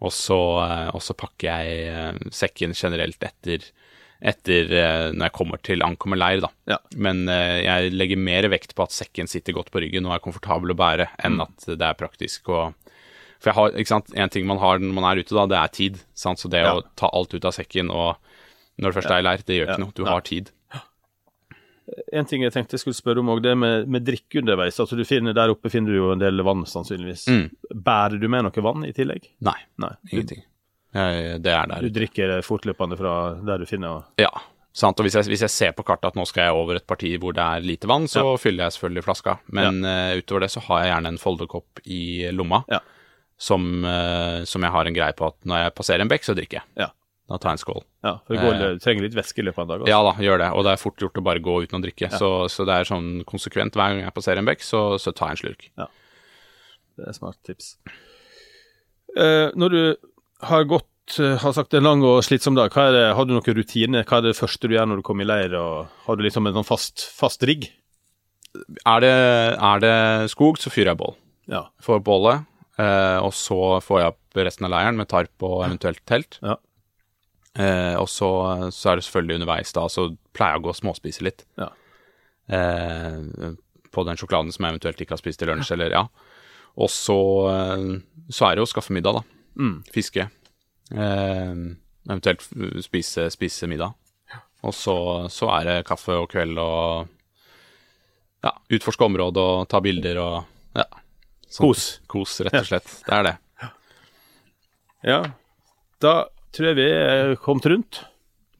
Og 0.00 0.14
så, 0.16 0.38
eh, 0.62 0.88
og 0.94 1.02
så 1.04 1.16
pakker 1.18 1.50
jeg 1.50 1.90
eh, 1.90 2.22
sekken 2.32 2.72
generelt 2.78 3.26
etter, 3.26 3.66
etter 4.20 4.70
når 5.16 5.26
jeg 5.26 5.34
kommer 5.36 5.60
til 5.64 5.82
ankommer 5.84 6.20
leir, 6.20 6.42
da. 6.44 6.52
Ja. 6.70 6.78
Men 7.00 7.24
jeg 7.26 7.90
legger 7.96 8.20
mer 8.20 8.46
vekt 8.52 8.74
på 8.76 8.84
at 8.84 8.92
sekken 8.92 9.28
sitter 9.32 9.56
godt 9.56 9.70
på 9.72 9.80
ryggen 9.82 10.04
og 10.06 10.12
er 10.14 10.22
komfortabel 10.24 10.74
å 10.74 10.78
bære, 10.78 11.06
enn 11.24 11.38
Mm. 11.40 11.46
at 11.48 11.64
det 11.80 11.86
er 11.86 11.96
praktisk 11.96 12.50
å 12.52 12.66
For 13.40 13.50
jeg 13.50 13.56
har, 13.56 13.70
ikke 13.80 13.88
sant, 13.94 14.10
en 14.14 14.28
ting 14.32 14.46
man 14.46 14.58
har 14.60 14.78
når 14.78 14.92
man 14.94 15.06
er 15.10 15.22
ute, 15.22 15.34
da, 15.34 15.46
det 15.48 15.56
er 15.58 15.68
tid. 15.72 16.00
Sant? 16.14 16.38
Så 16.42 16.50
det 16.52 16.60
Ja. 16.64 16.74
å 16.76 16.82
ta 16.96 17.08
alt 17.12 17.32
ut 17.34 17.44
av 17.48 17.52
sekken 17.56 17.90
og 17.90 18.16
når 18.80 18.92
det 18.92 18.96
først 19.02 19.10
er 19.12 19.18
i 19.20 19.26
leir, 19.26 19.42
det 19.44 19.56
gjør 19.58 19.70
ikke 19.74 19.80
noe. 19.84 19.92
Du 19.96 20.04
har 20.08 20.20
tid. 20.24 20.50
En 22.14 22.24
ting 22.28 22.44
jeg 22.44 22.52
tenkte 22.54 22.76
jeg 22.76 22.84
skulle 22.84 22.94
spørre 22.98 23.18
om 23.22 23.30
òg, 23.32 23.40
det 23.42 23.56
med, 23.58 23.88
med 23.90 24.04
drikke 24.06 24.38
underveis. 24.44 24.78
Altså 24.78 24.94
du 24.96 25.02
finner 25.08 25.34
Der 25.34 25.50
oppe 25.50 25.70
finner 25.72 25.90
du 25.90 25.98
jo 25.98 26.12
en 26.14 26.20
del 26.22 26.38
vann, 26.46 26.62
sannsynligvis. 26.68 27.24
Mm. 27.26 27.48
Bærer 27.82 28.20
du 28.22 28.28
med 28.30 28.46
noe 28.46 28.62
vann 28.64 28.84
i 28.86 28.92
tillegg? 28.96 29.26
Nei, 29.42 29.56
Nei. 29.82 29.90
Ingenting. 30.12 30.44
Jeg, 30.94 31.40
det 31.42 31.52
er 31.54 31.66
der. 31.70 31.82
du 31.86 31.90
drikker 31.94 32.32
fortløpende 32.42 32.96
fra 32.98 33.16
der 33.46 33.62
du 33.62 33.66
finner 33.66 33.98
og 34.00 34.22
Ja, 34.22 34.30
sant. 34.74 34.98
Og 34.98 35.06
hvis 35.06 35.14
jeg, 35.18 35.28
hvis 35.30 35.44
jeg 35.46 35.50
ser 35.54 35.74
på 35.78 35.84
kartet 35.86 36.10
at 36.12 36.16
nå 36.18 36.24
skal 36.26 36.48
jeg 36.48 36.56
over 36.62 36.78
et 36.80 36.86
parti 36.86 37.12
hvor 37.18 37.34
det 37.34 37.42
er 37.42 37.60
lite 37.66 37.90
vann, 37.90 38.06
så 38.10 38.24
fyller 38.42 38.66
jeg 38.68 38.76
selvfølgelig 38.78 39.04
flaska. 39.06 39.36
Men 39.54 39.84
eh, 39.86 40.16
utover 40.22 40.46
det 40.46 40.50
så 40.54 40.62
har 40.68 40.84
jeg 40.84 40.92
gjerne 40.94 41.12
en 41.14 41.20
folderkopp 41.22 41.82
i 41.90 42.02
lomma 42.34 42.62
Ja. 42.70 42.80
Som, 43.40 43.66
eh, 43.88 44.42
som 44.48 44.62
jeg 44.66 44.74
har 44.74 44.88
en 44.90 44.96
greie 44.96 45.16
på 45.16 45.30
at 45.30 45.38
når 45.48 45.64
jeg 45.64 45.74
passerer 45.80 46.04
en 46.04 46.10
bekk, 46.12 46.26
så 46.28 46.34
drikker 46.36 46.60
jeg. 46.60 46.68
Ja. 46.84 46.90
Da 47.30 47.38
tar 47.38 47.52
jeg 47.54 47.60
en 47.60 47.62
skål. 47.62 47.82
Ja, 48.04 48.12
for 48.26 48.34
det 48.34 48.42
går, 48.42 48.54
Eh. 48.58 48.74
du 48.74 48.82
trenger 48.82 49.04
litt 49.06 49.14
væske 49.16 49.38
i 49.38 49.44
løpet 49.46 49.62
av 49.62 49.64
en 49.64 49.70
dag. 49.70 49.80
Også. 49.84 49.90
Ja 49.92 50.00
da, 50.02 50.12
gjør 50.18 50.38
det. 50.42 50.48
Og 50.58 50.64
det 50.66 50.72
er 50.74 50.80
fort 50.82 50.96
gjort 51.04 51.20
å 51.20 51.24
bare 51.24 51.42
gå 51.46 51.54
uten 51.62 51.78
å 51.78 51.82
drikke. 51.84 52.10
Så, 52.18 52.30
så 52.50 52.66
det 52.66 52.74
er 52.74 52.88
sånn 52.90 53.10
konsekvent 53.24 53.76
hver 53.78 53.94
gang 53.94 54.02
jeg 54.02 54.14
passerer 54.16 54.42
en 54.42 54.48
bekk, 54.50 54.64
så, 54.66 54.80
så 54.98 55.14
tar 55.14 55.30
jeg 55.30 55.38
en 55.38 55.42
slurk. 55.44 55.68
Det 56.98 57.06
er 57.08 57.16
smart 57.16 57.38
tips. 57.46 57.76
Eh, 59.16 59.48
når 59.58 59.70
du 59.74 59.82
har 60.50 60.66
gått 60.70 61.18
eh, 61.22 61.36
har 61.42 61.54
sagt 61.56 61.74
en 61.74 61.86
lang 61.86 62.02
og 62.06 62.20
slitsom 62.26 62.58
dag, 62.58 62.70
det, 62.74 63.06
har 63.16 63.24
du 63.26 63.32
noen 63.34 63.56
rutine? 63.56 64.02
Hva 64.06 64.18
er 64.20 64.28
det 64.28 64.36
første 64.38 64.68
du 64.68 64.74
gjør 64.76 64.90
når 64.90 65.00
du 65.00 65.06
kommer 65.06 65.24
i 65.26 65.30
leir? 65.30 65.54
og 65.58 65.88
Har 66.06 66.18
du 66.18 66.22
liksom 66.26 66.46
en 66.50 66.58
sånn 66.60 66.66
fast, 66.68 67.06
fast 67.14 67.42
rigg? 67.46 67.70
Er 68.84 69.00
det, 69.06 69.14
er 69.54 69.82
det 69.82 69.96
skog, 70.34 70.58
så 70.58 70.70
fyrer 70.74 70.92
jeg 70.92 70.98
bål. 71.02 71.14
Ja. 71.50 71.64
Får 71.82 72.02
bålet, 72.06 72.42
eh, 72.80 73.18
og 73.20 73.32
så 73.36 73.60
får 73.84 74.00
jeg 74.00 74.12
opp 74.14 74.40
resten 74.40 74.68
av 74.68 74.74
leiren 74.74 74.98
med 74.98 75.10
tarp 75.10 75.46
og 75.46 75.64
eventuelt 75.66 76.02
telt. 76.08 76.38
Ja. 76.44 76.56
Eh, 77.58 77.96
og 77.98 78.08
så, 78.08 78.30
så 78.72 78.92
er 78.92 78.98
det 78.98 79.06
selvfølgelig 79.06 79.40
underveis 79.40 79.74
da, 79.76 79.86
så 79.90 80.08
pleier 80.36 80.56
jeg 80.56 80.62
å 80.62 80.66
gå 80.66 80.72
og 80.72 80.80
småspise 80.80 81.26
litt. 81.26 81.44
Ja. 81.60 81.70
Eh, 82.50 83.54
på 83.90 84.06
den 84.06 84.18
sjokoladen 84.20 84.54
som 84.54 84.66
jeg 84.66 84.76
eventuelt 84.76 85.02
ikke 85.02 85.16
har 85.16 85.22
spist 85.22 85.42
til 85.42 85.50
lunsj, 85.50 85.72
eller 85.74 85.96
ja. 85.96 86.04
Og 86.80 86.90
så, 86.94 87.18
så 88.30 88.46
er 88.46 88.54
det 88.54 88.62
jo 88.62 88.68
å 88.68 88.70
skaffe 88.70 88.94
middag, 88.94 89.18
da. 89.18 89.40
Mm. 89.58 89.80
Fiske. 89.90 90.28
Eventuelt 90.94 92.44
spise, 92.86 93.26
spise 93.34 93.66
middag. 93.68 93.96
Og 94.62 94.74
så, 94.76 94.94
så 95.32 95.48
er 95.56 95.66
det 95.66 95.76
kaffe 95.88 96.14
og 96.20 96.28
kveld 96.30 96.58
og 96.60 97.10
ja, 98.44 98.52
utforske 98.72 99.06
området 99.06 99.42
og 99.42 99.68
ta 99.72 99.80
bilder 99.84 100.20
og 100.20 100.36
ja. 100.78 100.86
Sånt. 101.50 101.66
Kos. 101.66 101.86
Kos, 102.10 102.38
rett 102.46 102.60
og 102.62 102.68
slett. 102.68 102.92
Det 103.06 103.16
er 103.18 103.26
det. 103.26 103.36
Ja. 105.06 105.20
Da 106.00 106.14
tror 106.54 106.70
jeg 106.70 106.78
vi 106.80 106.88
er 106.92 107.34
kommet 107.40 107.68
rundt. 107.70 108.02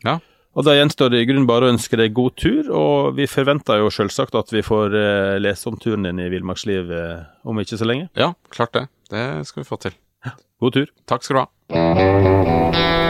Ja. 0.06 0.18
Og 0.58 0.66
da 0.66 0.74
gjenstår 0.74 1.12
det 1.12 1.20
i 1.22 1.26
grunnen 1.28 1.46
bare 1.46 1.68
å 1.68 1.72
ønske 1.74 1.98
deg 2.00 2.14
god 2.16 2.34
tur, 2.40 2.70
og 2.74 3.14
vi 3.18 3.28
forventer 3.30 3.82
jo 3.84 3.90
selvsagt 3.94 4.34
at 4.38 4.50
vi 4.50 4.64
får 4.66 4.96
eh, 4.98 5.36
lese 5.42 5.70
om 5.70 5.78
turen 5.78 6.08
din 6.08 6.22
i 6.24 6.30
villmarksliv 6.32 6.90
eh, 6.90 7.20
om 7.46 7.60
ikke 7.62 7.78
så 7.78 7.86
lenge. 7.86 8.10
ja, 8.18 8.32
klart 8.50 8.74
det. 8.74 8.88
Det 9.10 9.26
skal 9.46 9.62
vi 9.62 9.68
få 9.68 9.78
til. 9.86 9.96
God 10.60 10.76
tur. 10.76 10.90
Takk 11.08 11.24
skal 11.24 11.40
du 11.40 11.44
ha. 11.46 13.09